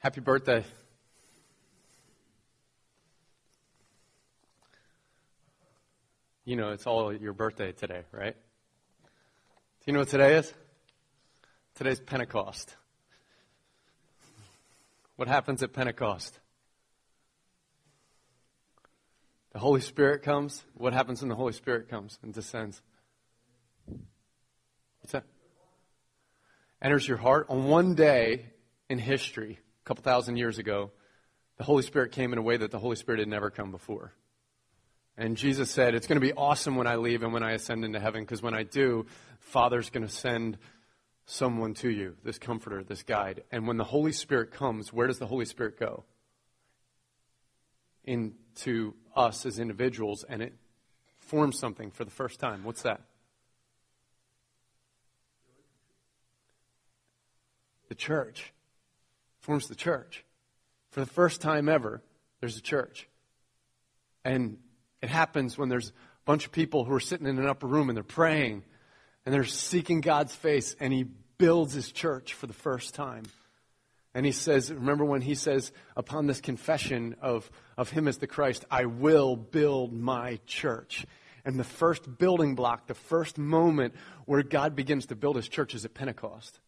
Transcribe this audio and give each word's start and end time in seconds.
Happy 0.00 0.22
birthday. 0.22 0.64
You 6.46 6.56
know, 6.56 6.70
it's 6.70 6.86
all 6.86 7.12
your 7.12 7.34
birthday 7.34 7.72
today, 7.72 8.04
right? 8.10 8.34
Do 9.04 9.84
you 9.84 9.92
know 9.92 9.98
what 9.98 10.08
today 10.08 10.36
is? 10.36 10.54
Today's 11.74 12.00
Pentecost. 12.00 12.74
What 15.16 15.28
happens 15.28 15.62
at 15.62 15.74
Pentecost? 15.74 16.40
The 19.52 19.58
Holy 19.58 19.82
Spirit 19.82 20.22
comes. 20.22 20.64
What 20.72 20.94
happens 20.94 21.20
when 21.20 21.28
the 21.28 21.36
Holy 21.36 21.52
Spirit 21.52 21.90
comes 21.90 22.18
and 22.22 22.32
descends? 22.32 22.80
What's 25.02 25.12
that? 25.12 25.24
Enters 26.80 27.06
your 27.06 27.18
heart. 27.18 27.48
On 27.50 27.64
one 27.64 27.94
day 27.94 28.46
in 28.88 28.98
history, 28.98 29.58
couple 29.90 30.04
thousand 30.04 30.36
years 30.36 30.58
ago, 30.58 30.92
the 31.56 31.64
Holy 31.64 31.82
Spirit 31.82 32.12
came 32.12 32.32
in 32.32 32.38
a 32.38 32.42
way 32.42 32.56
that 32.56 32.70
the 32.70 32.78
Holy 32.78 32.94
Spirit 32.94 33.18
had 33.18 33.26
never 33.26 33.50
come 33.50 33.72
before. 33.72 34.12
And 35.16 35.36
Jesus 35.36 35.68
said, 35.68 35.96
It's 35.96 36.06
going 36.06 36.20
to 36.20 36.24
be 36.24 36.32
awesome 36.32 36.76
when 36.76 36.86
I 36.86 36.94
leave 36.94 37.24
and 37.24 37.32
when 37.32 37.42
I 37.42 37.54
ascend 37.54 37.84
into 37.84 37.98
heaven, 37.98 38.22
because 38.22 38.40
when 38.40 38.54
I 38.54 38.62
do, 38.62 39.06
Father's 39.40 39.90
going 39.90 40.06
to 40.06 40.12
send 40.12 40.58
someone 41.26 41.74
to 41.74 41.90
you, 41.90 42.14
this 42.22 42.38
comforter, 42.38 42.84
this 42.84 43.02
guide. 43.02 43.42
And 43.50 43.66
when 43.66 43.78
the 43.78 43.84
Holy 43.84 44.12
Spirit 44.12 44.52
comes, 44.52 44.92
where 44.92 45.08
does 45.08 45.18
the 45.18 45.26
Holy 45.26 45.44
Spirit 45.44 45.76
go? 45.76 46.04
Into 48.04 48.94
us 49.16 49.44
as 49.44 49.58
individuals, 49.58 50.24
and 50.28 50.40
it 50.40 50.54
forms 51.18 51.58
something 51.58 51.90
for 51.90 52.04
the 52.04 52.12
first 52.12 52.38
time. 52.38 52.62
What's 52.62 52.82
that? 52.82 53.00
The 57.88 57.96
church. 57.96 58.52
Forms 59.50 59.66
the 59.66 59.74
church. 59.74 60.24
For 60.92 61.00
the 61.00 61.06
first 61.06 61.40
time 61.40 61.68
ever, 61.68 62.04
there's 62.38 62.56
a 62.56 62.60
church. 62.60 63.08
And 64.24 64.58
it 65.02 65.08
happens 65.08 65.58
when 65.58 65.68
there's 65.68 65.88
a 65.88 65.92
bunch 66.24 66.46
of 66.46 66.52
people 66.52 66.84
who 66.84 66.94
are 66.94 67.00
sitting 67.00 67.26
in 67.26 67.36
an 67.36 67.48
upper 67.48 67.66
room 67.66 67.88
and 67.88 67.96
they're 67.96 68.04
praying 68.04 68.62
and 69.26 69.34
they're 69.34 69.42
seeking 69.42 70.02
God's 70.02 70.36
face, 70.36 70.76
and 70.78 70.92
He 70.92 71.02
builds 71.36 71.74
His 71.74 71.90
church 71.90 72.34
for 72.34 72.46
the 72.46 72.52
first 72.52 72.94
time. 72.94 73.24
And 74.14 74.24
He 74.24 74.30
says, 74.30 74.72
remember 74.72 75.04
when 75.04 75.20
He 75.20 75.34
says, 75.34 75.72
upon 75.96 76.28
this 76.28 76.40
confession 76.40 77.16
of, 77.20 77.50
of 77.76 77.90
Him 77.90 78.06
as 78.06 78.18
the 78.18 78.28
Christ, 78.28 78.64
I 78.70 78.84
will 78.84 79.34
build 79.34 79.92
my 79.92 80.38
church. 80.46 81.04
And 81.44 81.58
the 81.58 81.64
first 81.64 82.18
building 82.18 82.54
block, 82.54 82.86
the 82.86 82.94
first 82.94 83.36
moment 83.36 83.94
where 84.26 84.44
God 84.44 84.76
begins 84.76 85.06
to 85.06 85.16
build 85.16 85.34
His 85.34 85.48
church 85.48 85.74
is 85.74 85.84
at 85.84 85.92
Pentecost. 85.92 86.60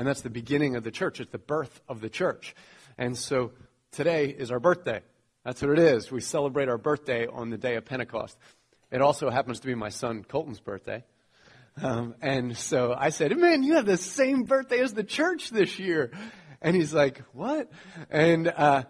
And 0.00 0.08
that's 0.08 0.22
the 0.22 0.30
beginning 0.30 0.76
of 0.76 0.82
the 0.82 0.90
church, 0.90 1.20
it's 1.20 1.30
the 1.30 1.36
birth 1.36 1.78
of 1.86 2.00
the 2.00 2.08
church. 2.08 2.54
And 2.96 3.14
so 3.14 3.52
today 3.92 4.30
is 4.30 4.50
our 4.50 4.58
birthday. 4.58 5.02
That's 5.44 5.60
what 5.60 5.72
it 5.72 5.78
is. 5.78 6.10
We 6.10 6.22
celebrate 6.22 6.70
our 6.70 6.78
birthday 6.78 7.26
on 7.26 7.50
the 7.50 7.58
day 7.58 7.74
of 7.76 7.84
Pentecost. 7.84 8.38
It 8.90 9.02
also 9.02 9.28
happens 9.28 9.60
to 9.60 9.66
be 9.66 9.74
my 9.74 9.90
son 9.90 10.24
Colton's 10.24 10.58
birthday. 10.58 11.04
Um, 11.82 12.14
and 12.22 12.56
so 12.56 12.94
I 12.96 13.10
said, 13.10 13.36
Man, 13.36 13.62
you 13.62 13.74
have 13.74 13.84
the 13.84 13.98
same 13.98 14.44
birthday 14.44 14.80
as 14.80 14.94
the 14.94 15.04
church 15.04 15.50
this 15.50 15.78
year. 15.78 16.12
And 16.62 16.74
he's 16.74 16.94
like, 16.94 17.18
What? 17.34 17.70
And 18.08 18.48
uh, 18.48 18.84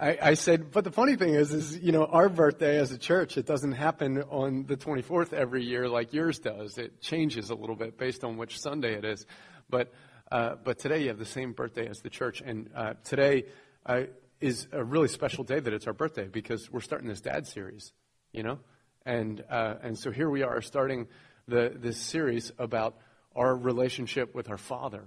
I, 0.00 0.18
I, 0.22 0.32
said, 0.32 0.70
But 0.70 0.84
the 0.84 0.92
funny 0.92 1.16
thing 1.16 1.34
is, 1.34 1.52
is, 1.52 1.76
you 1.76 1.92
know, 1.92 2.06
our 2.06 2.30
birthday 2.30 2.78
as 2.78 2.90
a 2.90 2.96
church, 2.96 3.36
it 3.36 3.44
doesn't 3.44 3.72
happen 3.72 4.22
on 4.30 4.64
the 4.64 4.78
24th 4.78 5.34
every 5.34 5.62
year 5.62 5.90
like 5.90 6.14
yours 6.14 6.38
does. 6.38 6.78
It 6.78 7.02
changes 7.02 7.50
a 7.50 7.54
little 7.54 7.76
bit 7.76 7.98
based 7.98 8.24
on 8.24 8.38
which 8.38 8.58
Sunday 8.58 8.94
it 8.94 9.04
is. 9.04 9.26
But, 9.68 9.92
uh, 10.34 10.56
but 10.64 10.80
today 10.80 11.00
you 11.00 11.08
have 11.08 11.18
the 11.18 11.24
same 11.24 11.52
birthday 11.52 11.86
as 11.86 12.00
the 12.00 12.10
church. 12.10 12.42
And 12.44 12.68
uh, 12.74 12.94
today, 13.04 13.44
I, 13.86 14.08
is 14.40 14.66
a 14.72 14.82
really 14.82 15.06
special 15.06 15.44
day 15.44 15.60
that 15.60 15.72
it's 15.72 15.86
our 15.86 15.92
birthday 15.92 16.26
because 16.26 16.68
we're 16.72 16.80
starting 16.80 17.06
this 17.06 17.20
dad 17.20 17.46
series, 17.46 17.92
you 18.32 18.42
know? 18.42 18.58
And, 19.06 19.44
uh, 19.48 19.76
and 19.80 19.96
so 19.96 20.10
here 20.10 20.28
we 20.28 20.42
are 20.42 20.60
starting 20.60 21.06
the, 21.46 21.72
this 21.76 21.98
series 21.98 22.50
about 22.58 22.96
our 23.36 23.54
relationship 23.54 24.34
with 24.34 24.50
our 24.50 24.58
Father. 24.58 25.04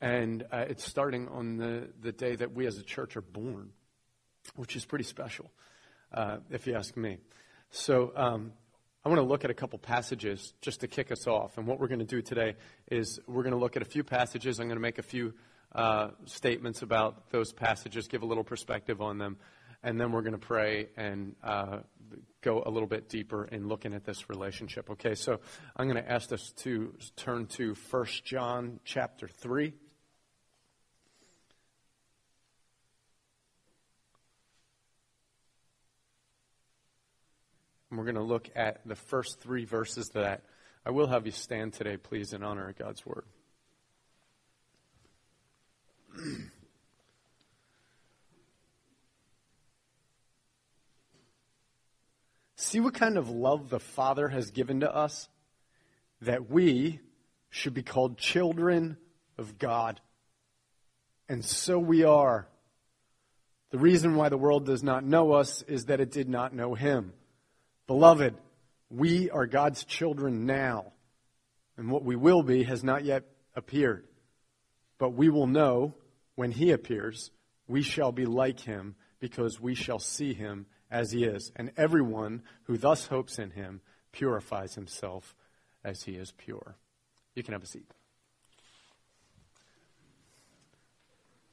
And 0.00 0.42
uh, 0.50 0.64
it's 0.68 0.84
starting 0.84 1.28
on 1.28 1.56
the, 1.58 1.90
the 2.00 2.10
day 2.10 2.34
that 2.34 2.52
we 2.52 2.66
as 2.66 2.78
a 2.78 2.82
church 2.82 3.16
are 3.16 3.22
born, 3.22 3.70
which 4.56 4.74
is 4.74 4.84
pretty 4.84 5.04
special, 5.04 5.52
uh, 6.12 6.38
if 6.50 6.66
you 6.66 6.74
ask 6.74 6.96
me. 6.96 7.18
So 7.70 8.10
um, 8.16 8.54
I 9.08 9.10
want 9.10 9.22
to 9.22 9.26
look 9.26 9.42
at 9.42 9.50
a 9.50 9.54
couple 9.54 9.78
passages 9.78 10.52
just 10.60 10.80
to 10.80 10.86
kick 10.86 11.10
us 11.10 11.26
off. 11.26 11.56
And 11.56 11.66
what 11.66 11.80
we're 11.80 11.88
going 11.88 12.00
to 12.00 12.04
do 12.04 12.20
today 12.20 12.56
is 12.90 13.18
we're 13.26 13.42
going 13.42 13.54
to 13.54 13.58
look 13.58 13.74
at 13.74 13.80
a 13.80 13.86
few 13.86 14.04
passages. 14.04 14.60
I'm 14.60 14.66
going 14.66 14.76
to 14.76 14.82
make 14.82 14.98
a 14.98 15.02
few 15.02 15.32
uh, 15.74 16.08
statements 16.26 16.82
about 16.82 17.30
those 17.30 17.50
passages, 17.50 18.06
give 18.06 18.20
a 18.20 18.26
little 18.26 18.44
perspective 18.44 19.00
on 19.00 19.16
them, 19.16 19.38
and 19.82 19.98
then 19.98 20.12
we're 20.12 20.20
going 20.20 20.38
to 20.38 20.46
pray 20.46 20.88
and 20.98 21.34
uh, 21.42 21.78
go 22.42 22.62
a 22.66 22.70
little 22.70 22.86
bit 22.86 23.08
deeper 23.08 23.46
in 23.46 23.66
looking 23.66 23.94
at 23.94 24.04
this 24.04 24.28
relationship. 24.28 24.90
Okay, 24.90 25.14
so 25.14 25.40
I'm 25.74 25.88
going 25.88 26.04
to 26.04 26.12
ask 26.12 26.30
us 26.30 26.52
to 26.58 26.92
turn 27.16 27.46
to 27.56 27.74
1 27.90 28.06
John 28.24 28.78
chapter 28.84 29.26
3. 29.26 29.72
And 37.90 37.98
we're 37.98 38.04
going 38.04 38.16
to 38.16 38.22
look 38.22 38.50
at 38.54 38.86
the 38.86 38.96
first 38.96 39.40
three 39.40 39.64
verses 39.64 40.10
that 40.10 40.42
I 40.84 40.90
will 40.90 41.06
have 41.06 41.26
you 41.26 41.32
stand 41.32 41.72
today, 41.72 41.96
please, 41.96 42.32
in 42.32 42.42
honor 42.42 42.68
of 42.68 42.76
God's 42.76 43.04
word. 43.04 43.24
See 52.56 52.80
what 52.80 52.94
kind 52.94 53.16
of 53.16 53.30
love 53.30 53.70
the 53.70 53.80
Father 53.80 54.28
has 54.28 54.50
given 54.50 54.80
to 54.80 54.94
us? 54.94 55.28
That 56.22 56.50
we 56.50 57.00
should 57.50 57.72
be 57.72 57.82
called 57.82 58.18
children 58.18 58.96
of 59.38 59.58
God. 59.58 60.00
And 61.28 61.44
so 61.44 61.78
we 61.78 62.04
are. 62.04 62.48
The 63.70 63.78
reason 63.78 64.16
why 64.16 64.28
the 64.28 64.38
world 64.38 64.66
does 64.66 64.82
not 64.82 65.04
know 65.04 65.32
us 65.32 65.62
is 65.62 65.84
that 65.86 66.00
it 66.00 66.10
did 66.10 66.28
not 66.28 66.54
know 66.54 66.74
Him. 66.74 67.12
Beloved, 67.88 68.34
we 68.90 69.30
are 69.30 69.46
God's 69.46 69.82
children 69.82 70.44
now, 70.44 70.92
and 71.78 71.90
what 71.90 72.04
we 72.04 72.16
will 72.16 72.42
be 72.42 72.64
has 72.64 72.84
not 72.84 73.02
yet 73.02 73.24
appeared. 73.56 74.04
But 74.98 75.14
we 75.14 75.30
will 75.30 75.46
know 75.46 75.94
when 76.34 76.50
he 76.50 76.70
appears, 76.70 77.30
we 77.66 77.82
shall 77.82 78.12
be 78.12 78.26
like 78.26 78.60
him 78.60 78.94
because 79.20 79.58
we 79.58 79.74
shall 79.74 79.98
see 79.98 80.34
him 80.34 80.66
as 80.90 81.12
he 81.12 81.24
is. 81.24 81.50
And 81.56 81.72
everyone 81.78 82.42
who 82.64 82.76
thus 82.76 83.06
hopes 83.06 83.38
in 83.38 83.52
him 83.52 83.80
purifies 84.12 84.74
himself 84.74 85.34
as 85.82 86.02
he 86.02 86.12
is 86.12 86.30
pure. 86.36 86.76
You 87.34 87.42
can 87.42 87.54
have 87.54 87.62
a 87.62 87.66
seat. 87.66 87.90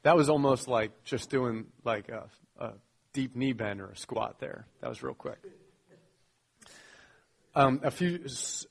That 0.03 0.17
was 0.17 0.27
almost 0.27 0.67
like 0.67 1.05
just 1.05 1.29
doing 1.29 1.67
like 1.85 2.09
a, 2.09 2.27
a 2.59 2.73
deep 3.13 3.37
knee 3.37 3.53
bend 3.53 3.79
or 3.79 3.87
a 3.87 3.97
squat 3.97 4.39
there. 4.39 4.67
That 4.81 4.89
was 4.89 5.01
real 5.01 5.13
quick. 5.13 5.39
Um, 7.57 7.79
a 7.83 7.91
few 7.91 8.19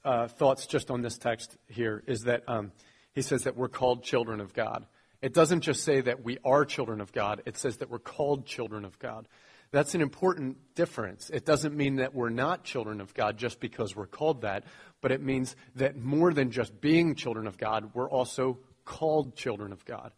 uh, 0.04 0.28
thoughts 0.28 0.66
just 0.66 0.90
on 0.90 1.00
this 1.00 1.16
text 1.16 1.56
here 1.68 2.02
is 2.06 2.24
that 2.24 2.42
um, 2.46 2.70
he 3.14 3.22
says 3.22 3.44
that 3.44 3.56
we're 3.56 3.68
called 3.68 4.04
children 4.04 4.40
of 4.40 4.52
God. 4.52 4.84
It 5.22 5.32
doesn't 5.32 5.62
just 5.62 5.84
say 5.84 6.02
that 6.02 6.22
we 6.22 6.36
are 6.44 6.66
children 6.66 7.00
of 7.00 7.10
God, 7.10 7.40
it 7.46 7.56
says 7.56 7.78
that 7.78 7.88
we're 7.88 7.98
called 7.98 8.44
children 8.44 8.84
of 8.84 8.98
God. 8.98 9.26
That's 9.70 9.94
an 9.94 10.02
important 10.02 10.58
difference. 10.74 11.30
It 11.30 11.46
doesn't 11.46 11.74
mean 11.74 11.96
that 11.96 12.14
we're 12.14 12.28
not 12.28 12.62
children 12.62 13.00
of 13.00 13.14
God 13.14 13.38
just 13.38 13.58
because 13.58 13.96
we're 13.96 14.06
called 14.06 14.42
that, 14.42 14.64
but 15.00 15.12
it 15.12 15.22
means 15.22 15.56
that 15.76 15.96
more 15.96 16.34
than 16.34 16.50
just 16.50 16.78
being 16.82 17.14
children 17.14 17.46
of 17.46 17.56
God, 17.56 17.90
we're 17.94 18.10
also 18.10 18.58
called 18.84 19.34
children 19.34 19.72
of 19.72 19.82
God. 19.86 20.12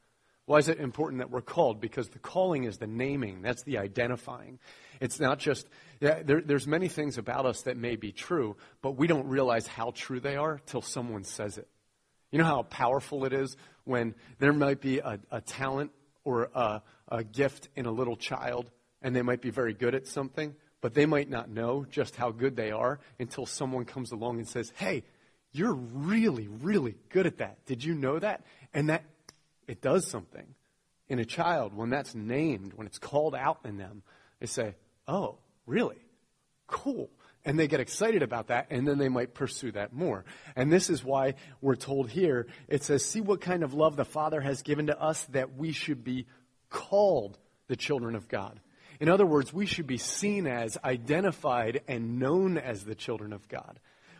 Why 0.47 0.59
is 0.59 0.69
it 0.69 0.79
important 0.79 1.19
that 1.19 1.31
we're 1.31 1.41
called? 1.43 1.81
Because 1.81 2.09
the 2.09 2.21
calling 2.21 2.65
is 2.65 2.79
the 2.79 2.87
naming, 2.87 3.43
that's 3.43 3.65
the 3.65 3.79
identifying. 3.79 4.61
It's 5.01 5.19
not 5.19 5.39
just, 5.39 5.69
yeah, 6.01 6.23
there, 6.23 6.41
there's 6.41 6.69
many 6.69 6.89
things 6.89 7.19
about 7.19 7.47
us 7.47 7.63
that 7.63 7.77
may 7.77 7.97
be 7.97 8.13
true, 8.13 8.57
but 8.81 8.93
we 8.93 9.09
don't 9.09 9.27
realize 9.27 9.67
how 9.67 9.93
true 9.95 10.21
they 10.21 10.37
are 10.37 10.61
till 10.65 10.83
someone 10.83 11.25
says 11.25 11.59
it. 11.59 11.69
You 12.31 12.39
know 12.39 12.45
how 12.45 12.63
powerful 12.63 13.25
it 13.25 13.33
is 13.33 13.57
when 13.85 14.15
there 14.39 14.53
might 14.53 14.81
be 14.81 15.01
a, 15.01 15.19
a 15.31 15.41
talent 15.41 15.91
or 16.25 16.49
a, 16.55 16.83
a 17.09 17.25
gift 17.25 17.69
in 17.75 17.87
a 17.87 17.91
little 17.91 18.17
child 18.17 18.71
and 19.03 19.15
they 19.15 19.23
might 19.23 19.41
be 19.41 19.51
very 19.51 19.75
good 19.75 19.95
at 19.95 20.07
something, 20.07 20.55
but 20.81 20.95
they 20.95 21.07
might 21.07 21.29
not 21.29 21.51
know 21.51 21.85
just 21.91 22.15
how 22.17 22.31
good 22.31 22.57
they 22.57 22.71
are 22.71 23.01
until 23.19 23.47
someone 23.47 23.85
comes 23.85 24.13
along 24.13 24.39
and 24.39 24.49
says, 24.49 24.73
Hey, 24.77 25.05
you're 25.53 25.75
really, 25.75 26.49
really 26.49 26.97
good 27.09 27.27
at 27.27 27.39
that. 27.39 27.65
Did 27.67 27.83
you 27.83 27.95
know 27.95 28.19
that? 28.19 28.45
And 28.75 28.91
that 28.91 29.05
it 29.67 29.81
does 29.81 30.07
something. 30.07 30.55
In 31.09 31.19
a 31.19 31.25
child, 31.25 31.77
when 31.77 31.91
that's 31.91 32.15
named, 32.15 32.73
when 32.75 32.87
it's 32.87 32.99
called 32.99 33.35
out 33.35 33.61
in 33.65 33.77
them, 33.77 34.03
they 34.41 34.47
say, 34.47 34.75
Oh, 35.07 35.39
really? 35.67 35.99
Cool 36.67 37.11
and 37.47 37.57
they 37.57 37.69
get 37.69 37.79
excited 37.79 38.23
about 38.25 38.49
that, 38.49 38.67
and 38.71 38.87
then 38.87 38.99
they 38.99 39.09
might 39.09 39.33
pursue 39.33 39.71
that 39.71 39.93
more. 39.93 40.25
And 40.57 40.71
this 40.71 40.91
is 40.91 41.05
why 41.05 41.35
we're 41.63 41.77
told 41.77 42.11
here 42.11 42.49
it 42.67 42.83
says, 42.83 43.05
See 43.05 43.21
what 43.21 43.41
kind 43.41 43.63
of 43.63 43.73
love 43.73 43.97
the 43.97 44.05
Father 44.05 44.41
has 44.41 44.63
given 44.63 44.89
to 44.89 45.01
us 45.01 45.25
that 45.27 45.57
we 45.57 45.71
should 45.71 46.03
be 46.03 46.27
called 46.69 47.39
the 47.69 47.77
children 47.77 48.17
of 48.17 48.29
God. 48.29 48.61
In 48.99 49.09
other 49.09 49.25
words, 49.25 49.53
we 49.53 49.65
should 49.65 49.87
be 49.87 49.99
seen 49.99 50.49
as, 50.49 50.77
identified, 50.83 51.83
and 51.87 52.19
known 52.19 52.59
as 52.59 52.85
the 52.85 52.95
children 52.97 53.33
of 53.33 53.47
God, 53.47 53.79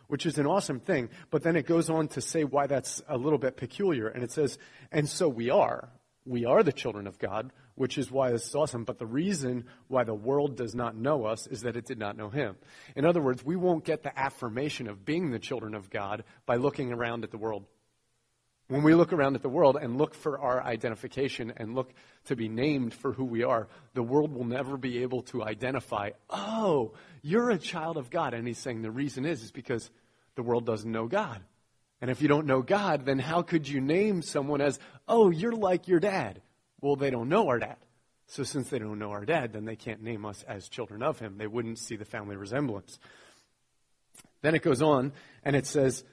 which 0.09 0.27
is 0.27 0.39
an 0.39 0.47
awesome 0.47 0.81
thing. 0.81 1.09
But 1.31 1.43
then 1.43 1.57
it 1.57 1.67
goes 1.67 1.91
on 1.91 2.09
to 2.09 2.21
say 2.21 2.45
why 2.45 2.67
that's 2.67 3.03
a 3.09 3.17
little 3.17 3.39
bit 3.39 3.57
peculiar. 3.57 4.09
And 4.09 4.23
it 4.23 4.33
says, 4.33 4.59
and 4.93 5.09
so 5.09 5.29
we 5.29 5.51
are. 5.51 5.89
We 6.25 6.45
are 6.45 6.65
the 6.65 6.73
children 6.73 7.07
of 7.07 7.21
God, 7.21 7.53
which 7.77 7.99
is 7.99 8.11
why 8.11 8.33
this 8.33 8.49
is 8.49 8.55
awesome. 8.55 8.83
But 8.83 8.99
the 8.99 9.07
reason 9.07 9.67
why 9.87 10.03
the 10.03 10.15
world 10.15 10.57
does 10.57 10.75
not 10.75 10.97
know 10.97 11.25
us 11.25 11.47
is 11.47 11.63
that 11.63 11.77
it 11.77 11.87
did 11.87 12.01
not 12.01 12.17
know 12.17 12.31
Him. 12.31 12.57
In 12.97 13.05
other 13.05 13.23
words, 13.23 13.45
we 13.45 13.55
won't 13.55 13.85
get 13.85 14.03
the 14.03 14.19
affirmation 14.19 14.89
of 14.89 15.05
being 15.05 15.31
the 15.31 15.39
children 15.39 15.75
of 15.75 15.89
God 15.89 16.25
by 16.45 16.57
looking 16.57 16.93
around 16.93 17.23
at 17.23 17.31
the 17.31 17.39
world. 17.39 17.65
When 18.69 18.83
we 18.83 18.95
look 18.95 19.13
around 19.13 19.37
at 19.37 19.43
the 19.43 19.49
world 19.49 19.79
and 19.81 19.97
look 19.97 20.13
for 20.13 20.41
our 20.41 20.61
identification 20.61 21.53
and 21.57 21.77
look 21.77 21.93
to 22.25 22.35
be 22.35 22.49
named 22.49 22.93
for 22.93 23.13
who 23.13 23.25
we 23.25 23.45
are, 23.45 23.69
the 23.95 24.03
world 24.03 24.35
will 24.35 24.45
never 24.45 24.77
be 24.77 25.03
able 25.03 25.23
to 25.25 25.45
identify, 25.45 26.11
oh, 26.31 26.95
you're 27.27 27.51
a 27.51 27.59
child 27.59 27.97
of 27.97 28.09
God. 28.09 28.35
And 28.35 28.47
he's 28.47 28.59
saying 28.59 28.83
the 28.83 28.91
reason 28.91 29.27
is, 29.27 29.43
is 29.43 29.51
because 29.51 29.91
the 30.37 30.43
world 30.43 30.65
doesn't 30.65 30.91
know 30.91 31.07
God. 31.07 31.43
And 32.01 32.11
if 32.11 32.23
you 32.23 32.29
don't 32.29 32.47
know 32.47 32.63
God, 32.63 33.05
then 33.05 33.19
how 33.19 33.43
could 33.43 33.67
you 33.67 33.81
name 33.81 34.23
someone 34.23 34.61
as, 34.61 34.79
oh, 35.09 35.31
you're 35.31 35.53
like 35.53 35.89
your 35.89 35.99
dad? 35.99 36.41
Well, 36.81 36.95
they 36.95 37.11
don't 37.11 37.29
know 37.29 37.49
our 37.49 37.59
dad. 37.59 37.77
So 38.29 38.45
since 38.45 38.69
they 38.69 38.79
don't 38.79 38.99
know 38.99 39.11
our 39.11 39.25
dad, 39.25 39.53
then 39.53 39.65
they 39.65 39.77
can't 39.77 40.03
name 40.03 40.25
us 40.25 40.45
as 40.47 40.69
children 40.69 41.03
of 41.03 41.19
him. 41.19 41.37
They 41.37 41.47
wouldn't 41.47 41.79
see 41.79 41.97
the 41.97 42.05
family 42.05 42.37
resemblance. 42.37 42.99
Then 44.43 44.55
it 44.55 44.63
goes 44.63 44.83
on 44.83 45.13
and 45.45 45.57
it 45.57 45.67
says, 45.67 46.05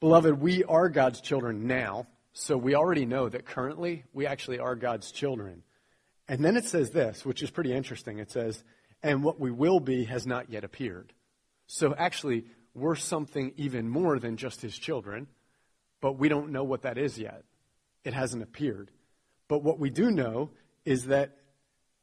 Beloved, 0.00 0.40
we 0.40 0.64
are 0.64 0.88
God's 0.88 1.20
children 1.20 1.66
now, 1.66 2.06
so 2.32 2.56
we 2.56 2.74
already 2.74 3.04
know 3.04 3.28
that 3.28 3.44
currently 3.44 4.04
we 4.12 4.26
actually 4.26 4.58
are 4.58 4.74
God's 4.74 5.12
children. 5.12 5.62
And 6.26 6.44
then 6.44 6.56
it 6.56 6.64
says 6.64 6.90
this, 6.90 7.24
which 7.24 7.42
is 7.42 7.50
pretty 7.50 7.72
interesting. 7.72 8.18
It 8.18 8.30
says, 8.30 8.64
and 9.02 9.22
what 9.22 9.40
we 9.40 9.50
will 9.50 9.80
be 9.80 10.04
has 10.04 10.26
not 10.26 10.50
yet 10.50 10.64
appeared. 10.64 11.12
So 11.66 11.94
actually, 11.96 12.44
we're 12.74 12.96
something 12.96 13.52
even 13.56 13.88
more 13.88 14.18
than 14.18 14.36
just 14.36 14.60
his 14.60 14.76
children, 14.76 15.26
but 16.00 16.18
we 16.18 16.28
don't 16.28 16.50
know 16.50 16.64
what 16.64 16.82
that 16.82 16.98
is 16.98 17.18
yet. 17.18 17.44
It 18.04 18.14
hasn't 18.14 18.42
appeared. 18.42 18.90
But 19.48 19.62
what 19.62 19.78
we 19.78 19.90
do 19.90 20.10
know 20.10 20.50
is 20.84 21.06
that 21.06 21.36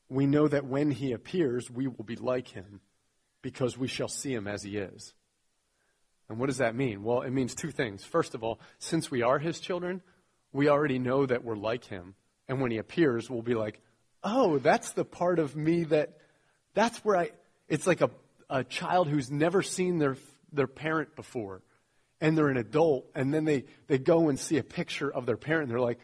we 0.10 0.26
know 0.26 0.48
that 0.48 0.66
when 0.66 0.92
he 0.92 1.12
appears, 1.12 1.70
we 1.70 1.88
will 1.88 2.06
be 2.06 2.16
like 2.16 2.50
him 2.50 2.82
because 3.42 3.78
we 3.78 3.88
shall 3.88 4.08
see 4.08 4.34
him 4.34 4.48
as 4.48 4.64
he 4.64 4.78
is. 4.78 5.14
And 6.30 6.40
what 6.40 6.48
does 6.48 6.58
that 6.58 6.76
mean? 6.76 7.04
Well, 7.04 7.22
it 7.22 7.32
means 7.32 7.56
two 7.56 7.72
things. 7.72 8.04
First 8.04 8.36
of 8.36 8.44
all, 8.44 8.60
since 8.80 9.10
we 9.10 9.22
are 9.22 9.40
his 9.40 9.60
children, 9.60 10.02
we 10.52 10.70
already 10.70 11.00
know 11.00 11.26
that 11.26 11.44
we're 11.44 11.56
like 11.56 11.86
him. 11.86 12.16
And 12.48 12.62
when 12.62 12.72
he 12.72 12.78
appears, 12.78 13.30
we'll 13.30 13.42
be 13.42 13.56
like, 13.56 13.82
oh, 14.24 14.58
that's 14.60 14.92
the 14.92 15.06
part 15.06 15.40
of 15.40 15.56
me 15.56 15.86
that, 15.86 16.18
that's 16.78 17.04
where 17.04 17.18
I, 17.18 17.32
it's 17.68 17.88
like 17.88 18.02
a, 18.02 18.12
a 18.50 18.64
child 18.64 19.08
who's 19.08 19.32
never 19.32 19.64
seen 19.64 19.98
their, 19.98 20.16
their 20.54 20.68
parent 20.68 21.16
before. 21.16 21.64
And 22.22 22.38
they're 22.38 22.50
an 22.50 22.58
adult, 22.58 23.10
and 23.16 23.34
then 23.34 23.46
they, 23.46 23.66
they 23.88 23.98
go 23.98 24.30
and 24.30 24.40
see 24.40 24.58
a 24.58 24.64
picture 24.64 25.12
of 25.12 25.26
their 25.26 25.38
parent, 25.38 25.64
and 25.64 25.72
they're 25.72 25.80
like, 25.80 26.00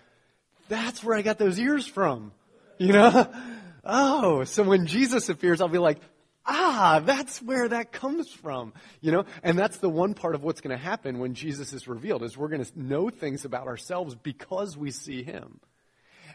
that's 0.70 1.04
where 1.04 1.16
I 1.16 1.22
got 1.22 1.38
those 1.38 1.60
ears 1.60 1.86
from. 1.86 2.32
You 2.80 2.94
know? 2.94 3.32
oh, 3.86 4.44
so 4.46 4.64
when 4.64 4.88
Jesus 4.88 5.30
appears, 5.30 5.62
I'll 5.62 5.68
be 5.68 5.78
like, 5.78 6.00
ah, 6.46 7.02
that's 7.06 7.40
where 7.42 7.68
that 7.70 7.92
comes 7.92 8.30
from, 8.30 8.74
you 9.00 9.12
know? 9.12 9.26
And 9.44 9.58
that's 9.58 9.78
the 9.78 9.90
one 9.90 10.16
part 10.16 10.34
of 10.34 10.44
what's 10.44 10.62
going 10.62 10.76
to 10.76 10.84
happen 10.84 11.20
when 11.20 11.36
Jesus 11.36 11.72
is 11.74 11.88
revealed 11.88 12.24
is 12.24 12.36
we're 12.36 12.50
going 12.50 12.66
to 12.66 12.72
know 12.76 13.10
things 13.10 13.46
about 13.46 13.68
ourselves 13.68 14.16
because 14.16 14.76
we 14.76 14.90
see 14.90 15.24
him. 15.24 15.60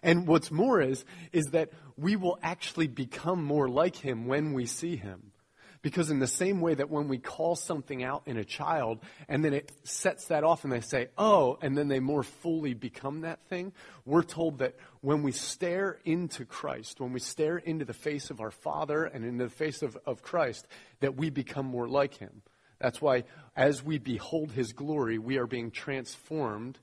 And 0.03 0.27
what's 0.27 0.51
more 0.51 0.81
is, 0.81 1.05
is 1.33 1.47
that 1.47 1.71
we 1.97 2.17
will 2.17 2.39
actually 2.43 2.87
become 2.87 3.43
more 3.43 3.69
like 3.69 3.97
him 3.97 4.27
when 4.27 4.53
we 4.53 4.67
see 4.67 4.97
him. 4.97 5.33
Because 5.81 6.11
in 6.11 6.19
the 6.19 6.27
same 6.27 6.61
way 6.61 6.75
that 6.75 6.91
when 6.91 7.07
we 7.07 7.19
call 7.19 7.55
something 7.55 8.03
out 8.03 8.23
in 8.27 8.37
a 8.37 8.45
child 8.45 8.99
and 9.29 9.45
then 9.45 9.55
it 9.55 9.71
sets 9.85 10.27
that 10.27 10.43
off 10.43 10.65
and 10.65 10.73
they 10.73 10.81
say, 10.81 11.09
oh, 11.17 11.57
and 11.63 11.79
then 11.79 11.87
they 11.87 12.01
more 12.01 12.25
fully 12.25 12.75
become 12.75 13.21
that 13.21 13.41
thing, 13.49 13.73
we're 14.05 14.23
told 14.23 14.59
that 14.59 14.75
when 15.03 15.23
we 15.23 15.31
stare 15.31 15.99
into 16.05 16.45
Christ, 16.45 17.01
when 17.01 17.13
we 17.13 17.21
stare 17.21 17.59
into 17.59 17.85
the 17.85 17.95
face 17.95 18.31
of 18.31 18.41
our 18.41 18.51
Father 18.51 19.05
and 19.05 19.25
into 19.25 19.45
the 19.45 19.51
face 19.51 19.83
of, 19.83 19.97
of 20.05 20.21
Christ, 20.21 20.67
that 21.01 21.17
we 21.17 21.31
become 21.31 21.67
more 21.67 21.89
like 21.89 22.15
Him. 22.15 22.43
That's 22.81 23.01
why 23.01 23.25
as 23.57 23.83
we 23.83 23.99
behold 23.99 24.51
His 24.51 24.73
glory, 24.73 25.19
we 25.19 25.39
are 25.39 25.47
being 25.47 25.71
transformed 25.71 26.79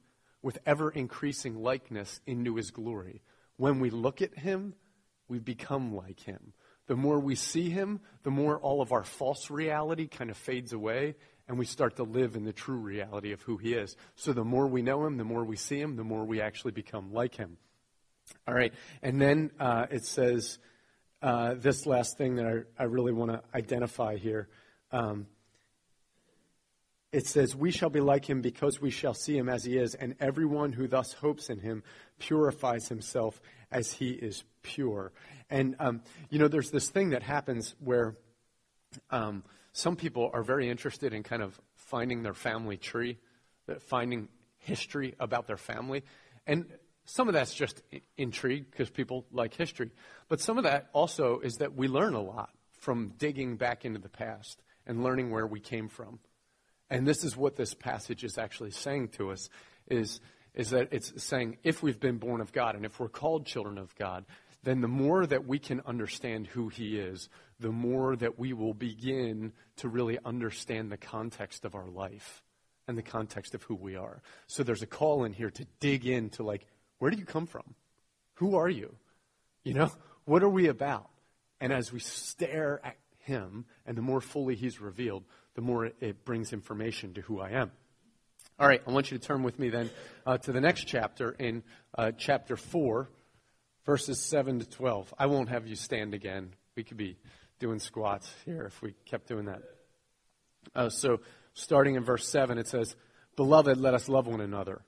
with 0.46 0.60
ever 0.66 0.92
increasing 0.92 1.56
likeness 1.56 2.22
into 2.28 2.56
His 2.56 2.70
glory. 2.70 3.24
When 3.58 3.80
we 3.80 3.90
look 3.90 4.22
at 4.22 4.38
Him, 4.38 4.76
we 5.28 5.40
become 5.40 5.96
like 5.96 6.20
Him. 6.20 6.54
The 6.88 6.96
more 6.96 7.20
we 7.20 7.36
see 7.36 7.70
him, 7.70 8.00
the 8.24 8.30
more 8.30 8.60
all 8.60 8.82
of 8.82 8.92
our 8.92 9.04
false 9.04 9.50
reality 9.50 10.08
kind 10.08 10.30
of 10.30 10.38
fades 10.38 10.72
away, 10.72 11.16
and 11.48 11.58
we 11.58 11.66
start 11.66 11.96
to 11.96 12.04
live 12.04 12.36
in 12.36 12.44
the 12.44 12.54
true 12.54 12.78
reality 12.78 13.32
of 13.32 13.42
who 13.42 13.58
he 13.58 13.74
is. 13.74 13.96
So 14.16 14.34
the 14.34 14.44
more 14.44 14.68
we 14.68 14.84
know 14.84 15.06
him, 15.06 15.18
the 15.18 15.24
more 15.24 15.44
we 15.44 15.56
see 15.56 15.80
him, 15.80 15.96
the 15.96 16.04
more 16.04 16.26
we 16.26 16.42
actually 16.42 16.74
become 16.74 17.12
like 17.12 17.36
him. 17.36 17.58
All 18.48 18.54
right, 18.54 18.74
and 19.02 19.20
then 19.20 19.52
uh, 19.60 19.88
it 19.90 20.06
says 20.06 20.60
uh, 21.22 21.56
this 21.56 21.88
last 21.88 22.18
thing 22.18 22.36
that 22.36 22.46
I, 22.46 22.84
I 22.84 22.86
really 22.86 23.14
want 23.14 23.32
to 23.32 23.42
identify 23.56 24.18
here. 24.18 24.48
Um, 24.92 25.26
it 27.16 27.26
says, 27.28 27.56
We 27.56 27.72
shall 27.72 27.90
be 27.90 28.02
like 28.02 28.30
him 28.30 28.42
because 28.42 28.82
we 28.82 28.92
shall 28.92 29.14
see 29.14 29.38
him 29.38 29.48
as 29.48 29.64
he 29.64 29.78
is, 29.78 29.96
and 29.96 30.16
everyone 30.20 30.74
who 30.74 30.86
thus 30.86 31.14
hopes 31.14 31.50
in 31.50 31.60
him 31.60 31.82
purifies 32.20 32.90
himself 32.90 33.42
as 33.72 33.94
he 33.94 34.10
is 34.10 34.44
pure. 34.64 35.14
And, 35.50 35.78
um, 35.80 36.02
you 36.30 36.40
know, 36.40 36.50
there's 36.50 36.72
this 36.72 36.90
thing 36.90 37.12
that 37.12 37.24
happens 37.24 37.74
where 37.80 38.18
um, 39.12 39.46
some 39.72 39.96
people 39.96 40.30
are 40.34 40.44
very 40.44 40.70
interested 40.70 41.14
in 41.14 41.24
kind 41.24 41.42
of 41.42 41.58
finding 41.76 42.22
their 42.22 42.34
family 42.34 42.76
tree, 42.76 43.18
finding 43.80 44.28
history 44.58 45.16
about 45.18 45.48
their 45.48 45.58
family. 45.58 46.04
And 46.46 46.66
some 47.06 47.30
of 47.30 47.34
that's 47.34 47.54
just 47.54 47.82
intrigue 48.18 48.66
because 48.70 48.90
people 48.90 49.26
like 49.32 49.54
history. 49.54 49.92
But 50.28 50.42
some 50.42 50.58
of 50.58 50.66
that 50.66 50.90
also 50.92 51.40
is 51.40 51.56
that 51.58 51.78
we 51.78 51.88
learn 51.88 52.14
a 52.14 52.22
lot 52.22 52.50
from 52.74 53.14
digging 53.18 53.56
back 53.56 53.86
into 53.86 54.00
the 54.00 54.10
past 54.10 54.62
and 54.86 55.02
learning 55.02 55.32
where 55.32 55.48
we 55.48 55.62
came 55.62 55.88
from. 55.88 56.20
And 56.90 57.08
this 57.08 57.24
is 57.24 57.36
what 57.36 57.56
this 57.56 57.74
passage 57.74 58.24
is 58.24 58.38
actually 58.38 58.72
saying 58.72 59.10
to 59.18 59.32
us 59.32 59.50
is, 59.88 60.20
is 60.54 60.70
that 60.70 60.90
it's 60.92 61.24
saying 61.24 61.58
if 61.64 61.82
we've 61.82 62.00
been 62.00 62.18
born 62.18 62.42
of 62.42 62.54
God 62.54 62.76
and 62.76 62.86
if 62.86 63.00
we're 63.00 63.10
called 63.10 63.46
children 63.46 63.78
of 63.78 63.96
God, 63.96 64.26
then 64.64 64.82
the 64.82 64.88
more 64.88 65.26
that 65.26 65.48
we 65.48 65.60
can 65.60 65.82
understand 65.86 66.48
who 66.48 66.70
He 66.70 66.98
is, 66.98 67.30
the 67.60 67.72
more 67.72 68.16
that 68.16 68.38
we 68.38 68.54
will 68.54 68.74
begin 68.74 69.54
to 69.78 69.88
really 69.88 70.18
understand 70.26 70.92
the 70.92 70.98
context 70.98 71.66
of 71.66 71.76
our 71.76 71.88
life 71.88 72.44
and 72.88 72.98
the 72.98 73.04
context 73.04 73.56
of 73.56 73.64
who 73.64 73.76
we 73.76 73.96
are. 73.96 74.22
So 74.48 74.64
there's 74.64 74.82
a 74.82 74.88
call 74.88 75.24
in 75.24 75.34
here 75.34 75.50
to 75.52 75.66
dig 75.80 76.06
into, 76.06 76.44
like, 76.44 76.66
where 77.00 77.12
do 77.12 77.18
you 77.18 77.26
come 77.26 77.46
from? 77.46 77.76
Who 78.36 78.56
are 78.58 78.70
you? 78.70 78.96
You 79.64 79.74
know, 79.74 79.92
what 80.26 80.44
are 80.44 80.50
we 80.50 80.68
about? 80.68 81.10
And 81.62 81.72
as 81.72 81.92
we 81.92 82.00
stare 82.00 82.82
at 82.84 82.98
Him, 83.20 83.66
and 83.86 83.98
the 83.98 84.02
more 84.02 84.22
fully 84.22 84.56
He's 84.56 84.82
revealed, 84.82 85.24
the 85.56 85.62
more 85.62 85.86
it 86.00 86.26
brings 86.26 86.54
information 86.54 87.14
to 87.16 87.22
who 87.22 87.40
I 87.40 87.52
am. 87.52 87.72
All 88.60 88.68
right, 88.68 88.82
I 88.88 88.92
want 88.92 89.12
you 89.12 89.18
to 89.18 89.26
turn 89.26 89.44
with 89.44 89.60
me 89.60 89.70
then 89.70 89.90
uh, 90.26 90.38
to 90.38 90.52
the 90.52 90.62
next 90.62 90.86
chapter 90.86 91.32
in 91.32 91.64
uh, 91.98 92.12
chapter 92.18 92.56
4 92.56 93.10
verses 93.86 94.20
7 94.20 94.60
to 94.60 94.70
12. 94.70 95.14
I 95.18 95.28
won't 95.28 95.50
have 95.50 95.68
you 95.68 95.76
stand 95.76 96.14
again. 96.14 96.54
We 96.76 96.84
could 96.84 96.98
be 96.98 97.18
doing 97.60 97.80
squats 97.80 98.32
here 98.46 98.66
if 98.66 98.82
we 98.82 98.96
kept 99.06 99.28
doing 99.28 99.46
that. 99.46 99.62
Uh, 100.74 100.90
so, 100.90 101.20
starting 101.54 101.96
in 101.96 102.04
verse 102.04 102.28
7, 102.28 102.58
it 102.58 102.68
says, 102.68 102.96
Beloved, 103.36 103.78
let 103.78 103.94
us 103.94 104.10
love 104.10 104.28
one 104.28 104.42
another. 104.42 104.82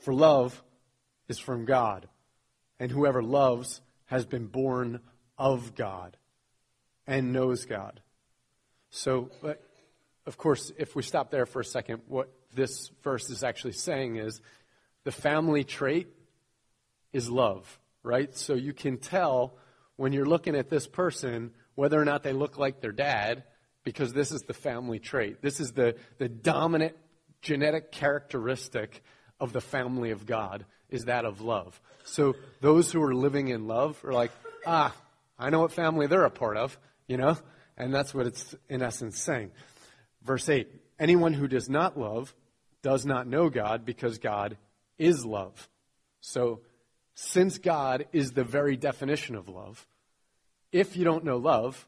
For 0.00 0.14
love 0.14 0.62
is 1.28 1.38
from 1.38 1.64
God, 1.64 2.08
and 2.80 2.90
whoever 2.90 3.22
loves 3.22 3.80
has 4.06 4.24
been 4.24 4.46
born 4.46 5.00
of 5.38 5.74
God 5.74 6.16
and 7.06 7.32
knows 7.32 7.66
God. 7.66 8.00
So, 8.90 9.30
of 10.26 10.36
course, 10.36 10.72
if 10.78 10.94
we 10.94 11.02
stop 11.02 11.30
there 11.30 11.46
for 11.46 11.60
a 11.60 11.64
second, 11.64 12.02
what 12.06 12.30
this 12.54 12.90
verse 13.02 13.30
is 13.30 13.42
actually 13.42 13.72
saying 13.72 14.16
is 14.16 14.40
the 15.04 15.12
family 15.12 15.64
trait 15.64 16.08
is 17.12 17.28
love 17.28 17.78
right? 18.02 18.34
So 18.36 18.54
you 18.54 18.72
can 18.72 18.98
tell 18.98 19.54
when 19.96 20.12
you're 20.12 20.26
looking 20.26 20.56
at 20.56 20.68
this 20.68 20.86
person 20.86 21.52
whether 21.74 22.00
or 22.00 22.04
not 22.04 22.22
they 22.22 22.32
look 22.32 22.58
like 22.58 22.80
their 22.80 22.92
dad 22.92 23.44
because 23.84 24.12
this 24.12 24.32
is 24.32 24.42
the 24.42 24.54
family 24.54 24.98
trait. 24.98 25.42
This 25.42 25.60
is 25.60 25.72
the, 25.72 25.96
the 26.18 26.28
dominant 26.28 26.96
genetic 27.40 27.92
characteristic 27.92 29.02
of 29.40 29.52
the 29.52 29.60
family 29.60 30.10
of 30.10 30.26
God 30.26 30.64
is 30.88 31.06
that 31.06 31.24
of 31.24 31.40
love. 31.40 31.80
So 32.04 32.36
those 32.60 32.92
who 32.92 33.02
are 33.02 33.14
living 33.14 33.48
in 33.48 33.66
love 33.66 34.02
are 34.04 34.12
like, 34.12 34.30
ah, 34.66 34.94
I 35.38 35.50
know 35.50 35.60
what 35.60 35.72
family 35.72 36.06
they're 36.06 36.24
a 36.24 36.30
part 36.30 36.56
of, 36.56 36.78
you 37.08 37.16
know? 37.16 37.36
And 37.76 37.92
that's 37.92 38.12
what 38.14 38.26
it's 38.26 38.54
in 38.68 38.82
essence 38.82 39.20
saying. 39.20 39.50
Verse 40.24 40.48
8 40.48 40.68
Anyone 40.98 41.32
who 41.32 41.48
does 41.48 41.68
not 41.68 41.98
love 41.98 42.34
does 42.82 43.06
not 43.06 43.26
know 43.26 43.48
God 43.48 43.84
because 43.84 44.18
God 44.18 44.56
is 44.98 45.24
love. 45.24 45.68
So 46.20 46.60
since 47.14 47.58
God 47.58 48.06
is 48.12 48.32
the 48.32 48.44
very 48.44 48.76
definition 48.76 49.34
of 49.34 49.48
love, 49.48 49.86
if 50.70 50.96
you 50.96 51.04
don't 51.04 51.24
know 51.24 51.36
love, 51.36 51.86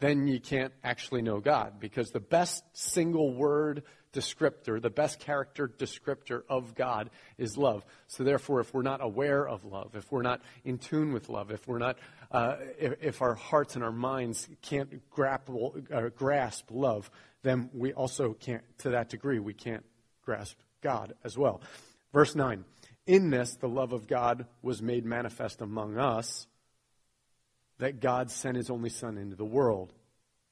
then 0.00 0.28
you 0.28 0.40
can't 0.40 0.72
actually 0.84 1.22
know 1.22 1.40
God 1.40 1.80
because 1.80 2.10
the 2.10 2.20
best 2.20 2.62
single 2.72 3.32
word 3.32 3.82
descriptor, 4.12 4.80
the 4.80 4.90
best 4.90 5.20
character 5.20 5.68
descriptor 5.68 6.42
of 6.48 6.74
God 6.74 7.10
is 7.38 7.56
love. 7.56 7.84
So 8.06 8.24
therefore, 8.24 8.60
if 8.60 8.72
we're 8.72 8.82
not 8.82 9.02
aware 9.02 9.46
of 9.46 9.64
love, 9.64 9.94
if 9.94 10.10
we're 10.10 10.22
not 10.22 10.40
in 10.64 10.78
tune 10.78 11.12
with 11.12 11.28
love, 11.28 11.50
if 11.50 11.66
we're 11.68 11.78
not, 11.78 11.98
uh, 12.30 12.56
if, 12.78 12.94
if, 13.02 13.22
our 13.22 13.34
hearts 13.34 13.74
and 13.74 13.84
our 13.84 13.92
minds 13.92 14.48
can't 14.62 15.08
grapple, 15.10 15.76
uh, 15.92 16.08
grasp 16.16 16.70
love, 16.70 17.10
then 17.46 17.70
we 17.72 17.92
also 17.92 18.32
can't, 18.32 18.62
to 18.78 18.90
that 18.90 19.08
degree, 19.08 19.38
we 19.38 19.54
can't 19.54 19.84
grasp 20.22 20.58
God 20.82 21.14
as 21.24 21.38
well. 21.38 21.60
Verse 22.12 22.34
9. 22.34 22.64
In 23.06 23.30
this, 23.30 23.54
the 23.54 23.68
love 23.68 23.92
of 23.92 24.08
God 24.08 24.46
was 24.62 24.82
made 24.82 25.04
manifest 25.04 25.60
among 25.60 25.96
us, 25.96 26.48
that 27.78 28.00
God 28.00 28.30
sent 28.30 28.56
his 28.56 28.68
only 28.68 28.90
Son 28.90 29.16
into 29.16 29.36
the 29.36 29.44
world 29.44 29.92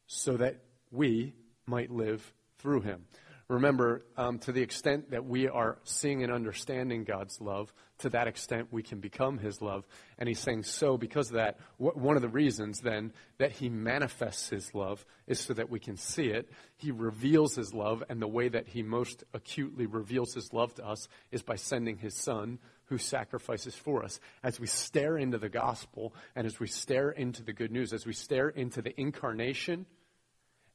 so 0.06 0.36
that 0.36 0.62
we 0.92 1.34
might 1.66 1.90
live 1.90 2.32
through 2.58 2.82
him. 2.82 3.06
Remember, 3.48 4.06
um, 4.16 4.38
to 4.40 4.52
the 4.52 4.62
extent 4.62 5.10
that 5.10 5.26
we 5.26 5.48
are 5.48 5.76
seeing 5.84 6.22
and 6.22 6.32
understanding 6.32 7.04
God's 7.04 7.42
love, 7.42 7.74
to 7.98 8.08
that 8.10 8.26
extent 8.26 8.68
we 8.70 8.82
can 8.82 9.00
become 9.00 9.36
His 9.36 9.60
love. 9.60 9.86
And 10.18 10.28
He's 10.28 10.38
saying, 10.38 10.62
so 10.62 10.96
because 10.96 11.28
of 11.28 11.34
that, 11.34 11.58
wh- 11.76 11.96
one 11.96 12.16
of 12.16 12.22
the 12.22 12.28
reasons 12.28 12.80
then 12.80 13.12
that 13.36 13.52
He 13.52 13.68
manifests 13.68 14.48
His 14.48 14.74
love 14.74 15.04
is 15.26 15.40
so 15.40 15.52
that 15.54 15.68
we 15.68 15.78
can 15.78 15.98
see 15.98 16.28
it. 16.28 16.50
He 16.76 16.90
reveals 16.90 17.54
His 17.54 17.74
love, 17.74 18.02
and 18.08 18.20
the 18.20 18.26
way 18.26 18.48
that 18.48 18.66
He 18.66 18.82
most 18.82 19.24
acutely 19.34 19.84
reveals 19.84 20.32
His 20.32 20.54
love 20.54 20.74
to 20.76 20.86
us 20.86 21.06
is 21.30 21.42
by 21.42 21.56
sending 21.56 21.98
His 21.98 22.14
Son 22.14 22.58
who 22.86 22.96
sacrifices 22.96 23.74
for 23.74 24.04
us. 24.04 24.20
As 24.42 24.58
we 24.58 24.66
stare 24.66 25.18
into 25.18 25.36
the 25.36 25.50
gospel 25.50 26.14
and 26.34 26.46
as 26.46 26.58
we 26.58 26.66
stare 26.66 27.10
into 27.10 27.42
the 27.42 27.52
good 27.52 27.70
news, 27.70 27.92
as 27.92 28.06
we 28.06 28.14
stare 28.14 28.48
into 28.48 28.80
the 28.80 28.98
incarnation 28.98 29.84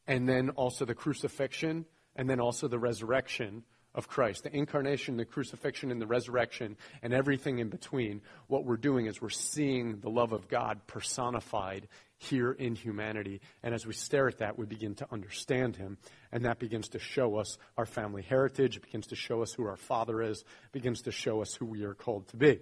and 0.07 0.29
then 0.29 0.49
also 0.51 0.85
the 0.85 0.95
crucifixion 0.95 1.85
and 2.15 2.29
then 2.29 2.39
also 2.39 2.67
the 2.67 2.79
resurrection 2.79 3.63
of 3.95 4.07
Christ, 4.07 4.43
the 4.43 4.55
incarnation, 4.55 5.17
the 5.17 5.25
crucifixion, 5.25 5.91
and 5.91 6.01
the 6.01 6.07
resurrection, 6.07 6.77
and 7.01 7.13
everything 7.13 7.59
in 7.59 7.69
between, 7.69 8.21
what 8.47 8.63
we're 8.63 8.77
doing 8.77 9.07
is 9.07 9.21
we're 9.21 9.29
seeing 9.29 9.99
the 9.99 10.09
love 10.09 10.31
of 10.31 10.47
God 10.47 10.85
personified 10.85 11.87
here 12.17 12.51
in 12.51 12.75
humanity. 12.75 13.41
And 13.63 13.73
as 13.73 13.87
we 13.87 13.93
stare 13.93 14.27
at 14.27 14.39
that, 14.39 14.59
we 14.59 14.65
begin 14.65 14.93
to 14.95 15.07
understand 15.11 15.75
Him. 15.75 15.97
And 16.31 16.45
that 16.45 16.59
begins 16.59 16.89
to 16.89 16.99
show 16.99 17.37
us 17.37 17.57
our 17.77 17.85
family 17.85 18.21
heritage. 18.21 18.77
It 18.77 18.83
begins 18.83 19.07
to 19.07 19.15
show 19.15 19.41
us 19.41 19.53
who 19.53 19.65
our 19.65 19.77
Father 19.77 20.21
is. 20.21 20.41
It 20.41 20.71
begins 20.71 21.01
to 21.03 21.11
show 21.11 21.41
us 21.41 21.55
who 21.55 21.65
we 21.65 21.83
are 21.83 21.95
called 21.95 22.27
to 22.29 22.37
be. 22.37 22.59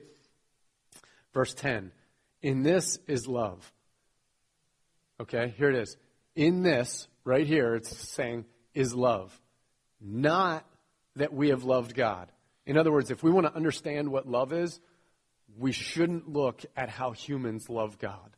Verse 1.34 1.54
10 1.54 1.92
In 2.42 2.64
this 2.64 3.00
is 3.08 3.28
love. 3.28 3.72
Okay, 5.20 5.54
here 5.58 5.70
it 5.70 5.76
is. 5.76 5.98
In 6.36 6.62
this, 6.62 7.08
right 7.26 7.46
here, 7.46 7.76
it's 7.76 7.98
saying, 7.98 8.46
is 8.78 8.94
love 8.94 9.38
not 10.00 10.66
that 11.16 11.34
we 11.34 11.50
have 11.50 11.64
loved 11.64 11.96
God. 11.96 12.32
In 12.66 12.78
other 12.78 12.92
words, 12.92 13.10
if 13.10 13.24
we 13.24 13.32
want 13.32 13.48
to 13.48 13.56
understand 13.56 14.10
what 14.12 14.28
love 14.28 14.54
is, 14.54 14.80
we 15.58 15.72
shouldn't 15.72 16.30
look 16.30 16.64
at 16.76 16.90
how 16.90 17.12
humans 17.12 17.70
love 17.70 17.98
God. 17.98 18.36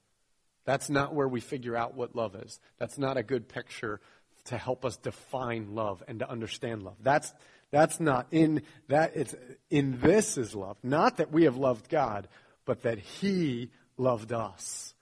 That's 0.66 0.90
not 0.90 1.14
where 1.14 1.28
we 1.28 1.42
figure 1.42 1.76
out 1.76 1.96
what 1.96 2.16
love 2.16 2.36
is. 2.36 2.60
That's 2.78 2.98
not 2.98 3.18
a 3.18 3.24
good 3.24 3.50
picture 3.50 4.00
to 4.46 4.58
help 4.58 4.86
us 4.86 4.98
define 4.98 5.76
love 5.76 6.04
and 6.08 6.20
to 6.20 6.30
understand 6.30 6.84
love. 6.84 6.96
That's, 7.02 7.34
that's 7.72 8.00
not 8.00 8.28
in 8.32 8.62
that 8.88 9.12
it's 9.16 9.36
in 9.70 10.00
this 10.00 10.38
is 10.38 10.56
love. 10.56 10.78
Not 10.84 11.18
that 11.18 11.32
we 11.32 11.44
have 11.44 11.58
loved 11.58 11.90
God, 11.90 12.28
but 12.66 12.84
that 12.84 13.00
He 13.00 13.72
loved 13.98 14.32
us. 14.32 14.94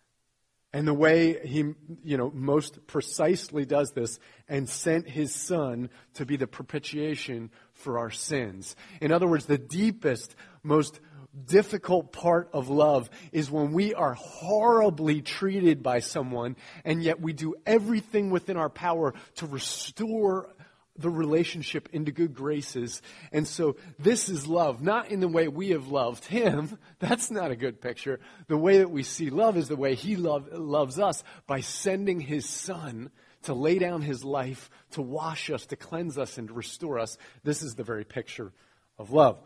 And 0.74 0.88
the 0.88 0.94
way 0.94 1.40
he, 1.48 1.74
you 2.04 2.18
know, 2.18 2.30
most 2.34 2.86
precisely 2.88 3.66
does 3.66 3.92
this 3.92 4.20
and 4.50 4.68
sent 4.68 5.10
his 5.10 5.34
son 5.34 5.90
to 6.16 6.26
be 6.26 6.36
the 6.36 6.48
propitiation 6.48 7.52
for 7.74 8.00
our 8.00 8.12
sins. 8.12 8.76
In 9.02 9.12
other 9.12 9.28
words, 9.28 9.46
the 9.46 9.58
deepest, 9.58 10.36
most 10.64 11.00
difficult 11.46 12.12
part 12.12 12.50
of 12.54 12.70
love 12.70 13.10
is 13.32 13.52
when 13.52 13.72
we 13.72 13.94
are 13.94 14.14
horribly 14.14 15.22
treated 15.22 15.84
by 15.84 16.00
someone 16.00 16.56
and 16.84 17.04
yet 17.04 17.22
we 17.22 17.34
do 17.34 17.56
everything 17.66 18.30
within 18.30 18.58
our 18.58 18.70
power 18.70 19.14
to 19.36 19.46
restore 19.46 20.50
the 20.98 21.10
relationship 21.10 21.90
into 21.94 22.12
good 22.12 22.34
graces. 22.34 23.02
And 23.32 23.48
so 23.48 23.76
this 24.00 24.30
is 24.30 24.48
love, 24.48 24.82
not 24.82 25.10
in 25.10 25.20
the 25.20 25.28
way 25.28 25.48
we 25.48 25.70
have 25.70 25.88
loved 25.88 26.26
him. 26.26 26.78
That's 27.00 27.32
not 27.32 27.52
a 27.52 27.56
good 27.56 27.82
picture. 27.82 28.20
The 28.48 28.58
way 28.58 28.80
that 28.80 28.92
we 28.92 29.04
see 29.04 29.30
love 29.30 29.58
is 29.58 29.68
the 29.68 29.76
way 29.76 29.96
he 29.96 30.16
love, 30.16 30.52
loves 30.52 31.00
us 31.00 31.24
by 31.46 31.62
sending 31.62 32.20
his 32.20 32.48
son 32.48 33.12
to 33.44 33.54
lay 33.54 33.80
down 33.80 34.02
his 34.02 34.24
life, 34.24 34.70
to 34.92 35.02
wash 35.02 35.50
us, 35.50 35.66
to 35.68 35.76
cleanse 35.76 36.18
us, 36.18 36.38
and 36.38 36.48
to 36.48 36.54
restore 36.54 37.00
us. 37.00 37.18
This 37.44 37.62
is 37.62 37.76
the 37.76 37.84
very 37.84 38.04
picture 38.04 38.52
of 38.98 39.12
love. 39.12 39.40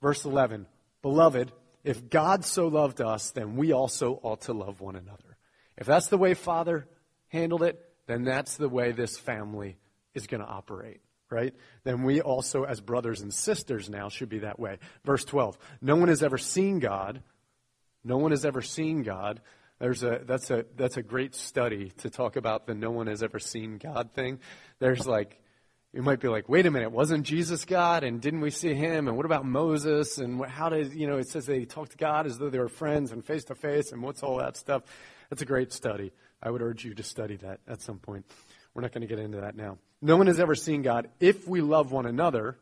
Verse 0.00 0.24
11 0.24 0.66
Beloved, 1.02 1.50
if 1.82 2.10
God 2.10 2.44
so 2.44 2.68
loved 2.68 3.00
us, 3.00 3.30
then 3.30 3.56
we 3.56 3.72
also 3.72 4.20
ought 4.22 4.42
to 4.42 4.52
love 4.52 4.80
one 4.80 4.96
another. 4.96 5.36
If 5.76 5.86
that's 5.86 6.08
the 6.08 6.18
way 6.18 6.34
Father 6.34 6.86
handled 7.28 7.62
it, 7.62 7.82
then 8.06 8.24
that's 8.24 8.56
the 8.56 8.68
way 8.68 8.92
this 8.92 9.18
family 9.18 9.76
is 10.14 10.26
going 10.26 10.40
to 10.40 10.46
operate, 10.46 11.00
right? 11.30 11.54
Then 11.84 12.02
we 12.02 12.20
also, 12.20 12.64
as 12.64 12.80
brothers 12.80 13.20
and 13.20 13.32
sisters 13.32 13.88
now, 13.88 14.08
should 14.08 14.28
be 14.28 14.40
that 14.40 14.58
way. 14.58 14.78
Verse 15.04 15.24
12 15.24 15.58
No 15.80 15.96
one 15.96 16.08
has 16.08 16.22
ever 16.22 16.38
seen 16.38 16.78
God. 16.78 17.22
No 18.02 18.16
one 18.16 18.30
has 18.30 18.44
ever 18.44 18.62
seen 18.62 19.02
God. 19.02 19.40
There's 19.78 20.02
a, 20.02 20.20
that's, 20.24 20.50
a, 20.50 20.66
that's 20.76 20.98
a 20.98 21.02
great 21.02 21.34
study 21.34 21.90
to 21.98 22.10
talk 22.10 22.36
about 22.36 22.66
the 22.66 22.74
no 22.74 22.90
one 22.90 23.06
has 23.06 23.22
ever 23.22 23.38
seen 23.38 23.78
God 23.78 24.12
thing. 24.12 24.40
There's 24.78 25.06
like, 25.06 25.40
you 25.92 26.02
might 26.02 26.20
be 26.20 26.28
like, 26.28 26.48
wait 26.48 26.66
a 26.66 26.70
minute, 26.70 26.92
wasn't 26.92 27.24
Jesus 27.24 27.64
God? 27.64 28.04
And 28.04 28.20
didn't 28.20 28.42
we 28.42 28.50
see 28.50 28.74
him? 28.74 29.08
And 29.08 29.16
what 29.16 29.26
about 29.26 29.44
Moses? 29.44 30.18
And 30.18 30.44
how 30.44 30.68
did, 30.68 30.94
you 30.94 31.06
know, 31.06 31.16
it 31.16 31.28
says 31.28 31.46
they 31.46 31.64
talked 31.64 31.92
to 31.92 31.96
God 31.96 32.26
as 32.26 32.38
though 32.38 32.50
they 32.50 32.58
were 32.58 32.68
friends 32.68 33.10
and 33.10 33.24
face 33.24 33.44
to 33.44 33.54
face. 33.54 33.90
And 33.90 34.02
what's 34.02 34.22
all 34.22 34.36
that 34.36 34.56
stuff? 34.56 34.82
That's 35.30 35.42
a 35.42 35.46
great 35.46 35.72
study. 35.72 36.12
I 36.42 36.50
would 36.50 36.62
urge 36.62 36.84
you 36.84 36.94
to 36.94 37.02
study 37.02 37.36
that 37.36 37.60
at 37.66 37.82
some 37.82 37.98
point. 37.98 38.24
We're 38.74 38.82
not 38.82 38.92
going 38.92 39.02
to 39.02 39.08
get 39.08 39.18
into 39.18 39.40
that 39.40 39.56
now. 39.56 39.78
No 40.00 40.16
one 40.16 40.26
has 40.28 40.40
ever 40.40 40.54
seen 40.54 40.82
God. 40.82 41.08
If 41.18 41.46
we 41.46 41.60
love 41.60 41.92
one 41.92 42.06
another, 42.06 42.56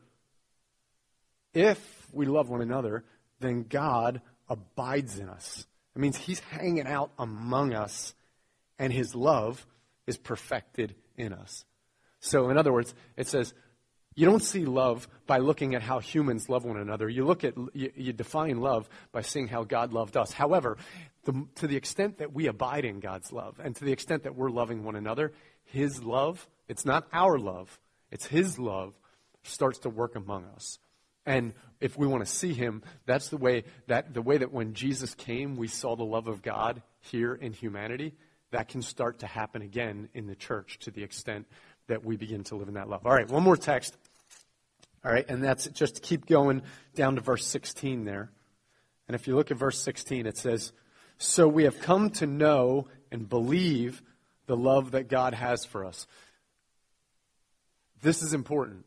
if 1.53 1.79
we 2.11 2.25
love 2.25 2.49
one 2.49 2.61
another, 2.61 3.03
then 3.39 3.63
God 3.63 4.21
abides 4.49 5.19
in 5.19 5.29
us. 5.29 5.65
It 5.95 5.99
means 5.99 6.17
He's 6.17 6.39
hanging 6.39 6.87
out 6.87 7.11
among 7.17 7.73
us, 7.73 8.13
and 8.77 8.91
His 8.91 9.15
love 9.15 9.65
is 10.07 10.17
perfected 10.17 10.95
in 11.17 11.33
us. 11.33 11.65
So, 12.19 12.49
in 12.49 12.57
other 12.57 12.73
words, 12.73 12.93
it 13.15 13.27
says, 13.27 13.53
you 14.15 14.25
don't 14.25 14.43
see 14.43 14.65
love 14.65 15.07
by 15.27 15.37
looking 15.37 15.75
at 15.75 15.81
how 15.81 15.99
humans 15.99 16.49
love 16.49 16.65
one 16.65 16.75
another. 16.75 17.07
You 17.07 17.23
look 17.25 17.45
at, 17.45 17.53
you, 17.73 17.91
you 17.95 18.11
define 18.11 18.59
love 18.59 18.89
by 19.13 19.21
seeing 19.21 19.47
how 19.47 19.63
God 19.63 19.93
loved 19.93 20.17
us. 20.17 20.33
However, 20.33 20.77
the, 21.23 21.47
to 21.55 21.67
the 21.67 21.77
extent 21.77 22.17
that 22.17 22.33
we 22.33 22.47
abide 22.47 22.83
in 22.83 22.99
God's 22.99 23.31
love, 23.31 23.61
and 23.63 23.73
to 23.77 23.85
the 23.85 23.93
extent 23.93 24.23
that 24.23 24.35
we're 24.35 24.49
loving 24.49 24.83
one 24.83 24.97
another, 24.97 25.31
His 25.71 26.03
love, 26.03 26.47
it's 26.67 26.85
not 26.85 27.07
our 27.13 27.37
love, 27.37 27.79
it's 28.11 28.25
His 28.25 28.57
love, 28.59 28.93
starts 29.43 29.79
to 29.79 29.89
work 29.89 30.15
among 30.15 30.45
us. 30.55 30.79
And 31.25 31.53
if 31.79 31.97
we 31.97 32.07
want 32.07 32.25
to 32.25 32.31
see 32.31 32.53
Him, 32.53 32.81
that's 33.05 33.29
the 33.29 33.37
way 33.37 33.63
that 33.87 34.13
the 34.13 34.21
way 34.21 34.37
that 34.37 34.51
when 34.51 34.73
Jesus 34.73 35.13
came, 35.13 35.55
we 35.55 35.67
saw 35.67 35.95
the 35.95 36.03
love 36.03 36.27
of 36.27 36.41
God 36.41 36.81
here 37.01 37.33
in 37.33 37.53
humanity. 37.53 38.13
That 38.51 38.67
can 38.67 38.81
start 38.81 39.19
to 39.19 39.27
happen 39.27 39.61
again 39.61 40.09
in 40.15 40.25
the 40.25 40.35
church 40.35 40.79
to 40.79 40.91
the 40.91 41.03
extent 41.03 41.45
that 41.87 42.03
we 42.03 42.17
begin 42.17 42.43
to 42.45 42.55
live 42.55 42.67
in 42.67 42.73
that 42.75 42.89
love. 42.89 43.05
All 43.05 43.13
right, 43.13 43.29
one 43.29 43.43
more 43.43 43.57
text. 43.57 43.95
All 45.05 45.11
right, 45.11 45.25
and 45.29 45.43
that's 45.43 45.67
just 45.67 45.95
to 45.95 46.01
keep 46.01 46.25
going 46.25 46.63
down 46.95 47.15
to 47.15 47.21
verse 47.21 47.45
16 47.45 48.05
there. 48.05 48.31
And 49.07 49.15
if 49.15 49.27
you 49.27 49.35
look 49.35 49.51
at 49.51 49.57
verse 49.57 49.79
16, 49.79 50.25
it 50.25 50.37
says, 50.37 50.71
So 51.17 51.47
we 51.47 51.63
have 51.63 51.79
come 51.79 52.09
to 52.11 52.27
know 52.27 52.87
and 53.11 53.29
believe 53.29 54.01
the 54.49 54.57
love 54.57 54.91
that 54.91 55.07
God 55.07 55.35
has 55.35 55.63
for 55.63 55.85
us. 55.85 56.07
This 58.01 58.23
is 58.23 58.33
important. 58.33 58.83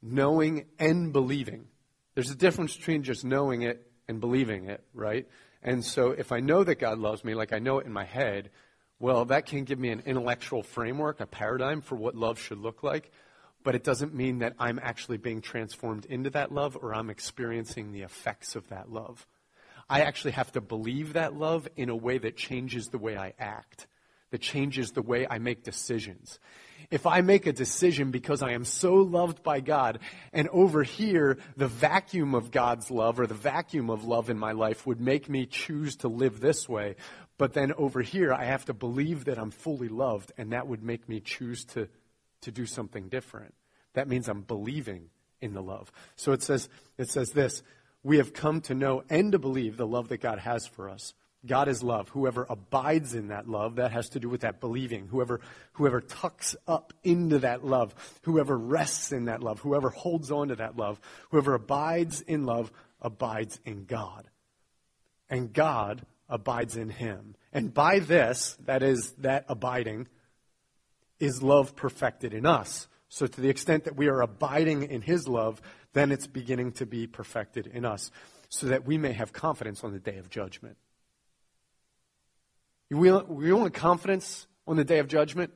Knowing 0.00 0.64
and 0.78 1.12
believing. 1.12 1.66
There's 2.14 2.30
a 2.30 2.34
difference 2.34 2.74
between 2.74 3.02
just 3.02 3.26
knowing 3.26 3.60
it 3.60 3.86
and 4.08 4.20
believing 4.20 4.64
it, 4.64 4.82
right? 4.94 5.28
And 5.62 5.84
so 5.84 6.12
if 6.12 6.32
I 6.32 6.40
know 6.40 6.64
that 6.64 6.76
God 6.76 6.98
loves 6.98 7.24
me, 7.24 7.34
like 7.34 7.52
I 7.52 7.58
know 7.58 7.78
it 7.78 7.84
in 7.84 7.92
my 7.92 8.06
head, 8.06 8.48
well, 8.98 9.26
that 9.26 9.44
can 9.44 9.64
give 9.64 9.78
me 9.78 9.90
an 9.90 10.02
intellectual 10.06 10.62
framework, 10.62 11.20
a 11.20 11.26
paradigm 11.26 11.82
for 11.82 11.96
what 11.96 12.14
love 12.14 12.40
should 12.40 12.58
look 12.58 12.82
like. 12.82 13.12
But 13.64 13.74
it 13.74 13.84
doesn't 13.84 14.14
mean 14.14 14.38
that 14.38 14.54
I'm 14.58 14.80
actually 14.82 15.18
being 15.18 15.42
transformed 15.42 16.06
into 16.06 16.30
that 16.30 16.52
love 16.52 16.78
or 16.80 16.94
I'm 16.94 17.10
experiencing 17.10 17.92
the 17.92 18.00
effects 18.00 18.56
of 18.56 18.66
that 18.70 18.90
love. 18.90 19.26
I 19.90 20.00
actually 20.00 20.32
have 20.32 20.52
to 20.52 20.62
believe 20.62 21.12
that 21.12 21.34
love 21.34 21.68
in 21.76 21.90
a 21.90 21.96
way 21.96 22.16
that 22.16 22.38
changes 22.38 22.86
the 22.86 22.98
way 22.98 23.18
I 23.18 23.34
act, 23.38 23.86
that 24.30 24.40
changes 24.40 24.92
the 24.92 25.02
way 25.02 25.26
I 25.28 25.38
make 25.38 25.62
decisions. 25.62 26.38
if 26.90 27.06
I 27.06 27.20
make 27.20 27.46
a 27.46 27.52
decision 27.52 28.10
because 28.10 28.42
I 28.42 28.52
am 28.52 28.64
so 28.64 28.94
loved 28.94 29.42
by 29.42 29.60
God, 29.60 29.98
and 30.32 30.48
over 30.48 30.82
here, 30.82 31.36
the 31.56 31.68
vacuum 31.68 32.34
of 32.34 32.50
God's 32.50 32.90
love 32.90 33.20
or 33.20 33.26
the 33.26 33.34
vacuum 33.34 33.90
of 33.90 34.04
love 34.04 34.30
in 34.30 34.38
my 34.38 34.52
life 34.52 34.86
would 34.86 35.00
make 35.00 35.28
me 35.28 35.44
choose 35.44 35.96
to 35.96 36.08
live 36.08 36.40
this 36.40 36.68
way, 36.68 36.96
but 37.36 37.52
then 37.52 37.72
over 37.74 38.02
here, 38.02 38.32
I 38.32 38.44
have 38.44 38.64
to 38.66 38.74
believe 38.74 39.26
that 39.26 39.38
I'm 39.38 39.50
fully 39.50 39.88
loved, 39.88 40.32
and 40.36 40.52
that 40.52 40.66
would 40.66 40.82
make 40.82 41.08
me 41.08 41.20
choose 41.20 41.64
to, 41.66 41.88
to 42.42 42.50
do 42.50 42.66
something 42.66 43.08
different. 43.08 43.54
That 43.94 44.08
means 44.08 44.28
I'm 44.28 44.42
believing 44.42 45.10
in 45.40 45.54
the 45.54 45.62
love. 45.62 45.92
So 46.16 46.32
it 46.32 46.42
says, 46.42 46.68
it 46.98 47.08
says 47.10 47.30
this 47.30 47.62
We 48.02 48.16
have 48.18 48.32
come 48.32 48.60
to 48.62 48.74
know 48.74 49.04
and 49.08 49.32
to 49.32 49.38
believe 49.38 49.76
the 49.76 49.86
love 49.86 50.08
that 50.08 50.20
God 50.20 50.40
has 50.40 50.66
for 50.66 50.88
us. 50.88 51.14
God 51.48 51.68
is 51.68 51.82
love. 51.82 52.08
Whoever 52.10 52.46
abides 52.48 53.14
in 53.14 53.28
that 53.28 53.48
love, 53.48 53.76
that 53.76 53.90
has 53.90 54.10
to 54.10 54.20
do 54.20 54.28
with 54.28 54.42
that 54.42 54.60
believing. 54.60 55.08
Whoever, 55.08 55.40
whoever 55.72 56.00
tucks 56.00 56.54
up 56.68 56.92
into 57.02 57.40
that 57.40 57.64
love, 57.64 57.94
whoever 58.22 58.56
rests 58.56 59.10
in 59.10 59.24
that 59.24 59.42
love, 59.42 59.58
whoever 59.60 59.90
holds 59.90 60.30
on 60.30 60.48
to 60.48 60.56
that 60.56 60.76
love, 60.76 61.00
whoever 61.30 61.54
abides 61.54 62.20
in 62.20 62.44
love 62.44 62.70
abides 63.02 63.58
in 63.64 63.84
God. 63.84 64.28
And 65.28 65.52
God 65.52 66.06
abides 66.28 66.76
in 66.76 66.90
him. 66.90 67.34
And 67.52 67.72
by 67.74 67.98
this, 67.98 68.56
that 68.66 68.82
is, 68.82 69.12
that 69.18 69.44
abiding, 69.48 70.06
is 71.18 71.42
love 71.42 71.74
perfected 71.74 72.32
in 72.32 72.46
us. 72.46 72.86
So 73.08 73.26
to 73.26 73.40
the 73.40 73.48
extent 73.48 73.84
that 73.84 73.96
we 73.96 74.08
are 74.08 74.20
abiding 74.20 74.84
in 74.84 75.00
his 75.00 75.26
love, 75.26 75.60
then 75.94 76.12
it's 76.12 76.26
beginning 76.26 76.72
to 76.72 76.86
be 76.86 77.06
perfected 77.06 77.66
in 77.66 77.84
us, 77.84 78.10
so 78.50 78.66
that 78.68 78.86
we 78.86 78.98
may 78.98 79.12
have 79.12 79.32
confidence 79.32 79.82
on 79.82 79.92
the 79.92 79.98
day 79.98 80.18
of 80.18 80.28
judgment. 80.30 80.76
You 82.90 83.56
want 83.56 83.74
confidence 83.74 84.46
on 84.66 84.76
the 84.76 84.84
day 84.84 84.98
of 84.98 85.08
judgment? 85.08 85.52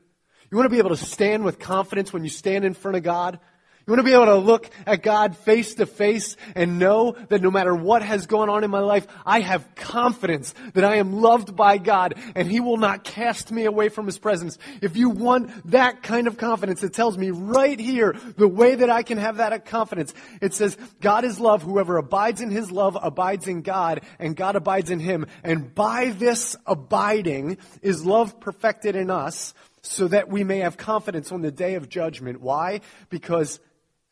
You 0.51 0.57
want 0.59 0.67
to 0.67 0.71
be 0.71 0.79
able 0.79 0.91
to 0.91 0.97
stand 0.97 1.45
with 1.45 1.59
confidence 1.59 2.13
when 2.13 2.25
you 2.25 2.31
stand 2.31 2.65
in 2.65 2.75
front 2.75 2.97
of 2.97 3.03
God? 3.03 3.41
You 3.87 3.91
want 3.93 3.99
to 3.99 4.05
be 4.05 4.13
able 4.13 4.27
to 4.27 4.37
look 4.37 4.71
at 4.87 5.03
God 5.03 5.37
face 5.37 5.75
to 5.75 5.87
face 5.87 6.37
and 6.55 6.79
know 6.79 7.17
that 7.29 7.43
no 7.43 7.51
matter 7.51 7.75
what 7.75 8.03
has 8.03 8.27
gone 8.27 8.49
on 8.49 8.63
in 8.63 8.71
my 8.71 8.79
life, 8.79 9.09
I 9.27 9.41
have 9.41 9.75
confidence 9.75 10.55
that 10.75 10.85
I 10.85 10.97
am 10.97 11.21
loved 11.21 11.57
by 11.57 11.79
God 11.79 12.15
and 12.37 12.47
He 12.47 12.61
will 12.61 12.77
not 12.77 13.03
cast 13.03 13.51
me 13.51 13.65
away 13.65 13.89
from 13.89 14.07
His 14.07 14.19
presence. 14.19 14.57
If 14.81 14.97
you 14.97 15.11
want 15.11 15.71
that 15.71 16.03
kind 16.03 16.29
of 16.29 16.37
confidence, 16.37 16.85
it 16.85 16.95
tells 16.95 17.19
me 17.19 17.31
right 17.31 17.79
here 17.79 18.17
the 18.37 18.47
way 18.47 18.77
that 18.77 18.89
I 18.89 19.03
can 19.03 19.19
have 19.19 19.39
that 19.39 19.67
confidence. 19.67 20.15
It 20.41 20.55
says, 20.55 20.77
God 21.01 21.25
is 21.25 21.41
love. 21.41 21.63
Whoever 21.63 21.97
abides 21.97 22.41
in 22.41 22.51
His 22.51 22.71
love 22.71 22.97
abides 23.01 23.49
in 23.49 23.63
God 23.63 24.03
and 24.21 24.37
God 24.37 24.55
abides 24.55 24.91
in 24.91 25.01
Him. 25.01 25.27
And 25.43 25.75
by 25.75 26.11
this 26.11 26.57
abiding 26.67 27.59
is 27.83 28.07
love 28.07 28.39
perfected 28.39 28.95
in 28.95 29.11
us 29.11 29.55
so 29.83 30.07
that 30.09 30.29
we 30.29 30.45
may 30.45 30.59
have 30.59 30.77
confidence 30.77 31.33
on 31.33 31.43
the 31.43 31.51
day 31.51 31.75
of 31.75 31.89
judgment. 31.89 32.41
Why? 32.41 32.81
Because 33.11 33.59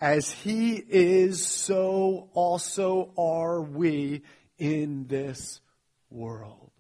as 0.00 0.30
he 0.30 0.76
is, 0.76 1.44
so 1.44 2.30
also 2.32 3.12
are 3.18 3.60
we 3.60 4.22
in 4.58 5.06
this 5.06 5.60
world. 6.10 6.70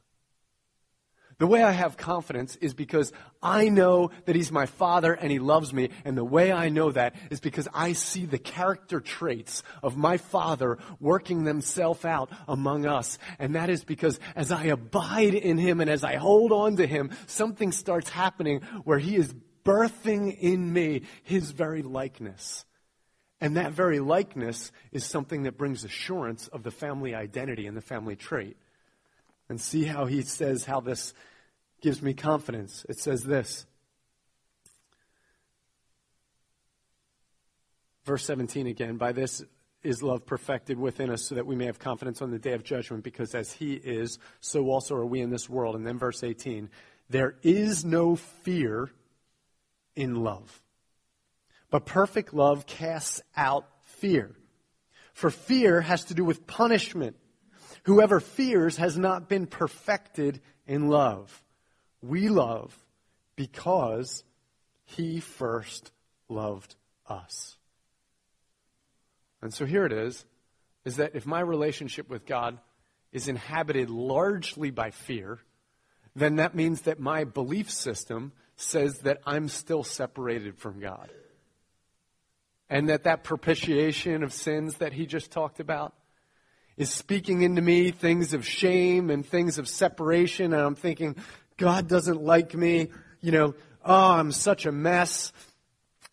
The 1.40 1.46
way 1.46 1.62
I 1.62 1.70
have 1.70 1.96
confidence 1.96 2.56
is 2.56 2.74
because 2.74 3.14
I 3.42 3.70
know 3.70 4.10
that 4.26 4.36
He's 4.36 4.52
my 4.52 4.66
Father 4.66 5.14
and 5.14 5.32
He 5.32 5.38
loves 5.38 5.72
me. 5.72 5.88
And 6.04 6.14
the 6.14 6.22
way 6.22 6.52
I 6.52 6.68
know 6.68 6.92
that 6.92 7.14
is 7.30 7.40
because 7.40 7.66
I 7.72 7.94
see 7.94 8.26
the 8.26 8.38
character 8.38 9.00
traits 9.00 9.62
of 9.82 9.96
my 9.96 10.18
Father 10.18 10.76
working 11.00 11.44
themselves 11.44 12.04
out 12.04 12.30
among 12.46 12.84
us. 12.84 13.18
And 13.38 13.54
that 13.54 13.70
is 13.70 13.84
because 13.84 14.20
as 14.36 14.52
I 14.52 14.64
abide 14.64 15.32
in 15.32 15.56
Him 15.56 15.80
and 15.80 15.88
as 15.88 16.04
I 16.04 16.16
hold 16.16 16.52
on 16.52 16.76
to 16.76 16.86
Him, 16.86 17.10
something 17.26 17.72
starts 17.72 18.10
happening 18.10 18.60
where 18.84 18.98
He 18.98 19.16
is 19.16 19.34
birthing 19.64 20.38
in 20.38 20.70
me 20.70 21.04
His 21.22 21.52
very 21.52 21.80
likeness. 21.80 22.66
And 23.40 23.56
that 23.56 23.72
very 23.72 24.00
likeness 24.00 24.70
is 24.92 25.04
something 25.04 25.44
that 25.44 25.56
brings 25.56 25.84
assurance 25.84 26.48
of 26.48 26.62
the 26.62 26.70
family 26.70 27.14
identity 27.14 27.66
and 27.66 27.76
the 27.76 27.82
family 27.82 28.16
trait. 28.16 28.56
And 29.48 29.60
see 29.60 29.84
how 29.84 30.06
he 30.06 30.22
says 30.22 30.64
how 30.64 30.80
this 30.80 31.14
gives 31.80 32.02
me 32.02 32.14
confidence. 32.14 32.84
It 32.88 32.98
says 32.98 33.24
this. 33.24 33.66
Verse 38.04 38.24
17 38.24 38.66
again, 38.66 38.96
by 38.96 39.12
this 39.12 39.42
is 39.82 40.02
love 40.02 40.26
perfected 40.26 40.78
within 40.78 41.10
us 41.10 41.26
so 41.26 41.34
that 41.34 41.46
we 41.46 41.56
may 41.56 41.66
have 41.66 41.78
confidence 41.78 42.20
on 42.20 42.30
the 42.30 42.38
day 42.38 42.52
of 42.52 42.62
judgment 42.62 43.02
because 43.02 43.34
as 43.34 43.52
he 43.52 43.74
is, 43.74 44.18
so 44.40 44.68
also 44.68 44.94
are 44.94 45.06
we 45.06 45.20
in 45.20 45.30
this 45.30 45.48
world. 45.48 45.74
And 45.74 45.86
then 45.86 45.98
verse 45.98 46.22
18, 46.22 46.68
there 47.08 47.36
is 47.42 47.84
no 47.84 48.16
fear 48.16 48.90
in 49.96 50.16
love. 50.16 50.59
But 51.70 51.86
perfect 51.86 52.34
love 52.34 52.66
casts 52.66 53.22
out 53.36 53.66
fear. 53.84 54.34
For 55.12 55.30
fear 55.30 55.80
has 55.80 56.04
to 56.06 56.14
do 56.14 56.24
with 56.24 56.46
punishment. 56.46 57.16
Whoever 57.84 58.20
fears 58.20 58.76
has 58.76 58.98
not 58.98 59.28
been 59.28 59.46
perfected 59.46 60.40
in 60.66 60.88
love. 60.88 61.42
We 62.02 62.28
love 62.28 62.76
because 63.36 64.24
he 64.84 65.20
first 65.20 65.92
loved 66.28 66.74
us. 67.06 67.56
And 69.42 69.54
so 69.54 69.64
here 69.64 69.86
it 69.86 69.92
is, 69.92 70.24
is 70.84 70.96
that 70.96 71.14
if 71.14 71.26
my 71.26 71.40
relationship 71.40 72.08
with 72.08 72.26
God 72.26 72.58
is 73.12 73.28
inhabited 73.28 73.90
largely 73.90 74.70
by 74.70 74.90
fear, 74.90 75.38
then 76.14 76.36
that 76.36 76.54
means 76.54 76.82
that 76.82 76.98
my 76.98 77.24
belief 77.24 77.70
system 77.70 78.32
says 78.56 78.98
that 79.00 79.20
I'm 79.24 79.48
still 79.48 79.84
separated 79.84 80.58
from 80.58 80.80
God 80.80 81.10
and 82.70 82.88
that 82.88 83.04
that 83.04 83.24
propitiation 83.24 84.22
of 84.22 84.32
sins 84.32 84.76
that 84.76 84.92
he 84.92 85.04
just 85.04 85.30
talked 85.30 85.60
about 85.60 85.92
is 86.76 86.90
speaking 86.90 87.42
into 87.42 87.60
me 87.60 87.90
things 87.90 88.32
of 88.32 88.46
shame 88.46 89.10
and 89.10 89.26
things 89.26 89.58
of 89.58 89.68
separation 89.68 90.54
and 90.54 90.62
I'm 90.62 90.76
thinking 90.76 91.16
God 91.58 91.88
doesn't 91.88 92.22
like 92.22 92.54
me, 92.54 92.88
you 93.20 93.32
know, 93.32 93.54
oh, 93.84 94.12
I'm 94.12 94.32
such 94.32 94.64
a 94.64 94.72
mess. 94.72 95.32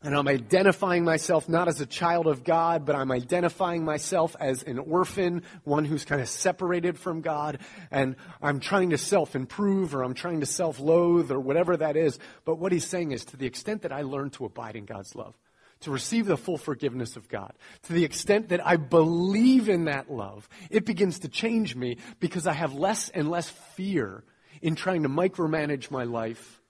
And 0.04 0.16
I'm 0.16 0.28
identifying 0.28 1.04
myself 1.04 1.50
not 1.50 1.68
as 1.68 1.82
a 1.82 1.86
child 1.86 2.28
of 2.28 2.44
God, 2.44 2.86
but 2.86 2.96
I'm 2.96 3.12
identifying 3.12 3.84
myself 3.84 4.36
as 4.40 4.62
an 4.62 4.78
orphan, 4.78 5.42
one 5.64 5.86
who's 5.86 6.06
kind 6.06 6.22
of 6.22 6.30
separated 6.30 7.00
from 7.00 7.22
God. 7.22 7.60
And 7.90 8.16
I'm 8.40 8.60
trying 8.60 8.92
to 8.92 8.98
self 9.00 9.36
improve 9.36 9.96
or 9.96 10.04
I'm 10.04 10.14
trying 10.14 10.42
to 10.42 10.46
self 10.46 10.80
loathe 10.80 11.32
or 11.32 11.40
whatever 11.40 11.76
that 11.78 11.98
is. 11.98 12.20
But 12.46 12.60
what 12.60 12.72
he's 12.72 12.86
saying 12.86 13.12
is 13.12 13.26
to 13.26 13.38
the 13.38 13.48
extent 13.48 13.82
that 13.82 13.92
I 13.92 14.04
learn 14.04 14.30
to 14.32 14.46
abide 14.46 14.76
in 14.76 14.86
God's 14.86 15.16
love, 15.16 15.34
to 15.82 15.92
receive 15.92 16.26
the 16.26 16.38
full 16.38 16.58
forgiveness 16.58 17.16
of 17.16 17.30
God. 17.30 17.54
To 17.84 17.94
the 17.94 18.04
extent 18.04 18.50
that 18.50 18.66
I 18.66 18.78
believe 18.78 19.70
in 19.70 19.86
that 19.86 20.12
love, 20.12 20.48
it 20.70 20.86
begins 20.86 21.20
to 21.20 21.28
change 21.28 21.76
me 21.76 21.98
because 22.20 22.48
I 22.48 22.54
have 22.54 22.74
less 22.74 23.10
and 23.10 23.30
less 23.30 23.50
fear 23.50 24.24
in 24.62 24.76
trying 24.76 25.04
to 25.04 25.10
micromanage 25.10 25.92
my 25.92 26.04
life. 26.04 26.62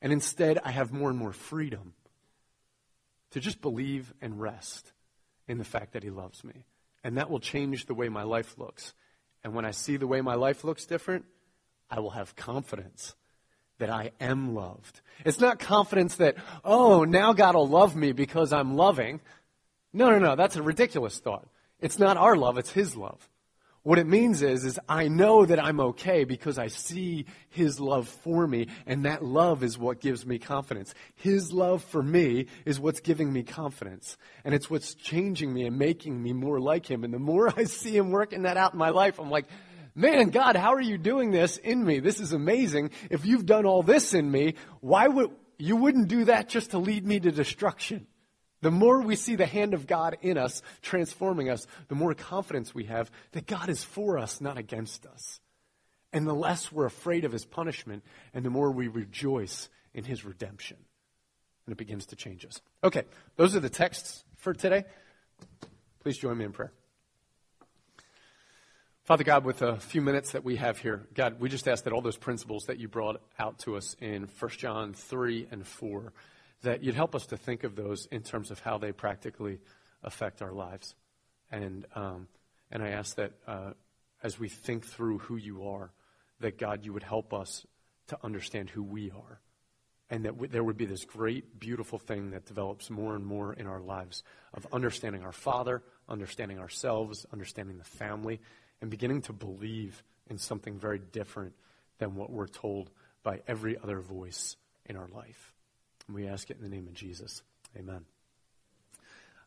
And 0.00 0.12
instead, 0.12 0.58
I 0.64 0.70
have 0.70 0.92
more 0.92 1.08
and 1.08 1.18
more 1.18 1.32
freedom 1.32 1.94
to 3.30 3.40
just 3.40 3.62
believe 3.62 4.12
and 4.20 4.40
rest 4.40 4.92
in 5.48 5.58
the 5.58 5.64
fact 5.64 5.92
that 5.92 6.02
He 6.02 6.10
loves 6.10 6.44
me. 6.44 6.66
And 7.04 7.16
that 7.16 7.30
will 7.30 7.40
change 7.40 7.86
the 7.86 7.94
way 7.94 8.08
my 8.08 8.22
life 8.22 8.58
looks. 8.58 8.94
And 9.42 9.54
when 9.54 9.64
I 9.64 9.70
see 9.72 9.96
the 9.96 10.06
way 10.06 10.20
my 10.20 10.34
life 10.34 10.62
looks 10.62 10.86
different, 10.86 11.24
I 11.90 12.00
will 12.00 12.10
have 12.10 12.36
confidence 12.36 13.14
that 13.78 13.90
I 13.90 14.12
am 14.20 14.54
loved. 14.54 15.00
It's 15.24 15.40
not 15.40 15.58
confidence 15.58 16.16
that, 16.16 16.36
oh, 16.64 17.04
now 17.04 17.32
God 17.32 17.54
will 17.54 17.68
love 17.68 17.96
me 17.96 18.12
because 18.12 18.52
I'm 18.52 18.76
loving. 18.76 19.20
No, 19.92 20.10
no, 20.10 20.18
no, 20.18 20.36
that's 20.36 20.56
a 20.56 20.62
ridiculous 20.62 21.18
thought. 21.18 21.46
It's 21.80 21.98
not 21.98 22.16
our 22.16 22.36
love, 22.36 22.58
it's 22.58 22.70
His 22.70 22.96
love. 22.96 23.28
What 23.84 23.98
it 23.98 24.06
means 24.06 24.42
is, 24.42 24.64
is 24.64 24.78
I 24.88 25.08
know 25.08 25.44
that 25.44 25.58
I'm 25.58 25.80
okay 25.80 26.22
because 26.22 26.56
I 26.56 26.68
see 26.68 27.26
His 27.50 27.80
love 27.80 28.06
for 28.06 28.46
me, 28.46 28.68
and 28.86 29.04
that 29.04 29.24
love 29.24 29.64
is 29.64 29.76
what 29.76 30.00
gives 30.00 30.24
me 30.24 30.38
confidence. 30.38 30.94
His 31.16 31.52
love 31.52 31.82
for 31.82 32.00
me 32.00 32.46
is 32.64 32.78
what's 32.78 33.00
giving 33.00 33.32
me 33.32 33.42
confidence. 33.42 34.16
And 34.44 34.54
it's 34.54 34.70
what's 34.70 34.94
changing 34.94 35.52
me 35.52 35.66
and 35.66 35.78
making 35.78 36.22
me 36.22 36.32
more 36.32 36.60
like 36.60 36.88
Him. 36.88 37.02
And 37.02 37.12
the 37.12 37.18
more 37.18 37.52
I 37.56 37.64
see 37.64 37.96
Him 37.96 38.12
working 38.12 38.42
that 38.42 38.56
out 38.56 38.72
in 38.72 38.78
my 38.78 38.90
life, 38.90 39.18
I'm 39.18 39.30
like, 39.30 39.46
man, 39.94 40.30
God, 40.30 40.56
how 40.56 40.74
are 40.74 40.80
you 40.80 40.98
doing 40.98 41.30
this 41.30 41.56
in 41.56 41.84
me? 41.84 42.00
This 42.00 42.20
is 42.20 42.32
amazing. 42.32 42.90
If 43.10 43.26
you've 43.26 43.46
done 43.46 43.66
all 43.66 43.82
this 43.82 44.14
in 44.14 44.30
me, 44.30 44.54
why 44.80 45.08
would, 45.08 45.30
you 45.58 45.76
wouldn't 45.76 46.08
do 46.08 46.24
that 46.24 46.48
just 46.48 46.72
to 46.72 46.78
lead 46.78 47.06
me 47.06 47.20
to 47.20 47.30
destruction. 47.30 48.06
The 48.62 48.70
more 48.70 49.02
we 49.02 49.16
see 49.16 49.34
the 49.34 49.46
hand 49.46 49.74
of 49.74 49.86
God 49.86 50.16
in 50.22 50.38
us, 50.38 50.62
transforming 50.82 51.50
us, 51.50 51.66
the 51.88 51.96
more 51.96 52.14
confidence 52.14 52.74
we 52.74 52.84
have 52.84 53.10
that 53.32 53.46
God 53.46 53.68
is 53.68 53.82
for 53.82 54.18
us, 54.18 54.40
not 54.40 54.56
against 54.56 55.04
us. 55.04 55.40
And 56.12 56.26
the 56.26 56.34
less 56.34 56.70
we're 56.70 56.86
afraid 56.86 57.24
of 57.24 57.32
his 57.32 57.44
punishment, 57.44 58.04
and 58.32 58.44
the 58.44 58.50
more 58.50 58.70
we 58.70 58.86
rejoice 58.86 59.68
in 59.94 60.04
his 60.04 60.24
redemption. 60.24 60.76
And 61.66 61.72
it 61.72 61.78
begins 61.78 62.06
to 62.06 62.16
change 62.16 62.44
us. 62.44 62.60
Okay, 62.84 63.02
those 63.36 63.56
are 63.56 63.60
the 63.60 63.70
texts 63.70 64.24
for 64.36 64.52
today. 64.52 64.84
Please 66.00 66.18
join 66.18 66.36
me 66.36 66.44
in 66.44 66.52
prayer. 66.52 66.72
Father 69.04 69.24
God, 69.24 69.44
with 69.44 69.62
a 69.62 69.78
few 69.78 70.00
minutes 70.00 70.30
that 70.30 70.44
we 70.44 70.54
have 70.54 70.78
here, 70.78 71.08
God, 71.12 71.40
we 71.40 71.48
just 71.48 71.66
ask 71.66 71.82
that 71.84 71.92
all 71.92 72.02
those 72.02 72.16
principles 72.16 72.66
that 72.66 72.78
you 72.78 72.86
brought 72.86 73.20
out 73.36 73.58
to 73.60 73.74
us 73.74 73.96
in 74.00 74.28
1 74.38 74.50
John 74.52 74.92
3 74.92 75.48
and 75.50 75.66
4, 75.66 76.12
that 76.62 76.84
you'd 76.84 76.94
help 76.94 77.16
us 77.16 77.26
to 77.26 77.36
think 77.36 77.64
of 77.64 77.74
those 77.74 78.06
in 78.12 78.22
terms 78.22 78.52
of 78.52 78.60
how 78.60 78.78
they 78.78 78.92
practically 78.92 79.58
affect 80.04 80.40
our 80.40 80.52
lives. 80.52 80.94
And, 81.50 81.84
um, 81.96 82.28
and 82.70 82.80
I 82.80 82.90
ask 82.90 83.16
that 83.16 83.32
uh, 83.44 83.72
as 84.22 84.38
we 84.38 84.48
think 84.48 84.86
through 84.86 85.18
who 85.18 85.34
you 85.34 85.66
are, 85.66 85.90
that 86.38 86.56
God, 86.56 86.84
you 86.84 86.92
would 86.92 87.02
help 87.02 87.34
us 87.34 87.66
to 88.06 88.18
understand 88.22 88.70
who 88.70 88.84
we 88.84 89.10
are. 89.10 89.40
And 90.10 90.26
that 90.26 90.34
w- 90.34 90.48
there 90.48 90.62
would 90.62 90.76
be 90.76 90.86
this 90.86 91.04
great, 91.04 91.58
beautiful 91.58 91.98
thing 91.98 92.30
that 92.30 92.46
develops 92.46 92.88
more 92.88 93.16
and 93.16 93.26
more 93.26 93.52
in 93.52 93.66
our 93.66 93.80
lives 93.80 94.22
of 94.54 94.64
understanding 94.72 95.24
our 95.24 95.32
Father, 95.32 95.82
understanding 96.08 96.60
ourselves, 96.60 97.26
understanding 97.32 97.78
the 97.78 97.84
family, 97.84 98.40
and 98.82 98.90
beginning 98.90 99.22
to 99.22 99.32
believe 99.32 100.02
in 100.28 100.36
something 100.36 100.78
very 100.78 100.98
different 100.98 101.54
than 101.98 102.16
what 102.16 102.30
we're 102.30 102.48
told 102.48 102.90
by 103.22 103.40
every 103.46 103.78
other 103.78 104.00
voice 104.00 104.56
in 104.84 104.96
our 104.96 105.08
life. 105.14 105.54
And 106.06 106.16
we 106.16 106.26
ask 106.26 106.50
it 106.50 106.56
in 106.56 106.62
the 106.62 106.68
name 106.68 106.88
of 106.88 106.92
Jesus. 106.92 107.42
Amen. 107.78 108.04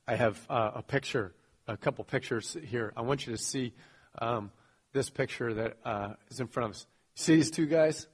I 0.07 0.15
have 0.15 0.39
uh, 0.49 0.71
a 0.75 0.81
picture, 0.81 1.35
a 1.67 1.75
couple 1.75 2.03
pictures 2.05 2.55
here. 2.65 2.93
I 2.95 3.01
want 3.01 3.27
you 3.27 3.35
to 3.35 3.41
see 3.41 3.73
um, 4.19 4.51
this 4.93 5.09
picture 5.09 5.53
that 5.53 5.77
uh, 5.83 6.13
is 6.29 6.39
in 6.39 6.47
front 6.47 6.69
of 6.69 6.75
us. 6.75 6.87
See 7.15 7.35
these 7.35 7.51
two 7.51 7.65
guys? 7.65 8.07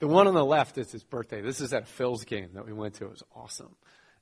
The 0.00 0.08
one 0.08 0.28
on 0.28 0.34
the 0.34 0.44
left 0.44 0.76
is 0.76 0.92
his 0.92 1.02
birthday. 1.02 1.40
This 1.40 1.60
is 1.60 1.72
at 1.72 1.88
Phil's 1.88 2.24
game 2.24 2.50
that 2.54 2.66
we 2.66 2.72
went 2.72 2.94
to. 2.94 3.06
It 3.06 3.10
was 3.10 3.22
awesome. 3.34 3.74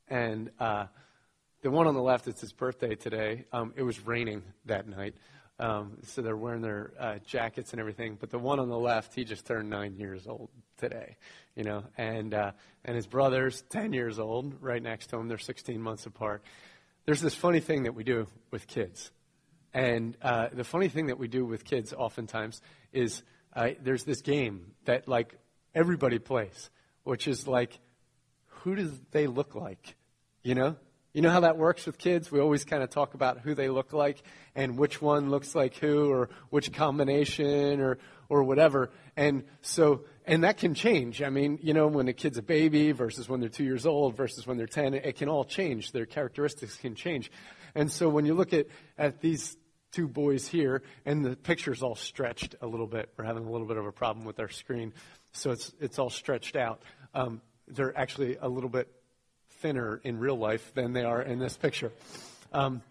And 0.09 0.51
uh, 0.61 0.87
the 1.63 1.71
one 1.71 1.87
on 1.87 1.95
the 1.95 2.03
left, 2.03 2.29
it's 2.29 2.41
his 2.41 2.53
birthday 2.53 2.95
today. 2.95 3.45
Um, 3.53 3.73
it 3.77 3.83
was 3.83 4.05
raining 4.07 4.43
that 4.67 4.87
night. 4.89 5.15
Um, 5.59 5.99
so 6.03 6.21
they're 6.21 6.37
wearing 6.37 6.61
their 6.61 6.93
uh, 6.99 7.19
jackets 7.25 7.73
and 7.73 7.81
everything. 7.81 8.17
But 8.21 8.31
the 8.31 8.39
one 8.39 8.59
on 8.59 8.69
the 8.69 8.79
left, 8.79 9.15
he 9.15 9.25
just 9.25 9.47
turned 9.47 9.71
nine 9.71 9.97
years 9.97 10.27
old 10.27 10.51
today, 10.77 11.17
you 11.55 11.65
know. 11.65 11.85
And 11.97 12.35
uh, 12.35 12.53
and 12.85 12.95
his 12.95 13.07
brother's 13.07 13.63
ten 13.71 13.93
years 13.93 14.19
old, 14.19 14.55
right 14.61 14.83
next 14.83 15.09
to 15.09 15.17
him. 15.17 15.29
They're 15.29 15.39
16 15.39 15.81
months 15.81 16.05
apart. 16.05 16.43
There's 17.07 17.23
this 17.23 17.35
funny 17.35 17.61
thing 17.61 17.85
that 17.85 17.95
we 17.95 18.05
do 18.05 18.27
with 18.51 18.67
kids, 18.67 19.11
and 19.73 20.17
uh, 20.21 20.49
the 20.53 20.65
funny 20.65 20.89
thing 20.89 21.07
that 21.07 21.19
we 21.19 21.29
do 21.29 21.45
with 21.45 21.65
kids 21.65 21.95
oftentimes 21.95 22.61
is 22.93 23.23
uh, 23.55 23.71
there's 23.83 24.05
this 24.05 24.21
game 24.21 24.73
that 24.85 25.09
like 25.09 25.35
everybody 25.75 26.19
plays, 26.19 26.71
which 27.05 27.29
is 27.29 27.47
like, 27.47 27.79
who 28.47 28.77
do 28.77 28.93
they 29.13 29.27
look 29.27 29.55
like, 29.55 29.97
you 30.43 30.55
know? 30.55 30.77
You 31.17 31.23
know 31.23 31.31
how 31.31 31.41
that 31.41 31.57
works 31.57 31.87
with 31.87 31.97
kids? 31.97 32.31
We 32.31 32.41
always 32.41 32.67
kind 32.67 32.83
of 32.83 32.91
talk 32.91 33.15
about 33.15 33.41
who 33.41 33.55
they 33.55 33.71
look 33.71 33.95
like 33.95 34.23
and 34.55 34.77
which 34.77 35.01
one 35.01 35.31
looks 35.31 35.55
like 35.55 35.75
who 35.77 36.11
or 36.11 36.29
which 36.51 36.75
combination 36.75 37.81
or, 37.81 37.97
or 38.29 38.43
whatever. 38.43 38.91
And 39.17 39.45
so, 39.63 40.05
and 40.27 40.45
that 40.45 40.59
can 40.59 40.75
change. 40.75 41.23
I 41.23 41.31
mean, 41.31 41.59
you 41.63 41.73
know, 41.73 41.87
when 41.87 42.07
a 42.09 42.13
kid's 42.13 42.37
a 42.37 42.43
baby 42.43 42.93
versus 42.93 43.31
when 43.31 43.41
they're 43.41 43.49
two 43.49 43.65
years 43.65 43.87
old 43.87 44.15
versus 44.15 44.47
when 44.47 44.59
they're 44.59 44.67
10, 44.67 44.93
it 44.93 45.17
can 45.17 45.31
all 45.31 45.47
change. 45.47 45.91
Their 45.93 46.05
characteristics 46.05 46.77
can 46.77 46.95
change. 46.95 47.31
And 47.75 47.91
so 47.91 48.11
when 48.11 48.27
you 48.27 48.35
look 48.35 48.53
at, 48.53 48.67
at 48.99 49.23
these 49.23 49.57
two 49.93 50.09
boys 50.09 50.47
here, 50.47 50.83
and 51.07 51.25
the 51.25 51.35
picture's 51.35 51.83
all 51.83 51.95
stretched 51.95 52.57
a 52.61 52.67
little 52.67 52.87
bit. 52.87 53.09
We're 53.17 53.25
having 53.25 53.47
a 53.47 53.51
little 53.51 53.67
bit 53.67 53.79
of 53.79 53.87
a 53.87 53.93
problem 53.93 54.27
with 54.27 54.39
our 54.39 54.51
screen, 54.51 54.93
so 55.33 55.51
it's, 55.53 55.73
it's 55.81 55.99
all 55.99 56.11
stretched 56.11 56.57
out. 56.57 56.83
Um, 57.15 57.41
they're 57.69 57.97
actually 57.97 58.37
a 58.37 58.49
little 58.51 58.69
bit 58.69 58.93
thinner 59.67 60.01
in 60.05 60.21
real 60.21 60.39
life 60.39 60.73
than 60.75 60.93
they 60.93 61.03
are 61.03 61.21
in 61.21 61.41
this 61.41 61.57
picture. 61.57 61.91
Um, 62.53 62.83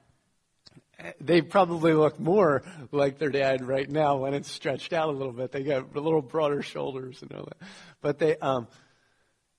they 1.21 1.41
probably 1.41 1.93
look 1.93 2.19
more 2.19 2.63
like 2.91 3.17
their 3.17 3.29
dad 3.29 3.65
right 3.65 3.89
now 3.89 4.17
when 4.17 4.33
it's 4.33 4.51
stretched 4.51 4.91
out 4.91 5.07
a 5.07 5.13
little 5.13 5.31
bit. 5.31 5.53
They 5.53 5.63
got 5.63 5.95
a 5.95 5.99
little 6.01 6.21
broader 6.21 6.61
shoulders 6.61 7.21
and 7.21 7.31
all 7.31 7.45
that. 7.45 7.67
But 8.01 8.19
they, 8.19 8.35
um, 8.37 8.67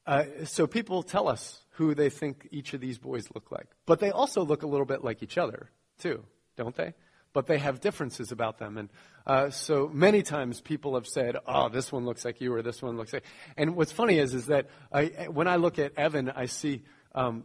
uh, 0.07 0.25
so 0.45 0.67
people 0.67 1.03
tell 1.03 1.27
us 1.27 1.63
who 1.77 1.95
they 1.95 2.11
think 2.11 2.49
each 2.51 2.75
of 2.75 2.83
these 2.83 2.99
boys 2.99 3.25
look 3.35 3.51
like. 3.51 3.69
But 3.87 3.99
they 4.01 4.11
also 4.11 4.45
look 4.45 4.63
a 4.63 4.67
little 4.67 4.87
bit 4.87 5.03
like 5.03 5.23
each 5.23 5.39
other, 5.39 5.71
too, 5.99 6.23
don't 6.57 6.77
they? 6.77 6.93
But 7.33 7.47
they 7.47 7.59
have 7.59 7.81
differences 7.81 8.31
about 8.31 8.59
them. 8.59 8.77
And 8.77 8.89
uh, 9.27 9.51
so 9.51 9.91
many 9.93 10.23
times 10.23 10.61
people 10.61 10.95
have 10.95 11.07
said, 11.07 11.37
oh, 11.47 11.69
this 11.69 11.93
one 11.93 12.05
looks 12.05 12.25
like 12.25 12.41
you 12.41 12.53
or 12.53 12.63
this 12.63 12.83
one 12.83 12.97
looks 12.97 13.13
like. 13.13 13.25
And 13.57 13.75
what's 13.75 13.93
funny 13.93 14.19
is, 14.19 14.33
is 14.33 14.47
that 14.47 14.69
I, 14.93 15.29
when 15.31 15.49
I 15.49 15.57
look 15.57 15.79
at 15.79 15.99
Evan, 15.99 16.31
I 16.31 16.47
see 16.47 16.83
um, 17.17 17.45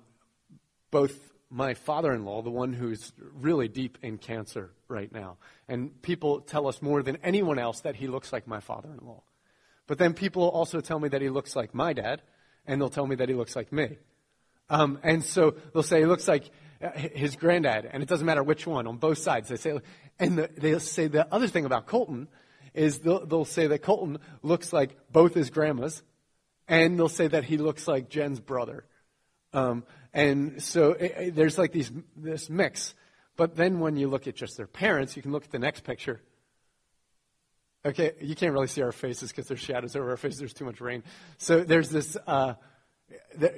both 0.91 1.17
my 1.49 1.73
father 1.73 2.13
in 2.13 2.23
law, 2.23 2.41
the 2.41 2.49
one 2.49 2.73
who's 2.73 3.11
really 3.33 3.67
deep 3.67 3.97
in 4.01 4.17
cancer 4.17 4.71
right 4.87 5.11
now. 5.11 5.37
And 5.67 6.01
people 6.01 6.41
tell 6.41 6.67
us 6.67 6.81
more 6.81 7.03
than 7.03 7.17
anyone 7.23 7.59
else 7.59 7.81
that 7.81 7.95
he 7.95 8.07
looks 8.07 8.31
like 8.31 8.47
my 8.47 8.59
father 8.59 8.89
in 8.89 9.05
law. 9.05 9.23
But 9.87 9.97
then 9.97 10.13
people 10.13 10.43
also 10.43 10.79
tell 10.79 10.99
me 10.99 11.09
that 11.09 11.21
he 11.21 11.29
looks 11.29 11.55
like 11.55 11.73
my 11.73 11.91
dad, 11.93 12.21
and 12.65 12.79
they'll 12.79 12.89
tell 12.89 13.07
me 13.07 13.15
that 13.15 13.27
he 13.27 13.35
looks 13.35 13.55
like 13.55 13.73
me. 13.73 13.97
Um, 14.69 14.99
and 15.03 15.23
so 15.23 15.55
they'll 15.73 15.83
say 15.83 15.99
he 15.99 16.05
looks 16.05 16.27
like 16.27 16.49
uh, 16.81 16.91
his 16.91 17.35
granddad, 17.35 17.89
and 17.91 18.01
it 18.01 18.07
doesn't 18.07 18.25
matter 18.25 18.43
which 18.43 18.65
one 18.65 18.87
on 18.87 18.97
both 18.97 19.17
sides. 19.17 19.49
They 19.49 19.57
say, 19.57 19.77
and 20.19 20.37
the, 20.37 20.49
they'll 20.55 20.79
say 20.79 21.07
the 21.07 21.27
other 21.33 21.47
thing 21.47 21.65
about 21.65 21.87
Colton 21.87 22.29
is 22.73 22.99
they'll, 22.99 23.25
they'll 23.25 23.43
say 23.43 23.67
that 23.67 23.79
Colton 23.79 24.19
looks 24.41 24.71
like 24.71 24.95
both 25.11 25.33
his 25.33 25.49
grandmas, 25.49 26.01
and 26.69 26.97
they'll 26.97 27.09
say 27.09 27.27
that 27.27 27.43
he 27.43 27.57
looks 27.57 27.87
like 27.87 28.07
Jen's 28.09 28.39
brother. 28.39 28.85
Um, 29.53 29.83
and 30.13 30.61
so 30.61 30.91
it, 30.91 31.15
it, 31.17 31.35
there's 31.35 31.57
like 31.57 31.71
these, 31.71 31.91
this 32.15 32.49
mix. 32.49 32.95
But 33.37 33.55
then 33.55 33.79
when 33.79 33.95
you 33.95 34.07
look 34.07 34.27
at 34.27 34.35
just 34.35 34.57
their 34.57 34.67
parents, 34.67 35.15
you 35.15 35.21
can 35.21 35.31
look 35.31 35.45
at 35.45 35.51
the 35.51 35.59
next 35.59 35.83
picture. 35.83 36.21
Okay, 37.83 38.11
you 38.21 38.35
can't 38.35 38.53
really 38.53 38.67
see 38.67 38.83
our 38.83 38.91
faces 38.91 39.31
because 39.31 39.47
there's 39.47 39.59
shadows 39.59 39.95
over 39.95 40.11
our 40.11 40.17
faces. 40.17 40.39
There's 40.39 40.53
too 40.53 40.65
much 40.65 40.81
rain. 40.81 41.03
So 41.37 41.63
there's 41.63 41.89
this. 41.89 42.15
Uh, 42.27 42.53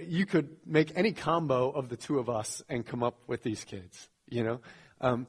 you 0.07 0.25
could 0.25 0.55
make 0.65 0.93
any 0.95 1.11
combo 1.11 1.69
of 1.69 1.89
the 1.89 1.97
two 1.97 2.19
of 2.19 2.29
us 2.29 2.63
and 2.69 2.85
come 2.85 3.03
up 3.03 3.17
with 3.27 3.43
these 3.43 3.63
kids. 3.65 4.09
You 4.29 4.43
know, 4.43 4.61
um, 5.01 5.27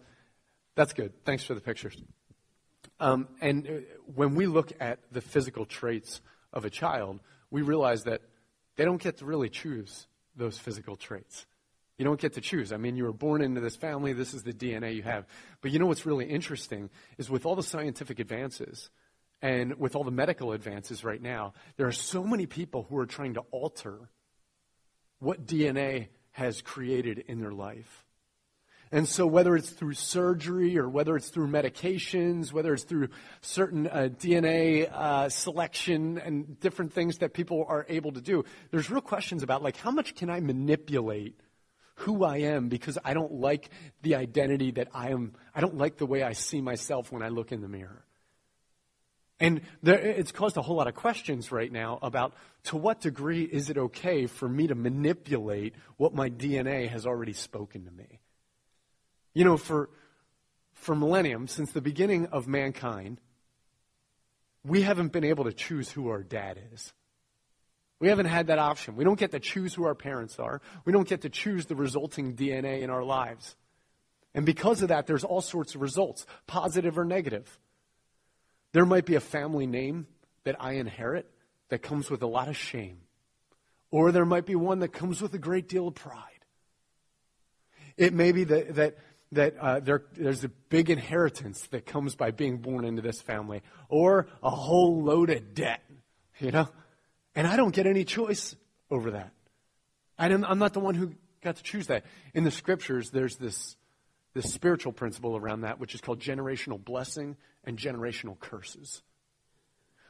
that's 0.76 0.92
good. 0.92 1.12
Thanks 1.24 1.44
for 1.44 1.54
the 1.54 1.60
pictures. 1.60 2.00
Um, 3.00 3.28
and 3.40 3.66
uh, 3.66 3.70
when 4.14 4.36
we 4.36 4.46
look 4.46 4.72
at 4.80 5.00
the 5.10 5.20
physical 5.20 5.64
traits 5.64 6.20
of 6.52 6.64
a 6.64 6.70
child, 6.70 7.18
we 7.50 7.62
realize 7.62 8.04
that 8.04 8.22
they 8.76 8.84
don't 8.84 9.02
get 9.02 9.18
to 9.18 9.24
really 9.24 9.48
choose 9.48 10.06
those 10.36 10.58
physical 10.58 10.96
traits. 10.96 11.46
You 11.98 12.04
don't 12.04 12.20
get 12.20 12.34
to 12.34 12.40
choose. 12.40 12.72
I 12.72 12.76
mean, 12.76 12.96
you 12.96 13.04
were 13.04 13.12
born 13.12 13.40
into 13.40 13.60
this 13.60 13.76
family, 13.76 14.12
this 14.12 14.34
is 14.34 14.42
the 14.42 14.52
DNA 14.52 14.96
you 14.96 15.02
have. 15.02 15.26
But 15.60 15.70
you 15.70 15.78
know 15.78 15.86
what's 15.86 16.06
really 16.06 16.24
interesting 16.24 16.90
is 17.18 17.30
with 17.30 17.46
all 17.46 17.54
the 17.54 17.62
scientific 17.62 18.18
advances 18.18 18.90
and 19.40 19.78
with 19.78 19.94
all 19.94 20.04
the 20.04 20.10
medical 20.10 20.52
advances 20.52 21.04
right 21.04 21.22
now, 21.22 21.54
there 21.76 21.86
are 21.86 21.92
so 21.92 22.24
many 22.24 22.46
people 22.46 22.86
who 22.88 22.98
are 22.98 23.06
trying 23.06 23.34
to 23.34 23.44
alter 23.52 24.10
what 25.20 25.46
DNA 25.46 26.08
has 26.32 26.62
created 26.62 27.18
in 27.28 27.40
their 27.40 27.52
life. 27.52 28.03
And 28.92 29.08
so, 29.08 29.26
whether 29.26 29.56
it's 29.56 29.70
through 29.70 29.94
surgery 29.94 30.78
or 30.78 30.88
whether 30.88 31.16
it's 31.16 31.28
through 31.28 31.48
medications, 31.48 32.52
whether 32.52 32.72
it's 32.74 32.84
through 32.84 33.08
certain 33.40 33.86
uh, 33.88 34.08
DNA 34.16 34.90
uh, 34.92 35.28
selection 35.28 36.18
and 36.18 36.60
different 36.60 36.92
things 36.92 37.18
that 37.18 37.32
people 37.32 37.64
are 37.68 37.86
able 37.88 38.12
to 38.12 38.20
do, 38.20 38.44
there's 38.70 38.90
real 38.90 39.00
questions 39.00 39.42
about 39.42 39.62
like 39.62 39.76
how 39.76 39.90
much 39.90 40.14
can 40.14 40.30
I 40.30 40.40
manipulate 40.40 41.40
who 41.96 42.24
I 42.24 42.38
am 42.38 42.68
because 42.68 42.98
I 43.04 43.14
don't 43.14 43.32
like 43.32 43.70
the 44.02 44.16
identity 44.16 44.72
that 44.72 44.88
I 44.92 45.10
am. 45.10 45.34
I 45.54 45.60
don't 45.60 45.76
like 45.76 45.96
the 45.96 46.06
way 46.06 46.22
I 46.22 46.32
see 46.32 46.60
myself 46.60 47.10
when 47.12 47.22
I 47.22 47.28
look 47.28 47.52
in 47.52 47.60
the 47.60 47.68
mirror. 47.68 48.04
And 49.40 49.62
there, 49.82 49.98
it's 49.98 50.32
caused 50.32 50.56
a 50.56 50.62
whole 50.62 50.76
lot 50.76 50.86
of 50.86 50.94
questions 50.94 51.50
right 51.50 51.70
now 51.70 51.98
about 52.02 52.34
to 52.64 52.76
what 52.76 53.00
degree 53.00 53.42
is 53.42 53.68
it 53.68 53.76
okay 53.76 54.26
for 54.26 54.48
me 54.48 54.68
to 54.68 54.74
manipulate 54.74 55.74
what 55.96 56.14
my 56.14 56.30
DNA 56.30 56.88
has 56.88 57.04
already 57.04 57.32
spoken 57.32 57.84
to 57.84 57.90
me? 57.90 58.20
You 59.34 59.44
know, 59.44 59.56
for, 59.56 59.90
for 60.72 60.94
millennium, 60.94 61.48
since 61.48 61.72
the 61.72 61.80
beginning 61.80 62.26
of 62.26 62.46
mankind, 62.46 63.20
we 64.64 64.82
haven't 64.82 65.12
been 65.12 65.24
able 65.24 65.44
to 65.44 65.52
choose 65.52 65.90
who 65.90 66.08
our 66.08 66.22
dad 66.22 66.58
is. 66.72 66.92
We 68.00 68.08
haven't 68.08 68.26
had 68.26 68.48
that 68.48 68.58
option. 68.58 68.96
We 68.96 69.04
don't 69.04 69.18
get 69.18 69.32
to 69.32 69.40
choose 69.40 69.74
who 69.74 69.84
our 69.84 69.94
parents 69.94 70.38
are. 70.38 70.60
We 70.84 70.92
don't 70.92 71.08
get 71.08 71.22
to 71.22 71.28
choose 71.28 71.66
the 71.66 71.76
resulting 71.76 72.34
DNA 72.34 72.82
in 72.82 72.90
our 72.90 73.02
lives. 73.02 73.56
And 74.34 74.44
because 74.44 74.82
of 74.82 74.88
that, 74.88 75.06
there's 75.06 75.24
all 75.24 75.40
sorts 75.40 75.74
of 75.74 75.80
results, 75.80 76.26
positive 76.46 76.98
or 76.98 77.04
negative. 77.04 77.58
There 78.72 78.84
might 78.84 79.04
be 79.04 79.14
a 79.14 79.20
family 79.20 79.66
name 79.66 80.06
that 80.42 80.56
I 80.58 80.72
inherit 80.72 81.30
that 81.68 81.78
comes 81.78 82.10
with 82.10 82.22
a 82.22 82.26
lot 82.26 82.48
of 82.48 82.56
shame. 82.56 82.98
Or 83.90 84.10
there 84.10 84.24
might 84.24 84.46
be 84.46 84.56
one 84.56 84.80
that 84.80 84.88
comes 84.88 85.22
with 85.22 85.32
a 85.34 85.38
great 85.38 85.68
deal 85.68 85.88
of 85.88 85.94
pride. 85.94 86.44
It 87.96 88.12
may 88.12 88.32
be 88.32 88.44
that, 88.44 88.74
that 88.74 88.96
that 89.34 89.56
uh, 89.58 89.80
there, 89.80 90.04
there's 90.14 90.44
a 90.44 90.48
big 90.48 90.90
inheritance 90.90 91.66
that 91.68 91.86
comes 91.86 92.16
by 92.16 92.30
being 92.30 92.58
born 92.58 92.84
into 92.84 93.02
this 93.02 93.22
family, 93.22 93.62
or 93.88 94.26
a 94.42 94.50
whole 94.50 95.02
load 95.02 95.30
of 95.30 95.54
debt, 95.54 95.82
you 96.40 96.50
know? 96.50 96.68
And 97.34 97.46
I 97.46 97.56
don't 97.56 97.74
get 97.74 97.86
any 97.86 98.04
choice 98.04 98.56
over 98.90 99.12
that. 99.12 99.32
I 100.18 100.28
am 100.28 100.58
not 100.58 100.72
the 100.72 100.80
one 100.80 100.94
who 100.94 101.14
got 101.42 101.56
to 101.56 101.62
choose 101.62 101.88
that. 101.88 102.04
In 102.32 102.44
the 102.44 102.50
scriptures, 102.50 103.10
there's 103.10 103.36
this, 103.36 103.76
this 104.34 104.52
spiritual 104.52 104.92
principle 104.92 105.36
around 105.36 105.62
that, 105.62 105.78
which 105.78 105.94
is 105.94 106.00
called 106.00 106.20
generational 106.20 106.82
blessing 106.82 107.36
and 107.64 107.76
generational 107.78 108.38
curses. 108.38 109.02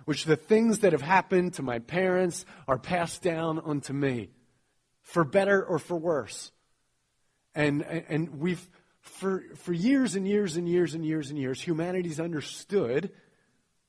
which 0.04 0.24
the 0.24 0.36
things 0.36 0.80
that 0.80 0.92
have 0.92 1.02
happened 1.02 1.54
to 1.54 1.62
my 1.62 1.78
parents 1.78 2.44
are 2.68 2.78
passed 2.78 3.22
down 3.22 3.60
unto 3.64 3.92
me, 3.92 4.30
for 5.02 5.24
better 5.24 5.62
or 5.62 5.78
for 5.78 5.96
worse. 5.96 6.50
And, 7.54 7.82
and 7.82 8.40
we've, 8.40 8.68
for, 9.04 9.44
for 9.56 9.72
years 9.72 10.16
and 10.16 10.26
years 10.26 10.56
and 10.56 10.68
years 10.68 10.94
and 10.94 11.04
years 11.04 11.30
and 11.30 11.38
years, 11.38 11.60
humanity's 11.60 12.18
understood, 12.18 13.12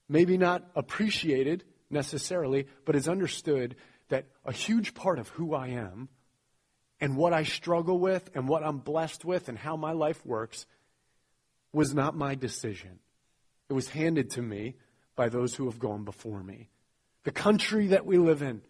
maybe 0.07 0.37
not 0.37 0.63
appreciated 0.75 1.63
necessarily, 1.89 2.67
but 2.85 2.95
has 2.95 3.07
understood 3.07 3.75
that 4.09 4.25
a 4.43 4.51
huge 4.51 4.93
part 4.93 5.17
of 5.17 5.29
who 5.29 5.55
I 5.55 5.69
am 5.69 6.09
and 6.99 7.17
what 7.17 7.33
I 7.33 7.43
struggle 7.43 7.97
with 7.97 8.29
and 8.35 8.47
what 8.47 8.63
I'm 8.63 8.79
blessed 8.79 9.25
with 9.25 9.49
and 9.49 9.57
how 9.57 9.77
my 9.77 9.93
life 9.93 10.23
works 10.25 10.65
was 11.71 11.93
not 11.93 12.15
my 12.15 12.35
decision. 12.35 12.99
It 13.69 13.73
was 13.73 13.89
handed 13.89 14.31
to 14.31 14.41
me 14.41 14.75
by 15.15 15.29
those 15.29 15.55
who 15.55 15.65
have 15.65 15.79
gone 15.79 16.03
before 16.03 16.43
me. 16.43 16.69
The 17.23 17.31
country 17.31 17.87
that 17.87 18.05
we 18.05 18.17
live 18.17 18.41
in, 18.41 18.61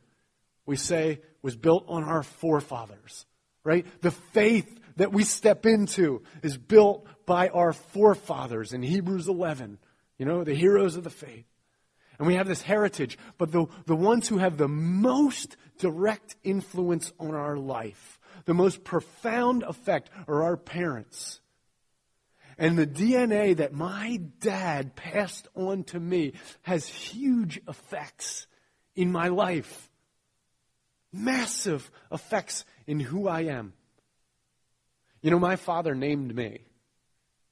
we 0.65 0.75
say, 0.75 1.21
was 1.41 1.55
built 1.55 1.85
on 1.87 2.03
our 2.03 2.23
forefathers, 2.23 3.25
right? 3.63 3.85
The 4.01 4.11
faith 4.11 4.79
that 4.97 5.11
we 5.11 5.23
step 5.23 5.65
into 5.65 6.23
is 6.41 6.57
built 6.57 7.07
by 7.25 7.49
our 7.49 7.73
forefathers 7.73 8.73
in 8.73 8.81
Hebrews 8.81 9.27
11, 9.27 9.77
you 10.17 10.25
know, 10.25 10.43
the 10.43 10.53
heroes 10.53 10.95
of 10.95 11.03
the 11.03 11.09
faith. 11.09 11.45
And 12.17 12.27
we 12.27 12.35
have 12.35 12.47
this 12.47 12.61
heritage, 12.61 13.17
but 13.37 13.51
the, 13.51 13.65
the 13.85 13.95
ones 13.95 14.27
who 14.27 14.37
have 14.37 14.57
the 14.57 14.69
most 14.69 15.57
direct 15.79 16.35
influence 16.43 17.11
on 17.19 17.35
our 17.35 17.57
life, 17.57 18.19
the 18.45 18.53
most 18.53 18.83
profound 18.83 19.63
effect 19.63 20.09
are 20.27 20.43
our 20.43 20.57
parents. 20.57 21.41
And 22.57 22.77
the 22.77 22.87
DNA 22.87 23.57
that 23.57 23.73
my 23.73 24.21
dad 24.39 24.95
passed 24.95 25.47
on 25.55 25.83
to 25.85 25.99
me 25.99 26.33
has 26.61 26.87
huge 26.87 27.59
effects 27.67 28.47
in 28.95 29.11
my 29.11 29.27
life. 29.27 29.89
Massive 31.11 31.91
effects 32.11 32.63
in 32.87 33.01
who 33.01 33.27
I 33.27 33.41
am. 33.41 33.73
You 35.25 35.31
know, 35.31 35.39
my 35.39 35.55
father 35.55 35.95
named 35.95 36.35
me. 36.35 36.59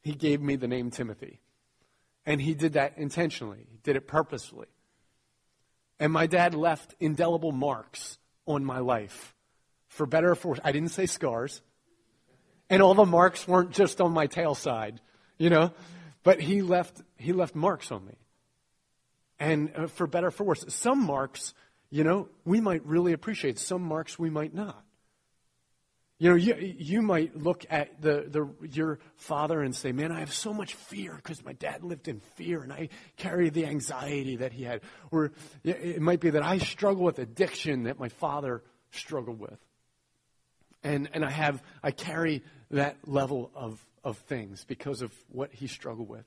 He 0.04 0.14
gave 0.14 0.40
me 0.40 0.58
the 0.58 0.68
name 0.68 0.92
Timothy. 0.92 1.40
And 2.24 2.40
he 2.40 2.54
did 2.54 2.74
that 2.74 3.00
intentionally, 3.00 3.66
he 3.68 3.80
did 3.82 3.96
it 3.96 4.06
purposefully. 4.06 4.68
And 6.00 6.14
my 6.14 6.28
dad 6.28 6.54
left 6.54 6.94
indelible 7.00 7.52
marks 7.52 8.20
on 8.46 8.64
my 8.64 8.78
life, 8.78 9.34
for 9.88 10.06
better 10.06 10.34
or 10.34 10.36
for 10.36 10.50
worse. 10.50 10.60
I 10.64 10.72
didn't 10.72 10.92
say 10.92 11.08
scars. 11.08 11.64
And 12.70 12.84
all 12.84 12.94
the 12.94 13.08
marks 13.08 13.48
weren't 13.48 13.72
just 13.72 14.02
on 14.02 14.14
my 14.14 14.28
tail 14.28 14.54
side, 14.54 15.02
you 15.40 15.50
know, 15.50 15.74
but 16.22 16.40
he 16.40 16.62
left, 16.62 17.02
he 17.18 17.34
left 17.34 17.56
marks 17.56 17.92
on 17.92 18.06
me. 18.06 18.20
And 19.40 19.72
uh, 19.76 19.88
for 19.88 20.06
better 20.06 20.28
or 20.28 20.32
for 20.32 20.44
worse, 20.44 20.64
some 20.68 21.04
marks, 21.04 21.56
you 21.90 22.04
know, 22.04 22.30
we 22.46 22.62
might 22.62 22.86
really 22.86 23.14
appreciate, 23.14 23.58
some 23.58 23.82
marks 23.82 24.20
we 24.20 24.30
might 24.30 24.54
not. 24.54 24.86
You 26.24 26.30
know, 26.30 26.36
you, 26.36 26.56
you 26.78 27.02
might 27.02 27.36
look 27.36 27.66
at 27.70 28.02
the, 28.02 28.26
the, 28.30 28.68
your 28.72 29.00
father 29.18 29.62
and 29.62 29.76
say, 29.76 29.92
Man, 29.92 30.10
I 30.10 30.22
have 30.22 30.34
so 30.34 30.54
much 30.54 30.74
fear 30.74 31.14
because 31.18 31.44
my 31.44 31.52
dad 31.52 31.84
lived 31.84 32.08
in 32.08 32.22
fear 32.36 32.64
and 32.64 32.72
I 32.72 32.88
carry 33.18 33.50
the 33.50 33.66
anxiety 33.66 34.38
that 34.38 34.54
he 34.54 34.64
had. 34.64 34.80
Or 35.12 35.34
it 35.66 36.02
might 36.02 36.22
be 36.22 36.30
that 36.30 36.42
I 36.42 36.60
struggle 36.60 37.04
with 37.04 37.20
addiction 37.20 37.84
that 37.84 38.00
my 38.00 38.08
father 38.08 38.64
struggled 38.92 39.38
with. 39.38 39.60
And, 40.82 41.10
and 41.14 41.26
I 41.26 41.30
have, 41.30 41.62
I 41.84 41.92
carry 41.92 42.42
that 42.72 43.06
level 43.06 43.52
of, 43.54 43.86
of 44.02 44.18
things 44.20 44.64
because 44.64 45.02
of 45.02 45.12
what 45.28 45.54
he 45.54 45.68
struggled 45.68 46.08
with. 46.08 46.24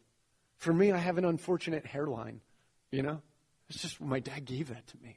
For 0.58 0.74
me, 0.74 0.92
I 0.92 0.98
have 0.98 1.16
an 1.16 1.24
unfortunate 1.24 1.86
hairline, 1.86 2.42
you 2.90 3.00
know? 3.00 3.22
It's 3.70 3.80
just 3.80 3.98
my 3.98 4.20
dad 4.20 4.44
gave 4.44 4.68
that 4.68 4.86
to 4.88 4.98
me. 5.02 5.16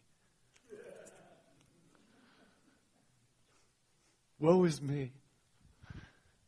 Woe 4.40 4.64
is 4.64 4.82
me. 4.82 5.12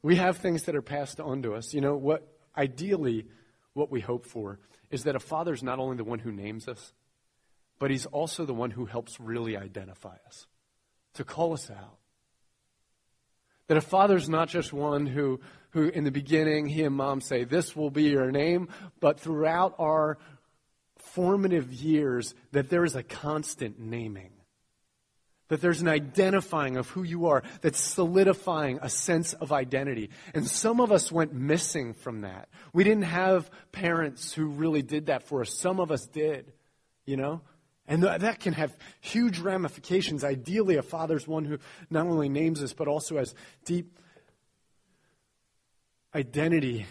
We 0.01 0.15
have 0.15 0.37
things 0.37 0.63
that 0.63 0.75
are 0.75 0.81
passed 0.81 1.19
on 1.19 1.43
to 1.43 1.53
us. 1.53 1.73
You 1.73 1.81
know, 1.81 1.95
what 1.95 2.27
ideally, 2.57 3.27
what 3.73 3.91
we 3.91 4.01
hope 4.01 4.25
for 4.25 4.59
is 4.89 5.03
that 5.03 5.15
a 5.15 5.19
father's 5.19 5.63
not 5.63 5.79
only 5.79 5.97
the 5.97 6.03
one 6.03 6.19
who 6.19 6.31
names 6.31 6.67
us, 6.67 6.93
but 7.79 7.91
he's 7.91 8.05
also 8.05 8.45
the 8.45 8.53
one 8.53 8.71
who 8.71 8.85
helps 8.85 9.19
really 9.19 9.57
identify 9.57 10.15
us, 10.27 10.47
to 11.15 11.23
call 11.23 11.53
us 11.53 11.69
out. 11.69 11.97
That 13.67 13.77
a 13.77 13.81
father's 13.81 14.29
not 14.29 14.49
just 14.49 14.73
one 14.73 15.05
who, 15.05 15.39
who 15.71 15.87
in 15.87 16.03
the 16.03 16.11
beginning, 16.11 16.67
he 16.67 16.83
and 16.83 16.95
mom 16.95 17.21
say, 17.21 17.43
This 17.43 17.75
will 17.75 17.89
be 17.89 18.03
your 18.03 18.31
name, 18.31 18.69
but 18.99 19.19
throughout 19.19 19.75
our 19.79 20.17
formative 20.97 21.73
years, 21.73 22.35
that 22.51 22.69
there 22.69 22.83
is 22.83 22.95
a 22.95 23.03
constant 23.03 23.79
naming 23.79 24.31
that 25.51 25.59
there's 25.59 25.81
an 25.81 25.89
identifying 25.89 26.77
of 26.77 26.87
who 26.91 27.03
you 27.03 27.25
are, 27.25 27.43
that's 27.59 27.77
solidifying 27.77 28.79
a 28.81 28.87
sense 28.87 29.33
of 29.33 29.51
identity. 29.51 30.09
And 30.33 30.47
some 30.47 30.79
of 30.79 30.93
us 30.93 31.11
went 31.11 31.33
missing 31.33 31.93
from 31.93 32.21
that. 32.21 32.47
We 32.71 32.85
didn't 32.85 33.03
have 33.03 33.51
parents 33.73 34.31
who 34.31 34.45
really 34.45 34.81
did 34.81 35.07
that 35.07 35.23
for 35.23 35.41
us. 35.41 35.53
Some 35.53 35.81
of 35.81 35.91
us 35.91 36.07
did, 36.07 36.53
you 37.05 37.17
know? 37.17 37.41
And 37.85 38.03
that 38.03 38.39
can 38.39 38.53
have 38.53 38.73
huge 39.01 39.39
ramifications. 39.39 40.23
Ideally, 40.23 40.77
a 40.77 40.81
father's 40.81 41.27
one 41.27 41.43
who 41.43 41.57
not 41.89 42.07
only 42.07 42.29
names 42.29 42.63
us, 42.63 42.71
but 42.71 42.87
also 42.87 43.17
has 43.17 43.35
deep 43.65 43.99
identity 46.15 46.85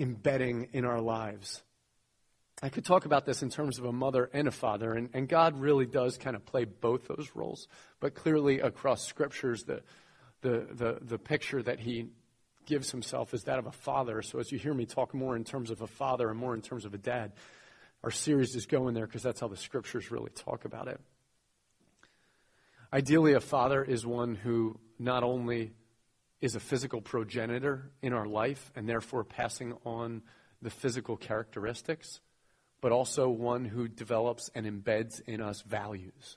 embedding 0.00 0.70
in 0.72 0.84
our 0.84 1.00
lives. 1.00 1.62
I 2.64 2.68
could 2.68 2.84
talk 2.84 3.06
about 3.06 3.26
this 3.26 3.42
in 3.42 3.50
terms 3.50 3.80
of 3.80 3.86
a 3.86 3.92
mother 3.92 4.30
and 4.32 4.46
a 4.46 4.52
father, 4.52 4.92
and, 4.92 5.10
and 5.12 5.28
God 5.28 5.58
really 5.58 5.84
does 5.84 6.16
kind 6.16 6.36
of 6.36 6.46
play 6.46 6.64
both 6.64 7.08
those 7.08 7.32
roles. 7.34 7.66
But 7.98 8.14
clearly, 8.14 8.60
across 8.60 9.04
scriptures, 9.04 9.64
the, 9.64 9.82
the, 10.42 10.68
the, 10.70 10.98
the 11.02 11.18
picture 11.18 11.60
that 11.60 11.80
he 11.80 12.10
gives 12.64 12.92
himself 12.92 13.34
is 13.34 13.42
that 13.44 13.58
of 13.58 13.66
a 13.66 13.72
father. 13.72 14.22
So 14.22 14.38
as 14.38 14.52
you 14.52 14.58
hear 14.60 14.72
me 14.72 14.86
talk 14.86 15.12
more 15.12 15.34
in 15.34 15.42
terms 15.42 15.70
of 15.70 15.80
a 15.80 15.88
father 15.88 16.30
and 16.30 16.38
more 16.38 16.54
in 16.54 16.62
terms 16.62 16.84
of 16.84 16.94
a 16.94 16.98
dad, 16.98 17.32
our 18.04 18.12
series 18.12 18.54
is 18.54 18.66
going 18.66 18.94
there 18.94 19.06
because 19.06 19.24
that's 19.24 19.40
how 19.40 19.48
the 19.48 19.56
scriptures 19.56 20.12
really 20.12 20.30
talk 20.30 20.64
about 20.64 20.86
it. 20.86 21.00
Ideally, 22.92 23.32
a 23.32 23.40
father 23.40 23.82
is 23.82 24.06
one 24.06 24.36
who 24.36 24.78
not 25.00 25.24
only 25.24 25.72
is 26.40 26.54
a 26.54 26.60
physical 26.60 27.00
progenitor 27.00 27.90
in 28.02 28.12
our 28.12 28.26
life 28.26 28.70
and 28.76 28.88
therefore 28.88 29.24
passing 29.24 29.74
on 29.84 30.22
the 30.60 30.70
physical 30.70 31.16
characteristics 31.16 32.20
but 32.82 32.92
also 32.92 33.30
one 33.30 33.64
who 33.64 33.88
develops 33.88 34.50
and 34.54 34.66
embeds 34.66 35.22
in 35.26 35.40
us 35.40 35.62
values. 35.62 36.36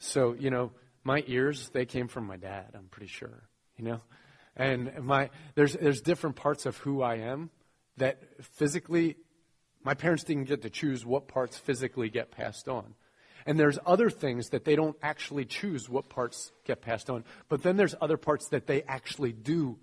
So, 0.00 0.34
you 0.38 0.50
know, 0.50 0.72
my 1.04 1.22
ears, 1.26 1.70
they 1.70 1.86
came 1.86 2.08
from 2.08 2.26
my 2.26 2.36
dad, 2.36 2.66
I'm 2.74 2.88
pretty 2.90 3.06
sure, 3.06 3.48
you 3.78 3.84
know? 3.84 4.00
And 4.56 5.02
my, 5.04 5.30
there's, 5.54 5.74
there's 5.74 6.02
different 6.02 6.36
parts 6.36 6.66
of 6.66 6.76
who 6.78 7.00
I 7.00 7.16
am 7.16 7.50
that 7.96 8.18
physically, 8.42 9.16
my 9.84 9.94
parents 9.94 10.24
didn't 10.24 10.44
get 10.44 10.62
to 10.62 10.70
choose 10.70 11.06
what 11.06 11.28
parts 11.28 11.56
physically 11.56 12.10
get 12.10 12.32
passed 12.32 12.68
on. 12.68 12.94
And 13.46 13.58
there's 13.58 13.78
other 13.86 14.10
things 14.10 14.50
that 14.50 14.64
they 14.64 14.74
don't 14.74 14.96
actually 15.00 15.44
choose 15.44 15.88
what 15.88 16.08
parts 16.08 16.50
get 16.64 16.82
passed 16.82 17.08
on. 17.08 17.24
But 17.48 17.62
then 17.62 17.76
there's 17.76 17.94
other 18.00 18.16
parts 18.16 18.48
that 18.48 18.66
they 18.66 18.82
actually 18.82 19.32
do 19.32 19.78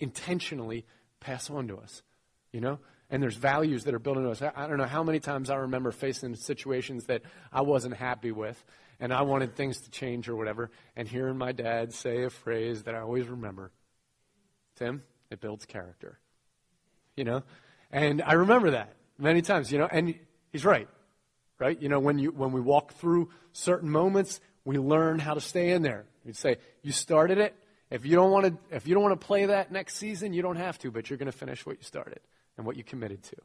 intentionally 0.00 0.84
pass 1.20 1.48
on 1.48 1.68
to 1.68 1.78
us. 1.78 2.02
You 2.52 2.60
know? 2.60 2.78
And 3.10 3.22
there's 3.22 3.36
values 3.36 3.84
that 3.84 3.94
are 3.94 3.98
built 3.98 4.18
into 4.18 4.30
us. 4.30 4.42
I, 4.42 4.66
don't 4.66 4.76
know 4.76 4.84
how 4.84 5.02
many 5.02 5.20
times 5.20 5.50
I 5.50 5.56
remember 5.56 5.92
facing 5.92 6.34
situations 6.34 7.06
that 7.06 7.22
I 7.52 7.62
wasn't 7.62 7.94
happy 7.94 8.32
with, 8.32 8.62
and 9.00 9.12
I 9.12 9.22
wanted 9.22 9.54
things 9.54 9.80
to 9.80 9.90
change 9.90 10.28
or 10.28 10.36
whatever, 10.36 10.70
and 10.94 11.08
hearing 11.08 11.38
my 11.38 11.52
dad 11.52 11.94
say 11.94 12.24
a 12.24 12.30
phrase 12.30 12.82
that 12.82 12.94
I 12.94 13.00
always 13.00 13.26
remember 13.28 13.70
Tim, 14.76 15.02
it 15.30 15.40
builds 15.40 15.66
character. 15.66 16.20
You 17.16 17.24
know? 17.24 17.42
And 17.90 18.22
I 18.22 18.34
remember 18.34 18.72
that 18.72 18.94
many 19.18 19.42
times, 19.42 19.72
you 19.72 19.78
know, 19.78 19.88
and 19.90 20.14
he's 20.52 20.64
right. 20.64 20.88
Right? 21.58 21.80
You 21.82 21.88
know, 21.88 21.98
when 21.98 22.20
you 22.20 22.30
when 22.30 22.52
we 22.52 22.60
walk 22.60 22.92
through 22.94 23.30
certain 23.52 23.90
moments, 23.90 24.40
we 24.64 24.78
learn 24.78 25.18
how 25.18 25.34
to 25.34 25.40
stay 25.40 25.70
in 25.70 25.82
there. 25.82 26.04
He'd 26.24 26.36
say, 26.36 26.58
You 26.82 26.92
started 26.92 27.38
it. 27.38 27.56
If 27.90 28.06
you 28.06 28.14
don't 28.14 28.30
want 28.30 28.46
to 28.46 28.76
if 28.76 28.86
you 28.86 28.94
don't 28.94 29.02
want 29.02 29.20
to 29.20 29.26
play 29.26 29.46
that 29.46 29.72
next 29.72 29.96
season, 29.96 30.32
you 30.32 30.42
don't 30.42 30.56
have 30.56 30.78
to, 30.80 30.92
but 30.92 31.10
you're 31.10 31.16
gonna 31.16 31.32
finish 31.32 31.66
what 31.66 31.78
you 31.78 31.82
started 31.82 32.20
and 32.58 32.66
what 32.66 32.76
you 32.76 32.84
committed 32.84 33.22
to. 33.22 33.36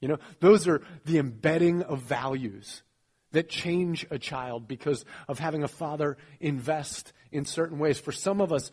You 0.00 0.08
know, 0.08 0.18
those 0.40 0.66
are 0.66 0.82
the 1.04 1.18
embedding 1.18 1.82
of 1.82 2.00
values 2.00 2.82
that 3.30 3.48
change 3.48 4.04
a 4.10 4.18
child 4.18 4.66
because 4.66 5.04
of 5.28 5.38
having 5.38 5.62
a 5.62 5.68
father 5.68 6.16
invest 6.40 7.12
in 7.30 7.44
certain 7.44 7.78
ways. 7.78 8.00
For 8.00 8.12
some 8.12 8.40
of 8.40 8.52
us, 8.52 8.72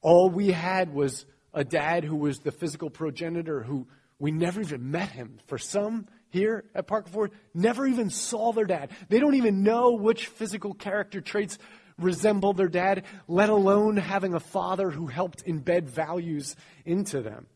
all 0.00 0.30
we 0.30 0.50
had 0.50 0.94
was 0.94 1.26
a 1.52 1.62
dad 1.62 2.04
who 2.04 2.16
was 2.16 2.38
the 2.38 2.50
physical 2.52 2.88
progenitor 2.88 3.62
who 3.62 3.86
we 4.18 4.30
never 4.30 4.60
even 4.60 4.90
met 4.90 5.10
him. 5.10 5.38
For 5.46 5.58
some 5.58 6.06
here 6.30 6.64
at 6.74 6.86
Parker 6.86 7.10
Ford, 7.10 7.32
never 7.52 7.86
even 7.86 8.08
saw 8.08 8.52
their 8.52 8.64
dad. 8.64 8.90
They 9.08 9.18
don't 9.18 9.34
even 9.34 9.62
know 9.62 9.92
which 9.92 10.26
physical 10.26 10.72
character 10.72 11.20
traits 11.20 11.58
resemble 11.98 12.54
their 12.54 12.68
dad, 12.68 13.04
let 13.28 13.50
alone 13.50 13.98
having 13.98 14.34
a 14.34 14.40
father 14.40 14.90
who 14.90 15.06
helped 15.06 15.44
embed 15.44 15.84
values 15.84 16.56
into 16.86 17.20
them. 17.20 17.46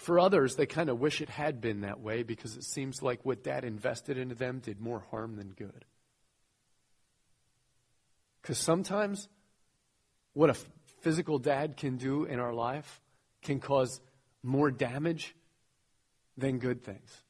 For 0.00 0.18
others, 0.18 0.56
they 0.56 0.64
kind 0.64 0.88
of 0.88 0.98
wish 0.98 1.20
it 1.20 1.28
had 1.28 1.60
been 1.60 1.82
that 1.82 2.00
way 2.00 2.22
because 2.22 2.56
it 2.56 2.64
seems 2.64 3.02
like 3.02 3.20
what 3.22 3.44
dad 3.44 3.64
invested 3.64 4.16
into 4.16 4.34
them 4.34 4.60
did 4.60 4.80
more 4.80 5.04
harm 5.10 5.36
than 5.36 5.50
good. 5.50 5.84
Because 8.40 8.56
sometimes 8.56 9.28
what 10.32 10.48
a 10.48 10.56
physical 11.02 11.38
dad 11.38 11.76
can 11.76 11.98
do 11.98 12.24
in 12.24 12.40
our 12.40 12.54
life 12.54 12.98
can 13.42 13.60
cause 13.60 14.00
more 14.42 14.70
damage 14.70 15.36
than 16.38 16.60
good 16.60 16.82
things. 16.82 17.22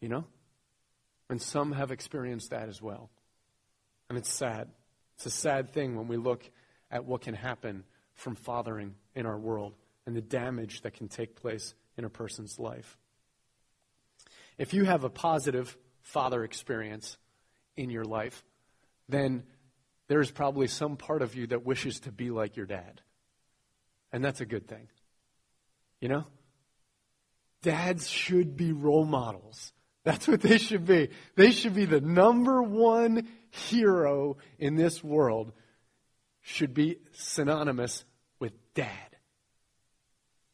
You 0.00 0.08
know? 0.08 0.24
And 1.28 1.42
some 1.42 1.72
have 1.72 1.90
experienced 1.90 2.50
that 2.50 2.68
as 2.68 2.80
well. 2.80 3.10
And 4.08 4.16
it's 4.16 4.32
sad. 4.32 4.68
It's 5.16 5.26
a 5.26 5.30
sad 5.30 5.72
thing 5.72 5.96
when 5.96 6.06
we 6.06 6.16
look 6.16 6.48
at 6.92 7.04
what 7.04 7.22
can 7.22 7.34
happen 7.34 7.82
from 8.14 8.36
fathering 8.36 8.94
in 9.16 9.26
our 9.26 9.36
world 9.36 9.74
and 10.06 10.16
the 10.16 10.20
damage 10.20 10.82
that 10.82 10.94
can 10.94 11.08
take 11.08 11.36
place 11.36 11.74
in 11.96 12.04
a 12.04 12.10
person's 12.10 12.58
life. 12.58 12.96
If 14.58 14.74
you 14.74 14.84
have 14.84 15.04
a 15.04 15.10
positive 15.10 15.76
father 16.02 16.44
experience 16.44 17.16
in 17.76 17.90
your 17.90 18.04
life, 18.04 18.44
then 19.08 19.44
there's 20.08 20.30
probably 20.30 20.66
some 20.66 20.96
part 20.96 21.22
of 21.22 21.34
you 21.34 21.46
that 21.48 21.64
wishes 21.64 22.00
to 22.00 22.12
be 22.12 22.30
like 22.30 22.56
your 22.56 22.66
dad. 22.66 23.00
And 24.12 24.24
that's 24.24 24.40
a 24.40 24.46
good 24.46 24.68
thing. 24.68 24.88
You 26.00 26.08
know? 26.08 26.26
Dads 27.62 28.08
should 28.08 28.56
be 28.56 28.72
role 28.72 29.04
models. 29.04 29.72
That's 30.04 30.26
what 30.26 30.40
they 30.40 30.58
should 30.58 30.84
be. 30.84 31.10
They 31.36 31.52
should 31.52 31.74
be 31.74 31.84
the 31.84 32.00
number 32.00 32.62
one 32.62 33.28
hero 33.50 34.36
in 34.58 34.74
this 34.74 35.02
world, 35.02 35.52
should 36.40 36.74
be 36.74 36.96
synonymous 37.12 38.04
with 38.40 38.52
dad. 38.74 39.11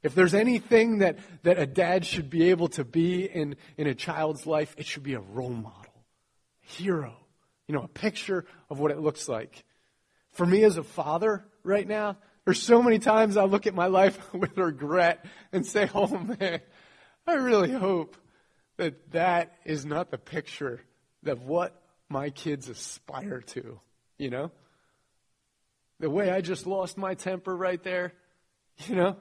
If 0.02 0.14
there's 0.14 0.34
anything 0.34 0.98
that, 0.98 1.18
that 1.42 1.58
a 1.58 1.66
dad 1.66 2.04
should 2.04 2.30
be 2.30 2.50
able 2.50 2.68
to 2.68 2.84
be 2.84 3.24
in, 3.24 3.56
in 3.76 3.86
a 3.86 3.94
child's 3.94 4.46
life, 4.46 4.74
it 4.78 4.86
should 4.86 5.02
be 5.02 5.14
a 5.14 5.20
role 5.20 5.50
model, 5.50 6.04
a 6.64 6.66
hero, 6.66 7.16
you 7.66 7.74
know, 7.74 7.82
a 7.82 7.88
picture 7.88 8.44
of 8.70 8.78
what 8.78 8.90
it 8.90 9.00
looks 9.00 9.28
like. 9.28 9.64
For 10.32 10.46
me 10.46 10.62
as 10.62 10.76
a 10.76 10.84
father 10.84 11.44
right 11.64 11.86
now, 11.86 12.16
there's 12.44 12.62
so 12.62 12.82
many 12.82 12.98
times 12.98 13.36
I 13.36 13.44
look 13.44 13.66
at 13.66 13.74
my 13.74 13.88
life 13.88 14.32
with 14.32 14.56
regret 14.56 15.24
and 15.52 15.66
say, 15.66 15.90
oh 15.94 16.06
man, 16.06 16.60
I 17.26 17.34
really 17.34 17.72
hope 17.72 18.16
that 18.78 19.10
that 19.10 19.56
is 19.64 19.84
not 19.84 20.10
the 20.10 20.18
picture 20.18 20.80
of 21.26 21.42
what 21.42 21.78
my 22.08 22.30
kids 22.30 22.68
aspire 22.68 23.40
to, 23.40 23.80
you 24.16 24.30
know? 24.30 24.50
The 26.00 26.08
way 26.08 26.30
I 26.30 26.40
just 26.40 26.66
lost 26.66 26.96
my 26.96 27.14
temper 27.14 27.54
right 27.54 27.82
there, 27.82 28.14
you 28.86 28.94
know? 28.94 29.16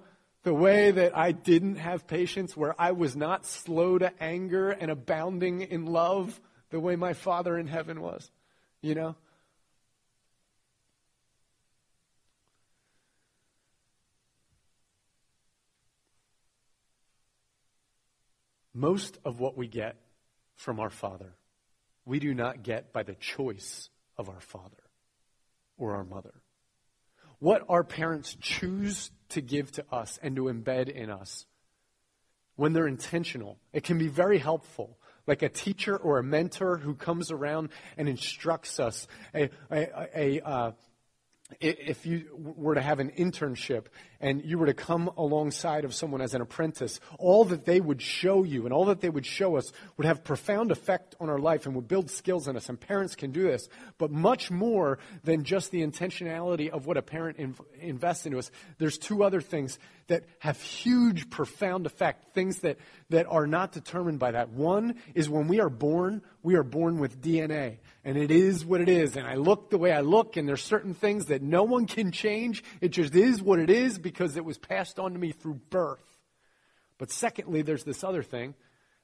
The 0.47 0.53
way 0.53 0.91
that 0.91 1.13
I 1.13 1.33
didn't 1.33 1.75
have 1.75 2.07
patience, 2.07 2.55
where 2.55 2.73
I 2.79 2.93
was 2.93 3.17
not 3.17 3.45
slow 3.45 3.97
to 3.97 4.13
anger 4.23 4.69
and 4.69 4.89
abounding 4.89 5.59
in 5.59 5.85
love, 5.85 6.39
the 6.69 6.79
way 6.79 6.95
my 6.95 7.11
Father 7.11 7.57
in 7.57 7.67
heaven 7.67 7.99
was, 7.99 8.31
you 8.81 8.95
know? 8.95 9.17
Most 18.73 19.17
of 19.25 19.41
what 19.41 19.57
we 19.57 19.67
get 19.67 19.97
from 20.55 20.79
our 20.79 20.89
Father, 20.89 21.35
we 22.05 22.19
do 22.19 22.33
not 22.33 22.63
get 22.63 22.93
by 22.93 23.03
the 23.03 23.15
choice 23.15 23.89
of 24.17 24.29
our 24.29 24.39
Father 24.39 24.83
or 25.77 25.95
our 25.95 26.05
mother. 26.05 26.35
What 27.39 27.63
our 27.69 27.83
parents 27.83 28.35
choose 28.41 29.11
to 29.29 29.41
give 29.41 29.71
to 29.73 29.85
us 29.91 30.19
and 30.21 30.35
to 30.35 30.43
embed 30.43 30.89
in 30.89 31.09
us 31.09 31.45
when 32.55 32.73
they're 32.73 32.87
intentional. 32.87 33.57
It 33.71 33.83
can 33.83 33.97
be 33.97 34.07
very 34.07 34.39
helpful, 34.39 34.97
like 35.27 35.41
a 35.43 35.49
teacher 35.49 35.95
or 35.95 36.17
a 36.17 36.23
mentor 36.23 36.77
who 36.77 36.95
comes 36.95 37.31
around 37.31 37.69
and 37.97 38.09
instructs 38.09 38.79
us, 38.79 39.07
a, 39.33 39.49
a, 39.71 40.09
a, 40.15 40.41
uh, 40.41 40.71
if 41.61 42.05
you 42.05 42.25
were 42.33 42.75
to 42.75 42.81
have 42.81 42.99
an 42.99 43.11
internship 43.11 43.85
and 44.19 44.43
you 44.43 44.57
were 44.57 44.65
to 44.65 44.73
come 44.73 45.09
alongside 45.17 45.85
of 45.85 45.93
someone 45.93 46.21
as 46.21 46.33
an 46.33 46.41
apprentice, 46.41 46.99
all 47.19 47.45
that 47.45 47.65
they 47.65 47.79
would 47.79 48.01
show 48.01 48.43
you 48.43 48.65
and 48.65 48.73
all 48.73 48.85
that 48.85 49.01
they 49.01 49.09
would 49.09 49.25
show 49.25 49.57
us 49.57 49.71
would 49.97 50.05
have 50.05 50.23
profound 50.23 50.71
effect 50.71 51.15
on 51.19 51.29
our 51.29 51.39
life 51.39 51.65
and 51.65 51.75
would 51.75 51.87
build 51.87 52.09
skills 52.09 52.47
in 52.47 52.55
us. 52.55 52.69
And 52.69 52.79
parents 52.79 53.15
can 53.15 53.31
do 53.31 53.43
this, 53.43 53.67
but 53.97 54.11
much 54.11 54.49
more 54.49 54.99
than 55.23 55.43
just 55.43 55.71
the 55.71 55.85
intentionality 55.85 56.69
of 56.69 56.85
what 56.85 56.97
a 56.97 57.01
parent 57.01 57.37
inv- 57.37 57.65
invests 57.79 58.25
into 58.25 58.39
us. 58.39 58.51
There's 58.77 58.97
two 58.97 59.23
other 59.23 59.41
things 59.41 59.77
that 60.07 60.23
have 60.39 60.59
huge, 60.61 61.29
profound 61.29 61.85
effect, 61.85 62.33
things 62.33 62.59
that, 62.59 62.77
that 63.09 63.25
are 63.27 63.45
not 63.45 63.71
determined 63.71 64.19
by 64.19 64.31
that. 64.31 64.49
One 64.49 64.95
is 65.13 65.29
when 65.29 65.47
we 65.47 65.59
are 65.59 65.69
born, 65.69 66.21
we 66.43 66.55
are 66.55 66.63
born 66.63 66.99
with 66.99 67.21
DNA, 67.21 67.79
and 68.05 68.17
it 68.17 68.31
is 68.31 68.63
what 68.63 68.79
it 68.79 68.87
is. 68.87 69.17
And 69.17 69.27
I 69.27 69.35
look 69.35 69.69
the 69.69 69.77
way 69.77 69.91
I 69.91 69.99
look, 69.99 70.37
and 70.37 70.47
there's 70.47 70.63
certain 70.63 70.93
things 70.93 71.25
that 71.25 71.41
no 71.41 71.63
one 71.63 71.85
can 71.87 72.11
change. 72.11 72.63
It 72.79 72.89
just 72.89 73.15
is 73.15 73.41
what 73.41 73.59
it 73.59 73.69
is 73.69 73.97
because 74.11 74.37
it 74.37 74.45
was 74.45 74.57
passed 74.57 74.99
on 74.99 75.13
to 75.13 75.19
me 75.19 75.31
through 75.31 75.59
birth. 75.69 76.17
But 76.97 77.11
secondly, 77.11 77.61
there's 77.61 77.83
this 77.83 78.03
other 78.03 78.23
thing, 78.23 78.55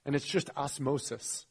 and 0.06 0.16
it's 0.16 0.26
just 0.26 0.50
osmosis. 0.56 1.46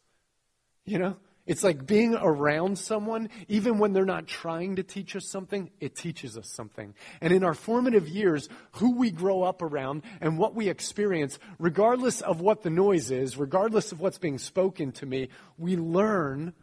You 0.84 0.98
know? 0.98 1.16
It's 1.44 1.64
like 1.64 1.86
being 1.86 2.14
around 2.14 2.78
someone, 2.78 3.28
even 3.48 3.78
when 3.78 3.92
they're 3.92 4.04
not 4.04 4.28
trying 4.28 4.76
to 4.76 4.84
teach 4.84 5.16
us 5.16 5.28
something, 5.28 5.70
it 5.80 5.96
teaches 5.96 6.38
us 6.38 6.48
something. 6.48 6.94
And 7.20 7.32
in 7.32 7.42
our 7.42 7.54
formative 7.54 8.08
years, 8.08 8.48
who 8.72 8.96
we 8.96 9.10
grow 9.10 9.42
up 9.42 9.60
around 9.60 10.02
and 10.20 10.38
what 10.38 10.54
we 10.54 10.68
experience, 10.68 11.40
regardless 11.58 12.20
of 12.20 12.40
what 12.40 12.62
the 12.62 12.70
noise 12.70 13.10
is, 13.10 13.36
regardless 13.36 13.90
of 13.90 14.00
what's 14.00 14.18
being 14.18 14.38
spoken 14.38 14.92
to 14.92 15.06
me, 15.06 15.30
we 15.58 15.76
learn 15.76 16.54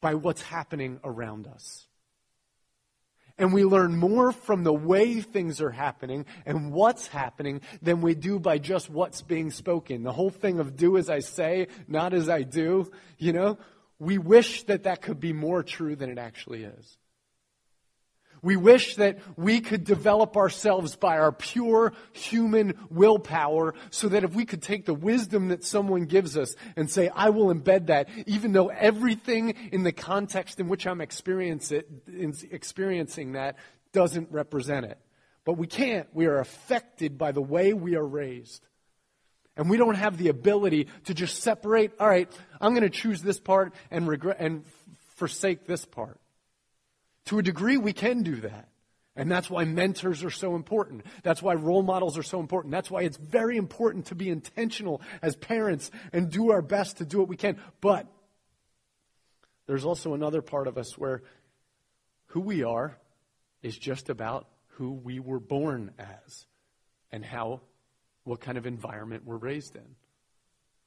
by 0.00 0.14
what's 0.14 0.42
happening 0.42 0.98
around 1.04 1.46
us. 1.46 1.86
And 3.40 3.52
we 3.52 3.64
learn 3.64 3.96
more 3.96 4.30
from 4.30 4.62
the 4.62 4.72
way 4.72 5.20
things 5.20 5.60
are 5.60 5.70
happening 5.70 6.26
and 6.46 6.70
what's 6.70 7.08
happening 7.08 7.62
than 7.82 8.02
we 8.02 8.14
do 8.14 8.38
by 8.38 8.58
just 8.58 8.88
what's 8.88 9.22
being 9.22 9.50
spoken. 9.50 10.04
The 10.04 10.12
whole 10.12 10.30
thing 10.30 10.60
of 10.60 10.76
do 10.76 10.96
as 10.96 11.10
I 11.10 11.18
say, 11.18 11.66
not 11.88 12.14
as 12.14 12.28
I 12.28 12.42
do, 12.42 12.92
you 13.18 13.32
know? 13.32 13.58
we 14.00 14.16
wish 14.16 14.62
that 14.64 14.84
that 14.84 15.02
could 15.02 15.20
be 15.20 15.32
more 15.32 15.62
true 15.62 15.94
than 15.94 16.10
it 16.10 16.18
actually 16.18 16.64
is. 16.64 16.96
We 18.42 18.56
wish 18.56 18.96
that 18.96 19.18
we 19.36 19.60
could 19.60 19.84
develop 19.84 20.36
ourselves 20.36 20.96
by 20.96 21.18
our 21.18 21.32
pure 21.32 21.92
human 22.12 22.74
willpower 22.90 23.74
so 23.90 24.08
that 24.08 24.24
if 24.24 24.34
we 24.34 24.46
could 24.46 24.62
take 24.62 24.86
the 24.86 24.94
wisdom 24.94 25.48
that 25.48 25.62
someone 25.64 26.06
gives 26.06 26.36
us 26.36 26.56
and 26.74 26.90
say, 26.90 27.10
I 27.14 27.30
will 27.30 27.54
embed 27.54 27.86
that, 27.86 28.08
even 28.26 28.52
though 28.52 28.68
everything 28.68 29.50
in 29.72 29.82
the 29.82 29.92
context 29.92 30.58
in 30.58 30.68
which 30.68 30.86
I'm 30.86 31.00
experiencing 31.00 31.82
that 33.32 33.56
doesn't 33.92 34.30
represent 34.30 34.86
it. 34.86 34.98
But 35.44 35.58
we 35.58 35.66
can't. 35.66 36.06
We 36.14 36.26
are 36.26 36.38
affected 36.38 37.18
by 37.18 37.32
the 37.32 37.42
way 37.42 37.72
we 37.72 37.96
are 37.96 38.06
raised. 38.06 38.66
And 39.56 39.68
we 39.68 39.76
don't 39.76 39.96
have 39.96 40.16
the 40.16 40.28
ability 40.28 40.86
to 41.04 41.14
just 41.14 41.42
separate, 41.42 41.92
all 42.00 42.08
right, 42.08 42.32
I'm 42.60 42.72
going 42.72 42.82
to 42.82 42.90
choose 42.90 43.20
this 43.20 43.40
part 43.40 43.74
and 43.90 44.08
regret 44.08 44.36
and 44.38 44.64
forsake 45.16 45.66
this 45.66 45.84
part. 45.84 46.18
To 47.30 47.38
a 47.38 47.42
degree, 47.44 47.76
we 47.76 47.92
can 47.92 48.24
do 48.24 48.40
that. 48.40 48.66
And 49.14 49.30
that's 49.30 49.48
why 49.48 49.64
mentors 49.64 50.24
are 50.24 50.30
so 50.30 50.56
important. 50.56 51.06
That's 51.22 51.40
why 51.40 51.54
role 51.54 51.84
models 51.84 52.18
are 52.18 52.24
so 52.24 52.40
important. 52.40 52.72
That's 52.72 52.90
why 52.90 53.02
it's 53.02 53.18
very 53.18 53.56
important 53.56 54.06
to 54.06 54.16
be 54.16 54.30
intentional 54.30 55.00
as 55.22 55.36
parents 55.36 55.92
and 56.12 56.28
do 56.28 56.50
our 56.50 56.60
best 56.60 56.96
to 56.96 57.04
do 57.04 57.20
what 57.20 57.28
we 57.28 57.36
can. 57.36 57.56
But 57.80 58.08
there's 59.68 59.84
also 59.84 60.12
another 60.12 60.42
part 60.42 60.66
of 60.66 60.76
us 60.76 60.98
where 60.98 61.22
who 62.26 62.40
we 62.40 62.64
are 62.64 62.98
is 63.62 63.78
just 63.78 64.10
about 64.10 64.48
who 64.70 64.90
we 64.90 65.20
were 65.20 65.38
born 65.38 65.92
as 66.00 66.46
and 67.12 67.24
how 67.24 67.60
what 68.24 68.40
kind 68.40 68.58
of 68.58 68.66
environment 68.66 69.22
we're 69.24 69.36
raised 69.36 69.76
in. 69.76 69.94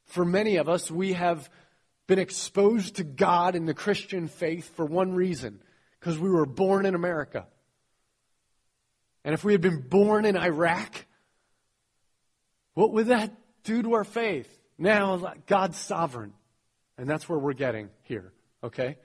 For 0.08 0.26
many 0.26 0.58
of 0.58 0.68
us, 0.68 0.92
we 0.92 1.14
have 1.14 1.50
been 2.06 2.20
exposed 2.20 2.98
to 2.98 3.06
God 3.06 3.56
and 3.56 3.66
the 3.66 3.74
Christian 3.74 4.28
faith 4.28 4.76
for 4.76 4.86
one 4.86 5.14
reason 5.14 5.62
because 6.04 6.20
we 6.20 6.30
were 6.30 6.46
born 6.46 6.86
in 6.86 6.96
America. 6.96 7.46
And 9.24 9.34
if 9.34 9.46
we 9.46 9.54
had 9.54 9.62
been 9.62 9.80
born 9.80 10.26
in 10.26 10.36
Iraq, 10.36 11.06
what 12.74 12.92
would 12.92 13.08
that 13.08 13.32
do 13.64 13.82
to 13.82 13.94
our 13.94 14.04
faith? 14.04 14.50
Now, 14.78 15.34
God's 15.48 15.78
sovereign. 15.78 16.34
And 16.98 17.10
that's 17.10 17.30
where 17.30 17.40
we're 17.40 17.54
getting 17.54 17.88
here, 18.02 18.34
okay? 18.62 18.98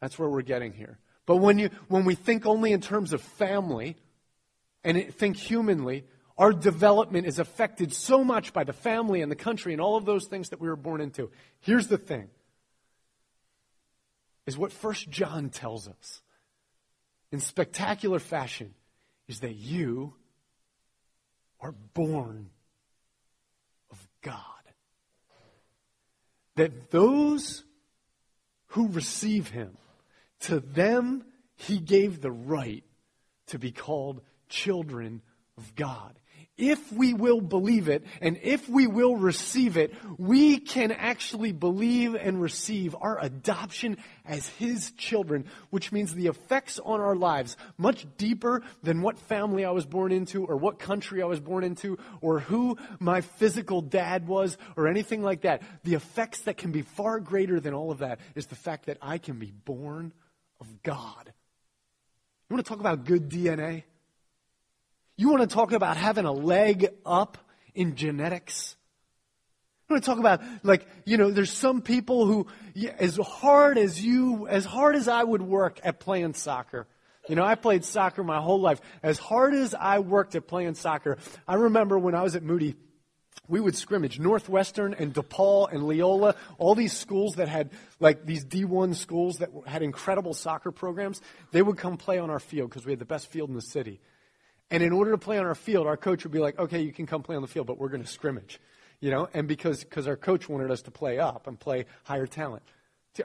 That's 0.00 0.18
where 0.18 0.26
we're 0.26 0.40
getting 0.40 0.72
here. 0.72 0.98
But 1.26 1.36
when, 1.36 1.58
you, 1.58 1.68
when 1.88 2.06
we 2.06 2.14
think 2.14 2.46
only 2.46 2.72
in 2.72 2.80
terms 2.80 3.12
of 3.12 3.20
family 3.20 3.98
and 4.82 5.14
think 5.14 5.36
humanly, 5.36 6.06
our 6.38 6.54
development 6.54 7.26
is 7.26 7.40
affected 7.40 7.92
so 7.92 8.24
much 8.24 8.54
by 8.54 8.64
the 8.64 8.72
family 8.72 9.20
and 9.20 9.30
the 9.30 9.36
country 9.36 9.74
and 9.74 9.82
all 9.82 9.96
of 9.98 10.06
those 10.06 10.28
things 10.28 10.48
that 10.48 10.62
we 10.62 10.68
were 10.70 10.76
born 10.76 11.02
into. 11.02 11.30
Here's 11.60 11.88
the 11.88 11.98
thing 11.98 12.30
is 14.46 14.58
what 14.58 14.72
first 14.72 15.08
John 15.10 15.50
tells 15.50 15.88
us 15.88 16.22
in 17.30 17.40
spectacular 17.40 18.18
fashion 18.18 18.74
is 19.28 19.40
that 19.40 19.54
you 19.54 20.14
are 21.60 21.72
born 21.94 22.50
of 23.90 24.08
God. 24.20 24.42
That 26.56 26.90
those 26.90 27.64
who 28.68 28.88
receive 28.88 29.48
him, 29.48 29.76
to 30.40 30.60
them 30.60 31.24
he 31.54 31.78
gave 31.78 32.20
the 32.20 32.30
right 32.30 32.84
to 33.46 33.58
be 33.58 33.70
called 33.70 34.20
children 34.48 35.22
of 35.56 35.74
God 35.74 36.18
if 36.62 36.92
we 36.92 37.12
will 37.12 37.40
believe 37.40 37.88
it 37.88 38.04
and 38.20 38.38
if 38.40 38.68
we 38.68 38.86
will 38.86 39.16
receive 39.16 39.76
it, 39.76 39.92
we 40.16 40.58
can 40.58 40.92
actually 40.92 41.50
believe 41.50 42.14
and 42.14 42.40
receive 42.40 42.94
our 43.00 43.18
adoption 43.20 43.96
as 44.24 44.46
His 44.46 44.92
children, 44.92 45.44
which 45.70 45.90
means 45.90 46.14
the 46.14 46.28
effects 46.28 46.78
on 46.78 47.00
our 47.00 47.16
lives 47.16 47.56
much 47.76 48.06
deeper 48.16 48.62
than 48.80 49.02
what 49.02 49.18
family 49.18 49.64
I 49.64 49.72
was 49.72 49.86
born 49.86 50.12
into 50.12 50.44
or 50.44 50.56
what 50.56 50.78
country 50.78 51.20
I 51.20 51.26
was 51.26 51.40
born 51.40 51.64
into 51.64 51.98
or 52.20 52.38
who 52.38 52.78
my 53.00 53.22
physical 53.22 53.82
dad 53.82 54.28
was 54.28 54.56
or 54.76 54.86
anything 54.86 55.20
like 55.20 55.40
that. 55.40 55.62
The 55.82 55.94
effects 55.94 56.42
that 56.42 56.58
can 56.58 56.70
be 56.70 56.82
far 56.82 57.18
greater 57.18 57.58
than 57.58 57.74
all 57.74 57.90
of 57.90 57.98
that 57.98 58.20
is 58.36 58.46
the 58.46 58.54
fact 58.54 58.86
that 58.86 58.98
I 59.02 59.18
can 59.18 59.40
be 59.40 59.50
born 59.50 60.12
of 60.60 60.82
God. 60.84 61.32
You 62.48 62.54
want 62.54 62.64
to 62.64 62.68
talk 62.68 62.78
about 62.78 63.04
good 63.04 63.28
DNA? 63.28 63.82
You 65.16 65.28
want 65.28 65.48
to 65.48 65.54
talk 65.54 65.72
about 65.72 65.96
having 65.96 66.24
a 66.24 66.32
leg 66.32 66.88
up 67.04 67.38
in 67.74 67.96
genetics? 67.96 68.76
You 69.88 69.94
want 69.94 70.04
to 70.04 70.10
talk 70.10 70.18
about, 70.18 70.40
like, 70.62 70.86
you 71.04 71.16
know, 71.16 71.30
there's 71.30 71.52
some 71.52 71.82
people 71.82 72.26
who, 72.26 72.46
as 72.98 73.16
hard 73.16 73.76
as 73.78 74.02
you, 74.02 74.46
as 74.48 74.64
hard 74.64 74.96
as 74.96 75.08
I 75.08 75.22
would 75.22 75.42
work 75.42 75.80
at 75.84 76.00
playing 76.00 76.34
soccer, 76.34 76.86
you 77.28 77.36
know, 77.36 77.44
I 77.44 77.54
played 77.54 77.84
soccer 77.84 78.24
my 78.24 78.40
whole 78.40 78.60
life. 78.60 78.80
As 79.02 79.18
hard 79.18 79.54
as 79.54 79.74
I 79.74 80.00
worked 80.00 80.34
at 80.34 80.48
playing 80.48 80.74
soccer, 80.74 81.18
I 81.46 81.54
remember 81.54 81.98
when 81.98 82.14
I 82.14 82.22
was 82.22 82.34
at 82.34 82.42
Moody, 82.42 82.74
we 83.48 83.60
would 83.60 83.76
scrimmage 83.76 84.18
Northwestern 84.18 84.94
and 84.94 85.14
DePaul 85.14 85.72
and 85.72 85.84
Loyola, 85.84 86.34
all 86.58 86.74
these 86.74 86.96
schools 86.96 87.34
that 87.36 87.48
had 87.48 87.70
like 88.00 88.24
these 88.24 88.44
D1 88.44 88.96
schools 88.96 89.36
that 89.36 89.50
had 89.66 89.82
incredible 89.82 90.34
soccer 90.34 90.72
programs. 90.72 91.20
They 91.52 91.62
would 91.62 91.76
come 91.76 91.96
play 91.96 92.18
on 92.18 92.30
our 92.30 92.40
field 92.40 92.70
because 92.70 92.86
we 92.86 92.92
had 92.92 92.98
the 92.98 93.04
best 93.04 93.30
field 93.30 93.50
in 93.50 93.54
the 93.54 93.62
city. 93.62 94.00
And 94.72 94.82
in 94.82 94.90
order 94.90 95.10
to 95.10 95.18
play 95.18 95.38
on 95.38 95.44
our 95.44 95.54
field, 95.54 95.86
our 95.86 95.98
coach 95.98 96.24
would 96.24 96.32
be 96.32 96.38
like, 96.38 96.58
okay, 96.58 96.80
you 96.80 96.94
can 96.94 97.06
come 97.06 97.22
play 97.22 97.36
on 97.36 97.42
the 97.42 97.48
field, 97.48 97.66
but 97.66 97.78
we're 97.78 97.90
going 97.90 98.02
to 98.02 98.08
scrimmage. 98.08 98.58
You 99.00 99.10
know, 99.10 99.28
and 99.34 99.46
because 99.46 99.84
cause 99.84 100.08
our 100.08 100.16
coach 100.16 100.48
wanted 100.48 100.70
us 100.70 100.82
to 100.82 100.90
play 100.90 101.18
up 101.18 101.46
and 101.46 101.60
play 101.60 101.84
higher 102.04 102.26
talent. 102.26 102.62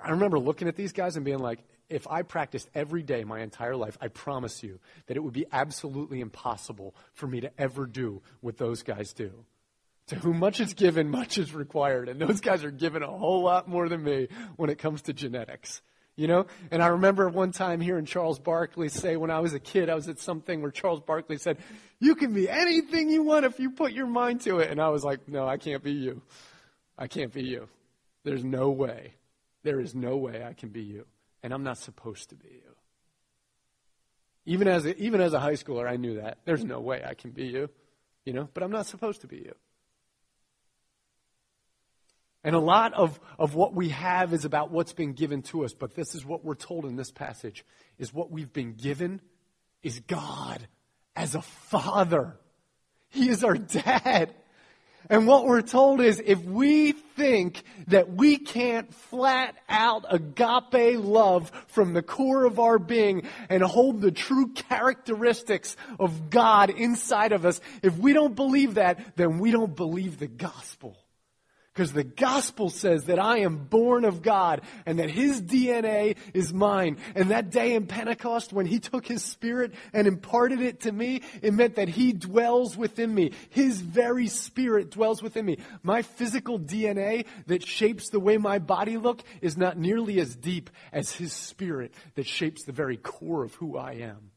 I 0.04 0.10
remember 0.10 0.40
looking 0.40 0.68
at 0.68 0.76
these 0.76 0.92
guys 0.92 1.16
and 1.16 1.24
being 1.24 1.40
like, 1.40 1.64
if 1.88 2.06
I 2.06 2.24
practiced 2.24 2.68
every 2.76 3.02
day 3.02 3.24
my 3.24 3.40
entire 3.40 3.78
life, 3.78 3.98
I 4.02 4.10
promise 4.10 4.62
you 4.62 4.80
that 5.06 5.16
it 5.16 5.22
would 5.22 5.34
be 5.34 5.46
absolutely 5.54 6.20
impossible 6.20 6.94
for 7.14 7.28
me 7.28 7.40
to 7.40 7.52
ever 7.58 7.86
do 7.86 8.22
what 8.42 8.58
those 8.58 8.84
guys 8.84 9.14
do. 9.14 9.46
To 10.08 10.16
whom 10.16 10.40
much 10.40 10.60
is 10.60 10.74
given, 10.74 11.10
much 11.10 11.38
is 11.38 11.54
required. 11.54 12.10
And 12.10 12.20
those 12.20 12.42
guys 12.42 12.66
are 12.66 12.72
given 12.72 13.04
a 13.04 13.08
whole 13.08 13.44
lot 13.44 13.70
more 13.70 13.88
than 13.88 14.04
me 14.04 14.28
when 14.58 14.70
it 14.70 14.80
comes 14.80 15.04
to 15.04 15.14
genetics. 15.14 15.82
You 16.18 16.28
know? 16.28 16.48
And 16.72 16.82
I 16.84 16.88
remember 16.88 17.30
one 17.30 17.52
time 17.52 17.80
hearing 17.80 18.06
Charles 18.06 18.40
Barkley 18.40 18.90
say 18.90 19.16
when 19.16 19.30
I 19.30 19.40
was 19.40 19.54
a 19.54 19.60
kid, 19.60 19.88
I 19.88 19.96
was 19.96 20.10
at 20.10 20.20
something 20.20 20.62
where 20.62 20.72
Charles 20.72 21.00
Barkley 21.00 21.38
said, 21.38 21.58
You 22.00 22.16
can 22.16 22.34
be 22.34 22.50
anything 22.50 23.10
you 23.10 23.22
want 23.24 23.46
if 23.46 23.60
you 23.60 23.70
put 23.70 23.94
your 23.94 24.08
mind 24.08 24.42
to 24.42 24.58
it. 24.60 24.72
And 24.72 24.82
I 24.82 24.90
was 24.90 25.04
like, 25.04 25.30
No, 25.30 25.48
I 25.48 25.58
can't 25.58 25.84
be 25.84 25.94
you. 25.94 26.24
I 26.98 27.08
can't 27.08 27.32
be 27.32 27.44
you. 27.44 27.70
There's 28.24 28.44
no 28.44 28.72
way. 28.72 29.14
There 29.64 29.80
is 29.80 29.94
no 29.94 30.18
way 30.18 30.44
I 30.44 30.54
can 30.54 30.70
be 30.70 30.82
you. 30.82 31.06
And 31.44 31.54
I'm 31.54 31.64
not 31.64 31.78
supposed 31.78 32.30
to 32.30 32.36
be 32.36 32.50
you. 32.50 32.76
Even 34.46 34.68
as 34.68 34.86
a, 34.86 34.98
even 34.98 35.22
as 35.22 35.34
a 35.34 35.40
high 35.40 35.54
schooler, 35.54 35.88
I 35.88 35.98
knew 35.98 36.22
that. 36.22 36.40
There's 36.46 36.64
no 36.64 36.80
way 36.80 37.04
I 37.06 37.14
can 37.14 37.30
be 37.30 37.46
you. 37.46 37.70
You 38.26 38.34
know? 38.34 38.50
But 38.54 38.64
I'm 38.64 38.72
not 38.72 38.88
supposed 38.88 39.22
to 39.22 39.28
be 39.28 39.38
you. 39.38 39.54
And 42.44 42.56
a 42.56 42.60
lot 42.60 42.94
of, 42.94 43.20
of 43.38 43.56
what 43.56 43.74
we 43.74 43.90
have 43.90 44.34
is 44.34 44.46
about 44.46 44.72
what's 44.72 44.94
been 44.94 45.14
given 45.14 45.42
to 45.44 45.66
us, 45.66 45.74
but 45.74 45.96
this 45.96 46.16
is 46.16 46.26
what 46.26 46.46
we're 46.46 46.56
told 46.56 46.86
in 46.86 46.96
this 46.96 47.12
passage 47.12 47.66
is 47.98 48.14
what 48.14 48.32
we've 48.32 48.54
been 48.54 48.74
given 48.74 49.22
is 49.84 50.00
God 50.02 50.68
as 51.16 51.36
a 51.36 51.42
father. 51.42 52.38
He 53.10 53.30
is 53.30 53.44
our 53.44 53.56
dad. 53.56 54.34
And 55.10 55.26
what 55.26 55.46
we're 55.46 55.62
told 55.62 56.02
is 56.02 56.22
if 56.26 56.44
we 56.44 56.92
think 56.92 57.64
that 57.88 58.12
we 58.12 58.38
can't 58.38 58.94
flat 58.94 59.56
out 59.70 60.06
agape 60.10 61.00
love 61.00 61.52
from 61.68 61.94
the 61.94 62.02
core 62.02 62.44
of 62.46 62.60
our 62.60 62.78
being 62.78 63.24
and 63.50 63.64
hold 63.64 64.02
the 64.02 64.12
true 64.12 64.50
characteristics 64.54 65.78
of 66.00 66.30
God 66.30 66.70
inside 66.70 67.32
of 67.32 67.46
us, 67.46 67.62
if 67.82 67.98
we 67.98 68.12
don't 68.12 68.36
believe 68.36 68.76
that, 68.76 69.16
then 69.16 69.40
we 69.40 69.52
don't 69.52 69.76
believe 69.76 70.20
the 70.20 70.28
gospel. 70.28 70.98
Because 71.78 71.94
the 71.94 72.04
gospel 72.04 72.72
says 72.72 73.04
that 73.04 73.20
I 73.20 73.42
am 73.42 73.58
born 73.58 74.04
of 74.04 74.24
God 74.24 74.62
and 74.88 74.98
that 74.98 75.12
his 75.12 75.40
DNA 75.40 76.18
is 76.34 76.52
mine. 76.52 76.98
And 77.14 77.30
that 77.30 77.52
day 77.52 77.76
in 77.76 77.86
Pentecost, 77.86 78.52
when 78.52 78.66
he 78.66 78.80
took 78.80 79.06
his 79.06 79.24
spirit 79.24 79.76
and 79.94 80.08
imparted 80.08 80.60
it 80.60 80.80
to 80.82 80.92
me, 80.92 81.22
it 81.44 81.54
meant 81.54 81.76
that 81.76 81.88
he 81.88 82.14
dwells 82.14 82.76
within 82.76 83.14
me. 83.14 83.34
His 83.52 83.80
very 83.80 84.26
spirit 84.26 84.90
dwells 84.90 85.22
within 85.22 85.46
me. 85.46 85.60
My 85.84 86.02
physical 86.02 86.60
DNA 86.60 87.28
that 87.46 87.64
shapes 87.64 88.10
the 88.10 88.20
way 88.20 88.40
my 88.40 88.58
body 88.58 88.98
look 88.98 89.22
is 89.44 89.56
not 89.56 89.78
nearly 89.78 90.20
as 90.20 90.36
deep 90.36 90.72
as 90.92 91.12
his 91.12 91.32
spirit 91.32 91.94
that 92.16 92.26
shapes 92.26 92.64
the 92.64 92.72
very 92.72 92.98
core 92.98 93.44
of 93.44 93.54
who 93.54 93.78
I 93.78 93.92
am. 93.98 94.32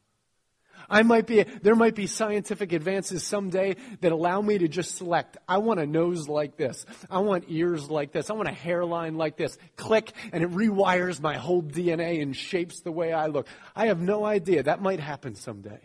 I 0.89 1.03
might 1.03 1.27
be, 1.27 1.43
there 1.43 1.75
might 1.75 1.95
be 1.95 2.07
scientific 2.07 2.73
advances 2.73 3.23
someday 3.23 3.75
that 4.01 4.11
allow 4.11 4.41
me 4.41 4.57
to 4.57 4.67
just 4.67 4.95
select, 4.95 5.37
I 5.47 5.59
want 5.59 5.79
a 5.79 5.85
nose 5.85 6.27
like 6.27 6.57
this. 6.57 6.85
I 7.09 7.19
want 7.19 7.45
ears 7.47 7.89
like 7.89 8.11
this. 8.11 8.29
I 8.29 8.33
want 8.33 8.49
a 8.49 8.53
hairline 8.53 9.17
like 9.17 9.37
this. 9.37 9.57
Click, 9.75 10.11
and 10.31 10.43
it 10.43 10.51
rewires 10.51 11.21
my 11.21 11.37
whole 11.37 11.61
DNA 11.61 12.21
and 12.21 12.35
shapes 12.35 12.81
the 12.81 12.91
way 12.91 13.13
I 13.13 13.27
look. 13.27 13.47
I 13.75 13.87
have 13.87 14.01
no 14.01 14.25
idea. 14.25 14.63
That 14.63 14.81
might 14.81 14.99
happen 14.99 15.35
someday. 15.35 15.79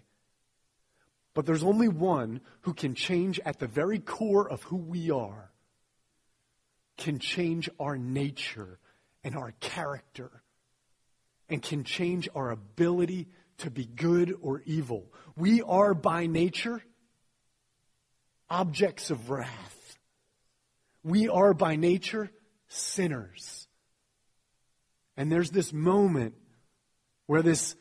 But 1.35 1.45
there's 1.45 1.65
only 1.65 1.89
one 1.89 2.41
who 2.63 2.73
can 2.73 2.95
change 2.95 3.39
at 3.45 3.59
the 3.59 3.67
very 3.67 3.99
core 3.99 4.49
of 4.49 4.63
who 4.63 4.77
we 4.77 5.11
are, 5.11 5.53
can 6.97 7.19
change 7.19 7.69
our 7.79 7.99
nature 7.99 8.79
and 9.23 9.37
our 9.37 9.53
character, 9.61 10.43
and 11.51 11.63
can 11.63 11.85
change 11.85 12.27
our 12.35 12.51
ability 12.51 13.29
to 13.59 13.71
be 13.71 13.85
good 13.85 14.35
or 14.41 14.63
evil. 14.67 15.07
We 15.37 15.63
are 15.63 15.95
by 15.95 16.27
nature 16.27 16.83
objects 18.49 19.11
of 19.11 19.31
wrath. 19.31 19.99
We 21.03 21.29
are 21.29 21.55
by 21.55 21.77
nature 21.77 22.31
sinners. 22.69 23.67
And 25.17 25.31
there's 25.31 25.51
this 25.51 25.73
moment 25.73 26.35
where 27.27 27.43
this 27.43 27.75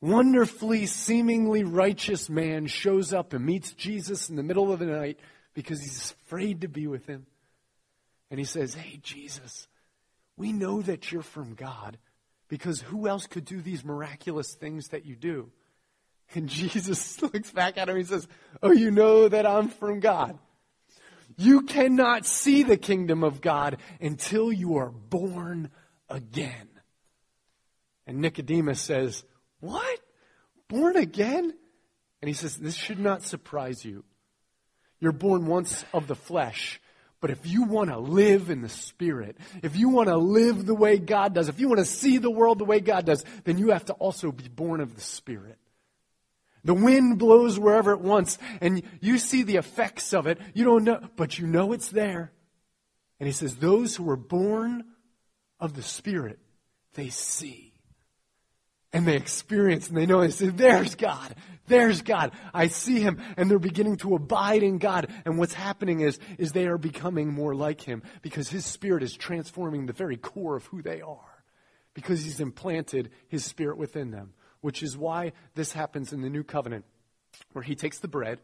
wonderfully, 0.00 0.86
seemingly 0.86 1.64
righteous 1.64 2.28
man 2.28 2.66
shows 2.66 3.12
up 3.12 3.32
and 3.32 3.44
meets 3.44 3.72
Jesus 3.72 4.28
in 4.28 4.36
the 4.36 4.42
middle 4.42 4.72
of 4.72 4.78
the 4.78 4.86
night 4.86 5.18
because 5.54 5.80
he's 5.80 6.14
afraid 6.26 6.62
to 6.62 6.68
be 6.68 6.86
with 6.86 7.06
him. 7.06 7.26
And 8.30 8.38
he 8.38 8.44
says, 8.44 8.74
Hey, 8.74 8.98
Jesus, 9.02 9.68
we 10.36 10.52
know 10.52 10.82
that 10.82 11.12
you're 11.12 11.22
from 11.22 11.54
God 11.54 11.98
because 12.48 12.80
who 12.80 13.08
else 13.08 13.26
could 13.26 13.44
do 13.44 13.60
these 13.60 13.84
miraculous 13.84 14.54
things 14.54 14.88
that 14.88 15.04
you 15.04 15.16
do? 15.16 15.50
And 16.34 16.48
Jesus 16.48 17.20
looks 17.22 17.50
back 17.50 17.78
at 17.78 17.88
him 17.88 17.96
and 17.96 18.06
says, 18.06 18.28
Oh, 18.62 18.72
you 18.72 18.90
know 18.90 19.28
that 19.28 19.46
I'm 19.46 19.68
from 19.68 20.00
God. 20.00 20.38
You 21.36 21.62
cannot 21.62 22.26
see 22.26 22.62
the 22.62 22.76
kingdom 22.76 23.24
of 23.24 23.40
God 23.40 23.78
until 24.00 24.52
you 24.52 24.76
are 24.76 24.90
born 24.90 25.70
again. 26.08 26.68
And 28.06 28.18
Nicodemus 28.18 28.80
says, 28.80 29.24
What? 29.60 30.00
Born 30.68 30.96
again? 30.96 31.54
And 32.22 32.28
he 32.28 32.34
says, 32.34 32.56
This 32.56 32.74
should 32.74 32.98
not 32.98 33.22
surprise 33.22 33.84
you. 33.84 34.04
You're 35.00 35.12
born 35.12 35.46
once 35.46 35.84
of 35.92 36.06
the 36.06 36.14
flesh, 36.14 36.80
but 37.24 37.30
if 37.30 37.46
you 37.46 37.62
want 37.62 37.88
to 37.88 37.98
live 37.98 38.50
in 38.50 38.60
the 38.60 38.68
Spirit, 38.68 39.38
if 39.62 39.76
you 39.76 39.88
want 39.88 40.10
to 40.10 40.18
live 40.18 40.66
the 40.66 40.74
way 40.74 40.98
God 40.98 41.32
does, 41.32 41.48
if 41.48 41.58
you 41.58 41.68
want 41.68 41.78
to 41.78 41.86
see 41.86 42.18
the 42.18 42.30
world 42.30 42.58
the 42.58 42.66
way 42.66 42.80
God 42.80 43.06
does, 43.06 43.24
then 43.44 43.56
you 43.56 43.70
have 43.70 43.86
to 43.86 43.94
also 43.94 44.30
be 44.30 44.46
born 44.46 44.82
of 44.82 44.94
the 44.94 45.00
Spirit. 45.00 45.56
The 46.64 46.74
wind 46.74 47.18
blows 47.18 47.58
wherever 47.58 47.92
it 47.92 48.02
wants, 48.02 48.36
and 48.60 48.82
you 49.00 49.16
see 49.16 49.42
the 49.42 49.56
effects 49.56 50.12
of 50.12 50.26
it. 50.26 50.38
You 50.52 50.64
don't 50.64 50.84
know, 50.84 51.00
but 51.16 51.38
you 51.38 51.46
know 51.46 51.72
it's 51.72 51.88
there. 51.88 52.30
And 53.18 53.26
he 53.26 53.32
says, 53.32 53.56
Those 53.56 53.96
who 53.96 54.10
are 54.10 54.16
born 54.16 54.84
of 55.58 55.72
the 55.72 55.82
Spirit, 55.82 56.38
they 56.92 57.08
see. 57.08 57.72
And 58.94 59.06
they 59.06 59.16
experience 59.16 59.88
and 59.88 59.96
they 59.98 60.06
know, 60.06 60.20
they 60.20 60.30
say, 60.30 60.48
There's 60.48 60.94
God. 60.94 61.34
There's 61.66 62.02
God. 62.02 62.30
I 62.52 62.68
see 62.68 63.00
him 63.00 63.20
and 63.36 63.50
they're 63.50 63.58
beginning 63.58 63.96
to 63.98 64.14
abide 64.14 64.62
in 64.62 64.78
God. 64.78 65.10
And 65.24 65.36
what's 65.36 65.54
happening 65.54 66.00
is, 66.00 66.18
is 66.38 66.52
they 66.52 66.66
are 66.66 66.78
becoming 66.78 67.32
more 67.32 67.54
like 67.54 67.80
him 67.80 68.02
because 68.22 68.50
his 68.50 68.64
spirit 68.64 69.02
is 69.02 69.14
transforming 69.14 69.86
the 69.86 69.92
very 69.92 70.16
core 70.16 70.56
of 70.56 70.66
who 70.66 70.80
they 70.80 71.00
are 71.00 71.44
because 71.94 72.22
he's 72.22 72.40
implanted 72.40 73.10
his 73.28 73.44
spirit 73.44 73.78
within 73.78 74.10
them, 74.10 74.34
which 74.60 74.82
is 74.82 74.96
why 74.96 75.32
this 75.54 75.72
happens 75.72 76.12
in 76.12 76.20
the 76.20 76.30
new 76.30 76.44
covenant 76.44 76.84
where 77.52 77.64
he 77.64 77.74
takes 77.74 77.98
the 77.98 78.08
bread 78.08 78.38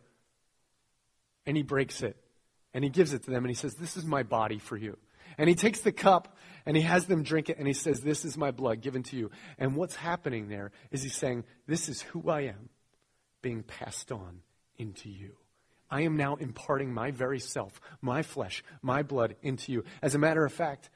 and 1.47 1.57
he 1.57 1.63
breaks 1.63 2.03
it 2.03 2.17
And 2.75 2.83
he 2.83 2.91
gives 2.91 3.13
it 3.13 3.23
to 3.25 3.31
them 3.31 3.45
and 3.45 3.51
he 3.51 3.55
says, 3.55 3.75
This 3.75 3.97
is 3.97 4.05
my 4.05 4.25
body 4.25 4.59
for 4.59 4.77
you. 4.77 4.97
And 5.39 5.49
he 5.49 5.55
takes 5.55 5.81
the 5.81 5.93
cup 5.93 6.37
and 6.67 6.77
he 6.77 6.83
has 6.83 7.07
them 7.07 7.23
drink 7.23 7.49
it 7.49 7.59
and 7.59 7.67
he 7.67 7.73
says, 7.73 8.01
This 8.01 8.25
is 8.25 8.37
my 8.37 8.51
blood 8.51 8.81
given 8.81 9.03
to 9.05 9.17
you. 9.17 9.31
And 9.59 9.77
what's 9.77 9.97
happening 9.97 10.49
there 10.49 10.73
is 10.91 11.03
he's 11.03 11.17
saying, 11.17 11.45
This 11.67 11.89
is 11.89 12.03
who 12.03 12.31
I 12.31 12.43
am 12.43 12.69
being 13.43 13.63
passed 13.63 14.13
on 14.13 14.41
into 14.79 15.09
you. 15.09 15.37
I 15.91 16.03
am 16.03 16.17
now 16.17 16.37
imparting 16.37 16.93
my 16.93 17.11
very 17.11 17.41
self, 17.41 17.81
my 18.01 18.23
flesh, 18.23 18.63
my 18.81 19.03
blood 19.03 19.37
into 19.43 19.73
you. 19.73 19.85
As 20.03 20.15
a 20.15 20.19
matter 20.19 20.45
of 20.45 20.53
fact, 20.53 20.89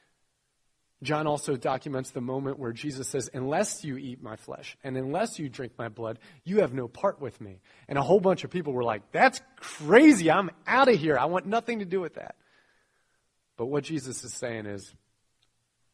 John 1.02 1.26
also 1.26 1.56
documents 1.56 2.10
the 2.10 2.20
moment 2.20 2.58
where 2.58 2.72
Jesus 2.72 3.08
says, 3.08 3.28
Unless 3.34 3.84
you 3.84 3.96
eat 3.96 4.22
my 4.22 4.36
flesh 4.36 4.76
and 4.82 4.96
unless 4.96 5.38
you 5.38 5.48
drink 5.48 5.72
my 5.78 5.88
blood, 5.88 6.18
you 6.44 6.60
have 6.60 6.72
no 6.72 6.88
part 6.88 7.20
with 7.20 7.40
me. 7.40 7.60
And 7.88 7.98
a 7.98 8.02
whole 8.02 8.20
bunch 8.20 8.44
of 8.44 8.50
people 8.50 8.72
were 8.72 8.84
like, 8.84 9.12
That's 9.12 9.40
crazy. 9.56 10.30
I'm 10.30 10.50
out 10.66 10.88
of 10.88 10.98
here. 10.98 11.18
I 11.18 11.26
want 11.26 11.46
nothing 11.46 11.80
to 11.80 11.84
do 11.84 12.00
with 12.00 12.14
that. 12.14 12.36
But 13.56 13.66
what 13.66 13.84
Jesus 13.84 14.24
is 14.24 14.34
saying 14.34 14.66
is, 14.66 14.92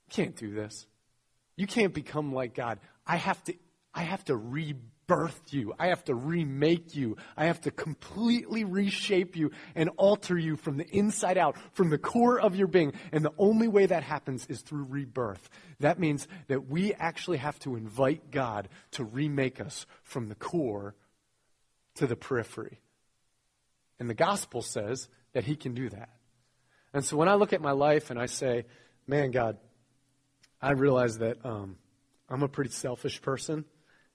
You 0.07 0.11
can't 0.11 0.37
do 0.37 0.53
this. 0.53 0.87
You 1.57 1.67
can't 1.67 1.93
become 1.93 2.33
like 2.33 2.55
God. 2.55 2.79
I 3.07 3.17
have 3.17 3.43
to, 3.45 3.55
I 3.95 4.03
have 4.03 4.25
to 4.27 4.37
rebuild 4.37 4.85
birth 5.11 5.53
you. 5.53 5.75
I 5.77 5.89
have 5.89 6.05
to 6.05 6.15
remake 6.15 6.95
you. 6.95 7.17
I 7.37 7.47
have 7.47 7.61
to 7.63 7.73
completely 7.73 8.63
reshape 8.63 9.35
you 9.35 9.51
and 9.75 9.91
alter 9.97 10.39
you 10.39 10.55
from 10.55 10.77
the 10.77 10.87
inside 10.97 11.37
out, 11.37 11.57
from 11.73 11.91
the 11.91 11.99
core 11.99 12.39
of 12.39 12.55
your 12.55 12.69
being. 12.69 12.93
And 13.11 13.25
the 13.25 13.33
only 13.37 13.67
way 13.67 13.87
that 13.87 14.05
happens 14.05 14.47
is 14.47 14.61
through 14.61 14.85
rebirth. 14.85 15.51
That 15.81 15.99
means 15.99 16.29
that 16.47 16.69
we 16.69 16.95
actually 16.95 17.39
have 17.39 17.59
to 17.61 17.75
invite 17.75 18.31
God 18.31 18.69
to 18.93 19.03
remake 19.03 19.61
us 19.61 19.85
from 20.05 20.29
the 20.29 20.37
core 20.37 20.95
to 21.97 22.07
the 22.07 22.15
periphery. 22.15 22.79
And 23.99 24.09
the 24.09 24.15
gospel 24.15 24.63
says 24.63 25.09
that 25.33 25.43
he 25.43 25.57
can 25.57 25.75
do 25.75 25.89
that. 25.89 26.11
And 26.93 27.05
so 27.05 27.17
when 27.17 27.29
I 27.29 27.35
look 27.35 27.53
at 27.53 27.61
my 27.61 27.73
life 27.73 28.11
and 28.11 28.19
I 28.19 28.27
say, 28.27 28.65
man, 29.07 29.31
God, 29.31 29.59
I 30.61 30.73
realize 30.73 31.19
that 31.19 31.45
um, 31.45 31.77
I'm 32.29 32.43
a 32.43 32.49
pretty 32.49 32.71
selfish 32.71 33.23
person 33.23 33.65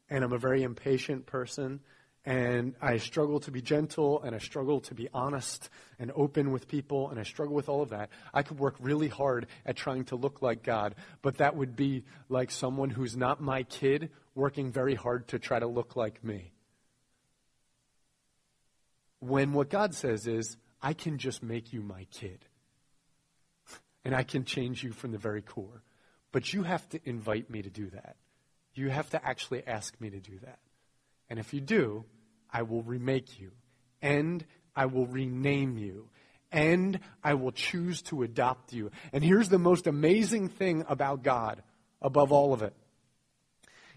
and 0.09 0.23
I'm 0.23 0.33
a 0.33 0.37
very 0.37 0.63
impatient 0.63 1.25
person, 1.25 1.79
and 2.25 2.75
I 2.81 2.97
struggle 2.97 3.39
to 3.41 3.51
be 3.51 3.61
gentle, 3.61 4.21
and 4.23 4.35
I 4.35 4.39
struggle 4.39 4.79
to 4.81 4.95
be 4.95 5.07
honest 5.13 5.69
and 5.99 6.11
open 6.15 6.51
with 6.51 6.67
people, 6.67 7.09
and 7.09 7.19
I 7.19 7.23
struggle 7.23 7.55
with 7.55 7.69
all 7.69 7.81
of 7.81 7.89
that. 7.89 8.09
I 8.33 8.41
could 8.41 8.59
work 8.59 8.75
really 8.79 9.07
hard 9.07 9.47
at 9.65 9.75
trying 9.75 10.05
to 10.05 10.15
look 10.15 10.41
like 10.41 10.63
God, 10.63 10.95
but 11.21 11.37
that 11.37 11.55
would 11.55 11.75
be 11.75 12.03
like 12.29 12.51
someone 12.51 12.89
who's 12.89 13.15
not 13.15 13.41
my 13.41 13.63
kid 13.63 14.09
working 14.33 14.71
very 14.71 14.95
hard 14.95 15.27
to 15.29 15.39
try 15.39 15.59
to 15.59 15.67
look 15.67 15.95
like 15.95 16.23
me. 16.23 16.51
When 19.19 19.53
what 19.53 19.69
God 19.69 19.93
says 19.93 20.27
is, 20.27 20.57
I 20.81 20.93
can 20.93 21.17
just 21.17 21.41
make 21.41 21.73
you 21.73 21.81
my 21.81 22.05
kid, 22.11 22.45
and 24.05 24.15
I 24.15 24.23
can 24.23 24.45
change 24.45 24.83
you 24.83 24.93
from 24.93 25.11
the 25.11 25.17
very 25.17 25.41
core. 25.41 25.81
But 26.31 26.53
you 26.53 26.63
have 26.63 26.87
to 26.89 26.99
invite 27.03 27.49
me 27.49 27.61
to 27.63 27.69
do 27.69 27.89
that. 27.89 28.15
You 28.75 28.89
have 28.89 29.09
to 29.09 29.25
actually 29.25 29.65
ask 29.65 29.99
me 29.99 30.09
to 30.11 30.19
do 30.19 30.37
that. 30.43 30.59
And 31.29 31.39
if 31.39 31.53
you 31.53 31.59
do, 31.59 32.05
I 32.51 32.61
will 32.61 32.83
remake 32.83 33.39
you, 33.39 33.51
and 34.01 34.45
I 34.75 34.85
will 34.85 35.07
rename 35.07 35.77
you, 35.77 36.09
and 36.51 36.99
I 37.23 37.33
will 37.33 37.51
choose 37.51 38.01
to 38.03 38.23
adopt 38.23 38.73
you. 38.73 38.91
And 39.11 39.23
here's 39.23 39.49
the 39.49 39.57
most 39.57 39.87
amazing 39.87 40.49
thing 40.49 40.85
about 40.87 41.23
God, 41.23 41.63
above 42.01 42.31
all 42.31 42.53
of 42.53 42.61
it, 42.61 42.73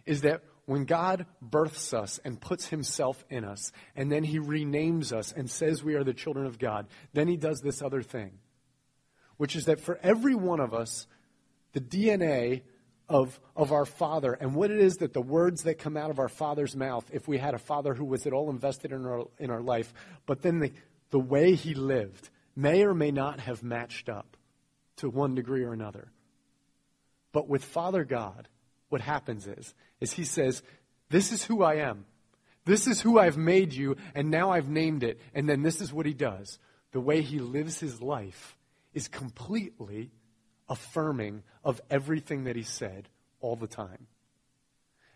is 0.06 0.22
that 0.22 0.42
when 0.64 0.84
God 0.84 1.26
births 1.42 1.92
us 1.92 2.18
and 2.24 2.40
puts 2.40 2.68
himself 2.68 3.24
in 3.28 3.44
us, 3.44 3.72
and 3.96 4.10
then 4.10 4.24
he 4.24 4.38
renames 4.38 5.12
us 5.12 5.32
and 5.32 5.50
says 5.50 5.82
we 5.82 5.94
are 5.94 6.04
the 6.04 6.14
children 6.14 6.46
of 6.46 6.58
God, 6.58 6.86
then 7.12 7.28
he 7.28 7.36
does 7.36 7.60
this 7.60 7.82
other 7.82 8.02
thing, 8.02 8.32
which 9.38 9.56
is 9.56 9.64
that 9.64 9.80
for 9.80 9.98
every 10.02 10.34
one 10.34 10.60
of 10.60 10.74
us, 10.74 11.06
the 11.72 11.80
DNA 11.80 12.62
of, 13.08 13.40
of 13.56 13.72
our 13.72 13.86
Father 13.86 14.34
and 14.34 14.54
what 14.54 14.70
it 14.70 14.80
is 14.80 14.98
that 14.98 15.14
the 15.14 15.22
words 15.22 15.62
that 15.62 15.78
come 15.78 15.96
out 15.96 16.10
of 16.10 16.18
our 16.18 16.28
Father's 16.28 16.76
mouth, 16.76 17.08
if 17.12 17.26
we 17.26 17.38
had 17.38 17.54
a 17.54 17.58
Father 17.58 17.94
who 17.94 18.04
was 18.04 18.26
at 18.26 18.32
all 18.32 18.50
invested 18.50 18.92
in 18.92 19.06
our, 19.06 19.24
in 19.38 19.50
our 19.50 19.62
life, 19.62 19.94
but 20.26 20.42
then 20.42 20.58
the, 20.58 20.72
the 21.10 21.18
way 21.18 21.54
he 21.54 21.74
lived 21.74 22.28
may 22.54 22.82
or 22.82 22.92
may 22.92 23.10
not 23.10 23.40
have 23.40 23.62
matched 23.62 24.08
up 24.08 24.36
to 24.96 25.08
one 25.08 25.34
degree 25.34 25.64
or 25.64 25.72
another. 25.72 26.10
But 27.32 27.48
with 27.48 27.64
Father 27.64 28.04
God, 28.04 28.48
what 28.88 29.00
happens 29.00 29.46
is, 29.46 29.74
is 30.00 30.12
he 30.12 30.24
says, 30.24 30.62
this 31.08 31.32
is 31.32 31.44
who 31.44 31.62
I 31.62 31.76
am. 31.76 32.04
This 32.64 32.86
is 32.86 33.00
who 33.00 33.18
I've 33.18 33.38
made 33.38 33.72
you, 33.72 33.96
and 34.14 34.30
now 34.30 34.50
I've 34.50 34.68
named 34.68 35.02
it. 35.02 35.20
And 35.34 35.48
then 35.48 35.62
this 35.62 35.80
is 35.80 35.92
what 35.92 36.04
he 36.04 36.12
does. 36.12 36.58
The 36.92 37.00
way 37.00 37.22
he 37.22 37.38
lives 37.38 37.80
his 37.80 38.02
life 38.02 38.57
is 38.98 39.06
completely 39.06 40.10
affirming 40.68 41.44
of 41.62 41.80
everything 41.88 42.42
that 42.44 42.56
he 42.56 42.64
said 42.64 43.08
all 43.38 43.54
the 43.54 43.68
time. 43.68 44.08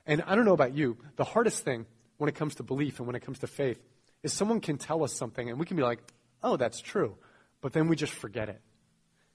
And 0.06 0.22
I 0.24 0.36
don't 0.36 0.44
know 0.44 0.52
about 0.52 0.72
you, 0.72 0.98
the 1.16 1.24
hardest 1.24 1.64
thing 1.64 1.86
when 2.16 2.28
it 2.28 2.36
comes 2.36 2.54
to 2.56 2.62
belief 2.62 3.00
and 3.00 3.08
when 3.08 3.16
it 3.16 3.22
comes 3.22 3.40
to 3.40 3.48
faith 3.48 3.82
is 4.22 4.32
someone 4.32 4.60
can 4.60 4.78
tell 4.78 5.02
us 5.02 5.12
something 5.12 5.50
and 5.50 5.58
we 5.58 5.66
can 5.66 5.76
be 5.76 5.82
like, 5.82 5.98
oh, 6.44 6.56
that's 6.56 6.80
true. 6.80 7.16
But 7.60 7.72
then 7.72 7.88
we 7.88 7.96
just 7.96 8.12
forget 8.12 8.48
it. 8.48 8.60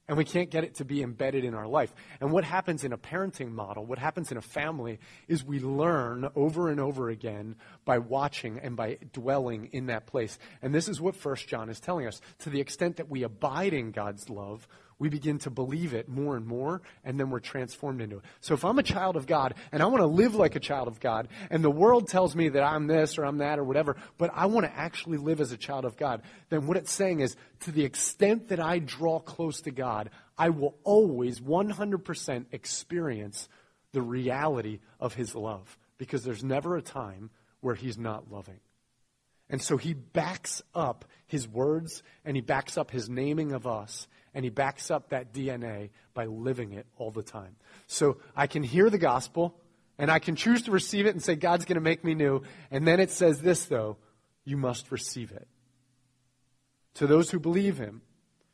And 0.08 0.18
we 0.18 0.24
can't 0.24 0.50
get 0.50 0.64
it 0.64 0.76
to 0.76 0.86
be 0.86 1.04
embedded 1.04 1.44
in 1.44 1.54
our 1.54 1.68
life. 1.68 1.94
And 2.22 2.32
what 2.32 2.46
happens 2.46 2.86
in 2.86 2.94
a 2.94 2.98
parenting 2.98 3.52
model, 3.52 3.86
what 3.86 4.00
happens 4.00 4.32
in 4.32 4.38
a 4.38 4.42
family, 4.42 5.00
is 5.28 5.44
we 5.44 5.60
learn 5.60 6.30
over 6.34 6.70
and 6.70 6.80
over 6.80 7.10
again 7.10 7.56
by 7.84 7.98
watching 7.98 8.58
and 8.60 8.78
by 8.78 9.00
dwelling 9.12 9.70
in 9.74 9.88
that 9.88 10.06
place. 10.06 10.40
And 10.62 10.74
this 10.74 10.88
is 10.88 11.02
what 11.02 11.16
First 11.16 11.50
John 11.50 11.70
is 11.70 11.82
telling 11.82 12.08
us. 12.08 12.22
To 12.40 12.50
the 12.50 12.62
extent 12.62 12.96
that 12.98 13.10
we 13.10 13.24
abide 13.24 13.74
in 13.74 13.92
God's 13.92 14.30
love, 14.30 14.66
we 15.00 15.10
begin 15.10 15.38
to 15.40 15.50
believe 15.50 15.94
it 15.94 16.10
more 16.10 16.36
and 16.36 16.46
more, 16.46 16.82
and 17.04 17.20
then 17.20 17.30
we're 17.30 17.40
transformed 17.40 18.02
into 18.02 18.18
it. 18.18 18.24
So 18.40 18.54
if 18.54 18.66
I'm 18.66 18.80
a 18.80 18.84
child 18.84 19.16
of 19.16 19.28
God 19.28 19.54
and 19.72 19.84
I 19.84 19.86
want 19.86 20.02
to 20.02 20.08
live 20.08 20.34
like 20.36 20.56
a 20.56 20.60
child 20.60 20.88
of 20.88 21.00
God, 21.00 21.28
and 21.50 21.64
the 21.64 21.72
world 21.72 22.08
tells 22.08 22.36
me 22.36 22.50
that 22.50 22.64
I'm 22.64 22.88
this 22.88 23.18
or 23.18 23.26
I'm 23.26 23.38
that 23.38 23.60
or 23.60 23.64
whatever, 23.64 23.96
but 24.18 24.32
I 24.34 24.48
want 24.48 24.66
to 24.66 24.76
actually 24.76 25.18
live 25.18 25.40
as 25.40 25.52
a 25.52 25.58
child 25.58 25.86
of 25.86 25.98
God, 25.98 26.24
then 26.50 26.66
what 26.66 26.78
it's 26.78 26.92
saying 26.92 27.20
is 27.20 27.36
to 27.62 27.72
the 27.72 27.86
extent 27.86 28.50
that 28.50 28.60
I 28.60 28.80
draw 28.80 29.20
close 29.20 29.62
to 29.62 29.72
God, 29.72 30.10
I 30.38 30.50
will 30.50 30.76
always 30.84 31.40
100% 31.40 32.46
experience 32.52 33.48
the 33.92 34.02
reality 34.02 34.80
of 35.00 35.14
His 35.14 35.36
love 35.36 35.78
because 35.98 36.24
there's 36.24 36.44
never 36.44 36.76
a 36.76 36.82
time 36.82 37.30
where 37.62 37.76
He's 37.76 37.98
not 37.98 38.32
loving. 38.32 38.60
And 39.50 39.62
so 39.62 39.78
he 39.78 39.94
backs 39.94 40.62
up 40.76 41.06
his 41.26 41.48
words 41.48 42.04
and 42.26 42.36
he 42.36 42.42
backs 42.42 42.78
up 42.78 42.92
his 42.92 43.10
naming 43.10 43.54
of 43.54 43.66
us 43.66 44.08
and 44.38 44.44
he 44.44 44.52
backs 44.52 44.92
up 44.92 45.10
that 45.10 45.34
DNA 45.34 45.90
by 46.14 46.28
living 46.28 46.72
it 46.74 46.86
all 47.00 47.10
the 47.10 47.24
time. 47.24 47.56
So 47.88 48.18
I 48.36 48.46
can 48.46 48.62
hear 48.62 48.88
the 48.92 49.00
gospel 49.00 49.60
and 49.98 50.12
I 50.12 50.20
can 50.20 50.36
choose 50.36 50.62
to 50.64 50.72
receive 50.72 51.08
it 51.08 51.16
and 51.16 51.24
say, 51.24 51.34
God's 51.34 51.66
going 51.66 51.78
to 51.78 51.82
make 51.82 52.04
me 52.04 52.14
new. 52.14 52.44
And 52.70 52.88
then 52.88 53.00
it 53.00 53.10
says 53.10 53.42
this, 53.42 53.66
though, 53.66 53.98
you 54.46 54.56
must 54.56 54.92
receive 54.92 55.32
it. 55.32 55.48
To 56.94 57.08
those 57.08 57.32
who 57.32 57.40
believe 57.40 57.80
him, 57.80 58.04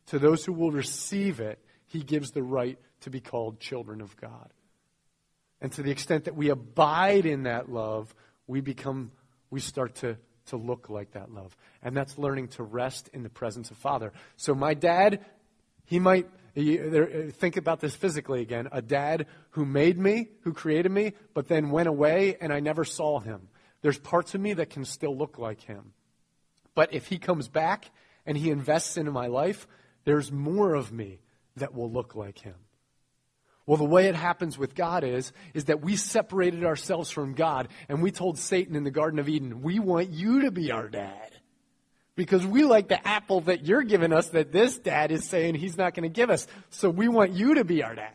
to 0.06 0.18
those 0.18 0.42
who 0.42 0.54
will 0.54 0.70
receive 0.70 1.38
it, 1.38 1.58
he 1.86 2.02
gives 2.02 2.30
the 2.30 2.42
right 2.42 2.78
to 3.02 3.10
be 3.10 3.20
called 3.20 3.60
children 3.60 4.00
of 4.00 4.16
God. 4.16 4.54
And 5.60 5.70
to 5.72 5.82
the 5.82 5.90
extent 5.90 6.24
that 6.24 6.34
we 6.34 6.48
abide 6.48 7.26
in 7.26 7.42
that 7.42 7.70
love, 7.70 8.14
we 8.46 8.62
become, 8.62 9.12
we 9.50 9.60
start 9.60 9.96
to 9.96 10.16
to 10.46 10.56
look 10.56 10.90
like 10.90 11.12
that 11.12 11.32
love. 11.32 11.56
And 11.82 11.96
that's 11.96 12.18
learning 12.18 12.48
to 12.48 12.62
rest 12.62 13.08
in 13.12 13.22
the 13.22 13.28
presence 13.28 13.70
of 13.70 13.76
Father. 13.76 14.12
So 14.36 14.54
my 14.54 14.74
dad, 14.74 15.24
he 15.84 15.98
might 15.98 16.28
think 16.54 17.56
about 17.56 17.80
this 17.80 17.96
physically 17.96 18.40
again. 18.40 18.68
A 18.70 18.80
dad 18.80 19.26
who 19.50 19.64
made 19.64 19.98
me, 19.98 20.28
who 20.42 20.52
created 20.52 20.92
me, 20.92 21.14
but 21.34 21.48
then 21.48 21.70
went 21.70 21.88
away 21.88 22.36
and 22.40 22.52
I 22.52 22.60
never 22.60 22.84
saw 22.84 23.18
him. 23.20 23.48
There's 23.82 23.98
parts 23.98 24.34
of 24.34 24.40
me 24.40 24.54
that 24.54 24.70
can 24.70 24.84
still 24.84 25.16
look 25.16 25.38
like 25.38 25.60
him. 25.62 25.92
But 26.74 26.94
if 26.94 27.06
he 27.06 27.18
comes 27.18 27.48
back 27.48 27.90
and 28.24 28.36
he 28.36 28.50
invests 28.50 28.96
into 28.96 29.10
my 29.10 29.26
life, 29.26 29.66
there's 30.04 30.32
more 30.32 30.74
of 30.74 30.92
me 30.92 31.20
that 31.56 31.74
will 31.74 31.90
look 31.90 32.14
like 32.14 32.38
him. 32.38 32.54
Well, 33.66 33.78
the 33.78 33.84
way 33.84 34.06
it 34.06 34.14
happens 34.14 34.58
with 34.58 34.74
God 34.74 35.04
is, 35.04 35.32
is 35.54 35.66
that 35.66 35.80
we 35.82 35.96
separated 35.96 36.64
ourselves 36.64 37.10
from 37.10 37.34
God 37.34 37.68
and 37.88 38.02
we 38.02 38.10
told 38.10 38.38
Satan 38.38 38.76
in 38.76 38.84
the 38.84 38.90
Garden 38.90 39.18
of 39.18 39.28
Eden, 39.28 39.62
we 39.62 39.78
want 39.78 40.10
you 40.10 40.42
to 40.42 40.50
be 40.50 40.70
our 40.70 40.88
dad. 40.88 41.32
Because 42.16 42.46
we 42.46 42.64
like 42.64 42.88
the 42.88 43.06
apple 43.06 43.40
that 43.42 43.66
you're 43.66 43.82
giving 43.82 44.12
us 44.12 44.28
that 44.30 44.52
this 44.52 44.78
dad 44.78 45.10
is 45.10 45.28
saying 45.28 45.56
he's 45.56 45.76
not 45.76 45.94
going 45.94 46.04
to 46.04 46.08
give 46.08 46.30
us. 46.30 46.46
So 46.70 46.88
we 46.88 47.08
want 47.08 47.32
you 47.32 47.54
to 47.54 47.64
be 47.64 47.82
our 47.82 47.94
dad. 47.94 48.12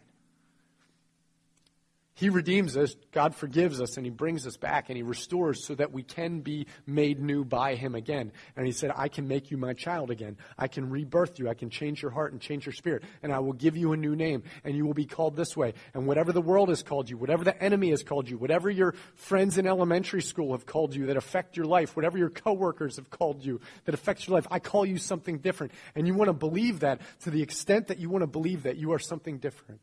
He 2.20 2.28
redeems 2.28 2.76
us, 2.76 2.98
God 3.14 3.34
forgives 3.34 3.80
us, 3.80 3.96
and 3.96 4.06
He 4.06 4.10
brings 4.10 4.46
us 4.46 4.58
back, 4.58 4.90
and 4.90 4.98
He 4.98 5.04
restores 5.04 5.66
so 5.66 5.74
that 5.76 5.94
we 5.94 6.04
can 6.04 6.42
be 6.42 6.68
made 6.86 7.22
new 7.22 7.46
by 7.46 7.76
Him 7.76 7.96
again. 7.96 8.34
And 8.58 8.66
He 8.66 8.74
said, 8.74 8.92
I 8.94 9.08
can 9.08 9.30
make 9.30 9.52
you 9.52 9.58
my 9.58 9.72
child 9.72 10.12
again. 10.12 10.36
I 10.58 10.68
can 10.68 10.90
rebirth 10.90 11.40
you. 11.40 11.48
I 11.48 11.54
can 11.54 11.70
change 11.70 12.02
your 12.02 12.12
heart 12.12 12.34
and 12.34 12.42
change 12.42 12.66
your 12.66 12.74
spirit. 12.74 13.04
And 13.24 13.32
I 13.32 13.40
will 13.40 13.54
give 13.54 13.78
you 13.78 13.94
a 13.94 13.98
new 13.98 14.18
name, 14.18 14.44
and 14.66 14.76
you 14.76 14.86
will 14.86 14.94
be 14.94 15.06
called 15.06 15.38
this 15.38 15.56
way. 15.56 15.76
And 15.94 16.08
whatever 16.08 16.34
the 16.34 16.42
world 16.42 16.68
has 16.68 16.84
called 16.84 17.10
you, 17.10 17.16
whatever 17.16 17.46
the 17.46 17.64
enemy 17.64 17.92
has 17.92 18.04
called 18.04 18.30
you, 18.30 18.38
whatever 18.38 18.70
your 18.70 18.96
friends 19.16 19.58
in 19.58 19.66
elementary 19.66 20.22
school 20.22 20.52
have 20.52 20.66
called 20.66 20.94
you 20.94 21.06
that 21.06 21.16
affect 21.16 21.56
your 21.56 21.68
life, 21.68 21.96
whatever 21.96 22.18
your 22.18 22.30
coworkers 22.30 22.98
have 22.98 23.10
called 23.10 23.46
you 23.46 23.62
that 23.86 23.96
affects 23.96 24.28
your 24.28 24.36
life, 24.36 24.48
I 24.52 24.60
call 24.60 24.86
you 24.86 24.98
something 24.98 25.38
different. 25.38 25.72
And 25.96 26.06
you 26.06 26.16
want 26.16 26.28
to 26.28 26.34
believe 26.34 26.82
that 26.82 27.00
to 27.22 27.32
the 27.32 27.42
extent 27.42 27.88
that 27.88 27.98
you 27.98 28.10
want 28.10 28.24
to 28.24 28.28
believe 28.28 28.64
that 28.64 28.76
you 28.76 28.92
are 28.92 29.00
something 29.00 29.38
different 29.38 29.80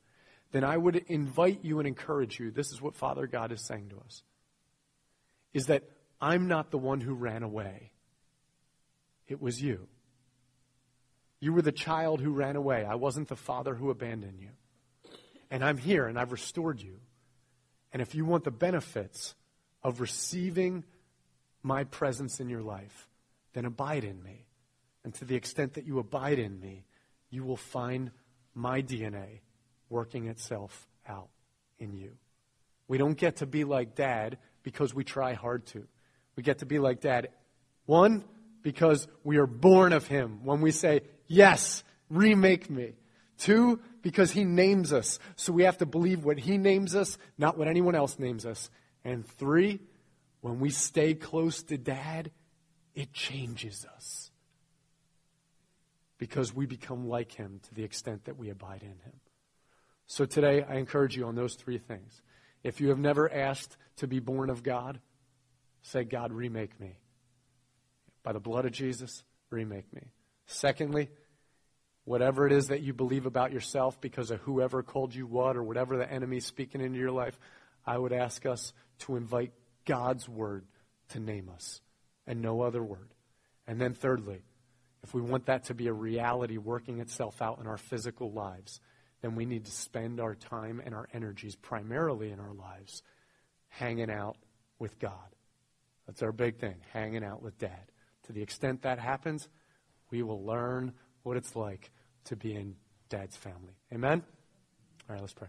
then 0.56 0.64
I 0.64 0.76
would 0.76 0.96
invite 1.08 1.60
you 1.62 1.78
and 1.78 1.86
encourage 1.86 2.40
you. 2.40 2.50
This 2.50 2.72
is 2.72 2.80
what 2.80 2.94
Father 2.94 3.26
God 3.26 3.52
is 3.52 3.60
saying 3.60 3.90
to 3.90 3.98
us 3.98 4.22
is 5.52 5.66
that 5.66 5.84
I'm 6.20 6.48
not 6.48 6.70
the 6.70 6.78
one 6.78 7.00
who 7.00 7.14
ran 7.14 7.42
away. 7.42 7.92
It 9.28 9.40
was 9.40 9.62
you. 9.62 9.86
You 11.40 11.52
were 11.52 11.62
the 11.62 11.72
child 11.72 12.20
who 12.20 12.30
ran 12.30 12.56
away. 12.56 12.84
I 12.84 12.94
wasn't 12.94 13.28
the 13.28 13.36
father 13.36 13.74
who 13.74 13.90
abandoned 13.90 14.40
you. 14.40 14.48
And 15.50 15.64
I'm 15.64 15.76
here 15.76 16.06
and 16.06 16.18
I've 16.18 16.32
restored 16.32 16.80
you. 16.80 17.00
And 17.92 18.00
if 18.00 18.14
you 18.14 18.24
want 18.24 18.44
the 18.44 18.50
benefits 18.50 19.34
of 19.82 20.00
receiving 20.00 20.84
my 21.62 21.84
presence 21.84 22.40
in 22.40 22.48
your 22.48 22.62
life, 22.62 23.08
then 23.52 23.64
abide 23.64 24.04
in 24.04 24.22
me. 24.22 24.46
And 25.04 25.14
to 25.14 25.24
the 25.24 25.36
extent 25.36 25.74
that 25.74 25.86
you 25.86 25.98
abide 25.98 26.38
in 26.38 26.58
me, 26.60 26.84
you 27.30 27.44
will 27.44 27.56
find 27.56 28.10
my 28.54 28.82
DNA 28.82 29.40
working 29.88 30.26
itself 30.26 30.86
out 31.08 31.28
in 31.78 31.92
you. 31.92 32.12
We 32.88 32.98
don't 32.98 33.16
get 33.16 33.36
to 33.36 33.46
be 33.46 33.64
like 33.64 33.94
dad 33.94 34.38
because 34.62 34.94
we 34.94 35.04
try 35.04 35.34
hard 35.34 35.66
to. 35.66 35.86
We 36.36 36.42
get 36.42 36.58
to 36.58 36.66
be 36.66 36.78
like 36.78 37.00
dad, 37.00 37.28
one, 37.86 38.24
because 38.62 39.06
we 39.24 39.38
are 39.38 39.46
born 39.46 39.92
of 39.92 40.06
him 40.06 40.40
when 40.44 40.60
we 40.60 40.70
say, 40.70 41.02
Yes, 41.26 41.82
remake 42.08 42.70
me. 42.70 42.92
Two, 43.38 43.80
because 44.02 44.30
he 44.30 44.44
names 44.44 44.92
us. 44.92 45.18
So 45.34 45.52
we 45.52 45.64
have 45.64 45.78
to 45.78 45.86
believe 45.86 46.24
what 46.24 46.38
he 46.38 46.58
names 46.58 46.94
us, 46.94 47.18
not 47.36 47.58
what 47.58 47.68
anyone 47.68 47.94
else 47.94 48.18
names 48.18 48.46
us. 48.46 48.70
And 49.04 49.26
three, 49.26 49.80
when 50.40 50.58
we 50.58 50.70
stay 50.70 51.14
close 51.14 51.62
to 51.64 51.76
dad, 51.76 52.30
it 52.94 53.12
changes 53.12 53.86
us. 53.94 54.30
Because 56.18 56.54
we 56.54 56.66
become 56.66 57.08
like 57.08 57.32
him 57.32 57.60
to 57.68 57.74
the 57.74 57.84
extent 57.84 58.24
that 58.24 58.38
we 58.38 58.48
abide 58.48 58.82
in 58.82 58.88
him. 58.88 59.20
So 60.06 60.24
today, 60.24 60.64
I 60.68 60.76
encourage 60.76 61.16
you 61.16 61.26
on 61.26 61.34
those 61.34 61.54
three 61.54 61.78
things. 61.78 62.22
If 62.62 62.80
you 62.80 62.88
have 62.88 62.98
never 62.98 63.32
asked 63.32 63.76
to 63.96 64.06
be 64.06 64.20
born 64.20 64.50
of 64.50 64.62
God, 64.62 65.00
say, 65.82 66.04
God, 66.04 66.32
remake 66.32 66.78
me. 66.80 66.98
By 68.22 68.32
the 68.32 68.40
blood 68.40 68.64
of 68.64 68.72
Jesus, 68.72 69.24
remake 69.50 69.92
me. 69.92 70.02
Secondly, 70.46 71.08
whatever 72.04 72.46
it 72.46 72.52
is 72.52 72.68
that 72.68 72.82
you 72.82 72.92
believe 72.92 73.26
about 73.26 73.52
yourself 73.52 74.00
because 74.00 74.30
of 74.30 74.40
whoever 74.40 74.82
called 74.82 75.14
you 75.14 75.26
what 75.26 75.56
or 75.56 75.62
whatever 75.62 75.96
the 75.96 76.10
enemy 76.10 76.38
is 76.38 76.46
speaking 76.46 76.80
into 76.80 76.98
your 76.98 77.10
life, 77.10 77.38
I 77.84 77.98
would 77.98 78.12
ask 78.12 78.46
us 78.46 78.72
to 79.00 79.16
invite 79.16 79.52
God's 79.84 80.28
word 80.28 80.64
to 81.10 81.20
name 81.20 81.50
us 81.52 81.80
and 82.26 82.42
no 82.42 82.62
other 82.62 82.82
word. 82.82 83.14
And 83.66 83.80
then 83.80 83.94
thirdly, 83.94 84.42
if 85.02 85.14
we 85.14 85.20
want 85.20 85.46
that 85.46 85.64
to 85.64 85.74
be 85.74 85.86
a 85.88 85.92
reality 85.92 86.58
working 86.58 87.00
itself 87.00 87.40
out 87.42 87.58
in 87.60 87.66
our 87.66 87.76
physical 87.76 88.32
lives, 88.32 88.80
then 89.22 89.34
we 89.34 89.46
need 89.46 89.64
to 89.64 89.70
spend 89.70 90.20
our 90.20 90.34
time 90.34 90.80
and 90.84 90.94
our 90.94 91.08
energies 91.12 91.56
primarily 91.56 92.30
in 92.30 92.40
our 92.40 92.52
lives 92.52 93.02
hanging 93.68 94.10
out 94.10 94.36
with 94.78 94.98
God. 94.98 95.12
That's 96.06 96.22
our 96.22 96.32
big 96.32 96.58
thing, 96.58 96.76
hanging 96.92 97.24
out 97.24 97.42
with 97.42 97.58
Dad. 97.58 97.90
To 98.26 98.32
the 98.32 98.42
extent 98.42 98.82
that 98.82 98.98
happens, 98.98 99.48
we 100.10 100.22
will 100.22 100.44
learn 100.44 100.92
what 101.22 101.36
it's 101.36 101.56
like 101.56 101.90
to 102.24 102.36
be 102.36 102.54
in 102.54 102.76
Dad's 103.08 103.36
family. 103.36 103.74
Amen? 103.92 104.22
All 105.08 105.14
right, 105.14 105.20
let's 105.20 105.32
pray. 105.32 105.48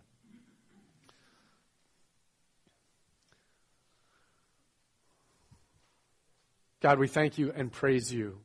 God, 6.80 7.00
we 7.00 7.08
thank 7.08 7.38
you 7.38 7.52
and 7.56 7.72
praise 7.72 8.14
you. 8.14 8.40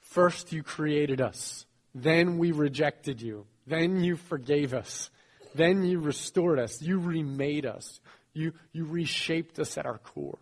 First, 0.00 0.52
you 0.52 0.62
created 0.62 1.20
us. 1.20 1.66
Then 1.94 2.38
we 2.38 2.52
rejected 2.52 3.22
you. 3.22 3.46
Then 3.66 4.02
you 4.02 4.16
forgave 4.16 4.74
us. 4.74 5.10
Then 5.54 5.84
you 5.84 6.00
restored 6.00 6.58
us. 6.58 6.82
You 6.82 6.98
remade 6.98 7.66
us. 7.66 8.00
You, 8.32 8.52
you 8.72 8.84
reshaped 8.84 9.58
us 9.58 9.78
at 9.78 9.86
our 9.86 9.98
core. 9.98 10.38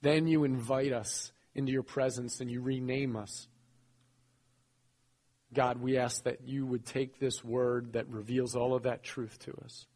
Then 0.00 0.26
you 0.26 0.44
invite 0.44 0.92
us 0.92 1.32
into 1.54 1.70
your 1.70 1.84
presence 1.84 2.40
and 2.40 2.50
you 2.50 2.60
rename 2.60 3.16
us. 3.16 3.46
God, 5.54 5.80
we 5.80 5.98
ask 5.98 6.24
that 6.24 6.46
you 6.46 6.64
would 6.66 6.86
take 6.86 7.18
this 7.18 7.44
word 7.44 7.92
that 7.92 8.08
reveals 8.08 8.56
all 8.56 8.74
of 8.74 8.84
that 8.84 9.02
truth 9.02 9.38
to 9.40 9.52
us, 9.64 9.86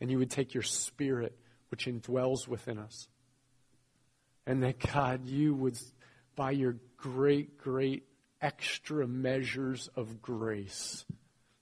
and 0.00 0.10
you 0.10 0.18
would 0.18 0.30
take 0.30 0.52
your 0.52 0.62
spirit, 0.62 1.36
which 1.70 1.86
indwells 1.86 2.46
within 2.46 2.78
us, 2.78 3.08
and 4.46 4.62
that, 4.62 4.78
God, 4.78 5.26
you 5.26 5.54
would, 5.54 5.78
by 6.36 6.50
your 6.50 6.76
great, 6.98 7.56
great 7.56 8.02
extra 8.40 9.06
measures 9.06 9.88
of 9.96 10.22
grace 10.22 11.04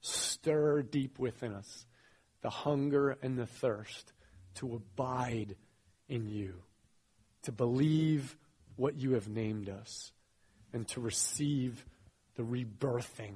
stir 0.00 0.82
deep 0.82 1.18
within 1.18 1.52
us 1.52 1.86
the 2.42 2.50
hunger 2.50 3.18
and 3.22 3.36
the 3.36 3.46
thirst 3.46 4.12
to 4.54 4.74
abide 4.74 5.56
in 6.08 6.28
you, 6.28 6.54
to 7.42 7.50
believe 7.50 8.36
what 8.76 8.94
you 8.94 9.12
have 9.12 9.28
named 9.28 9.68
us, 9.68 10.12
and 10.72 10.86
to 10.86 11.00
receive 11.00 11.84
the 12.36 12.42
rebirthing 12.44 13.34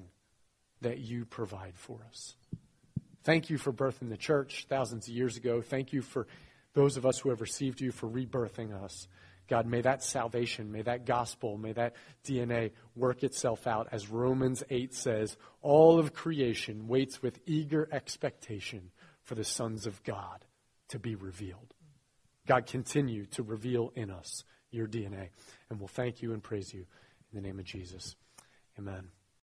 that 0.83 0.99
you 0.99 1.25
provide 1.25 1.75
for 1.75 1.99
us. 2.09 2.37
Thank 3.25 3.51
you 3.51 3.59
for 3.59 3.73
birthing 3.73 4.11
the 4.11 4.17
church 4.17 4.67
thousands 4.69 5.09
of 5.09 5.15
years 5.15 5.37
ago. 5.37 5.61
Thank 5.61 5.93
you 5.93 6.03
for 6.03 6.27
those 6.75 6.97
of 6.97 7.05
us 7.05 7.19
who 7.19 7.31
have 7.31 7.41
received 7.41 7.81
you 7.81 7.91
for 7.91 8.09
rebirthing 8.09 8.73
us. 8.73 9.09
God, 9.51 9.67
may 9.67 9.81
that 9.81 10.05
salvation, 10.05 10.71
may 10.71 10.83
that 10.83 11.05
gospel, 11.05 11.59
may 11.59 11.73
that 11.73 11.97
DNA 12.25 12.71
work 12.95 13.25
itself 13.25 13.67
out. 13.67 13.89
As 13.91 14.09
Romans 14.09 14.63
8 14.71 14.95
says, 14.95 15.37
all 15.61 15.99
of 15.99 16.15
creation 16.15 16.87
waits 16.87 17.21
with 17.21 17.41
eager 17.47 17.89
expectation 17.91 18.93
for 19.25 19.35
the 19.35 19.45
sons 19.45 19.87
of 19.87 20.03
God 20.05 20.45
to 20.91 21.01
be 21.01 21.17
revealed. 21.17 21.75
God, 22.47 22.67
continue 22.67 23.27
to 23.27 23.43
reveal 23.43 23.93
in 23.97 24.11
us 24.11 24.45
your 24.71 24.87
DNA. 24.87 25.31
And 25.69 25.81
we'll 25.81 25.89
thank 25.89 26.23
you 26.23 26.33
and 26.33 26.41
praise 26.41 26.73
you 26.73 26.87
in 27.33 27.43
the 27.43 27.47
name 27.47 27.59
of 27.59 27.65
Jesus. 27.65 28.15
Amen. 28.79 29.09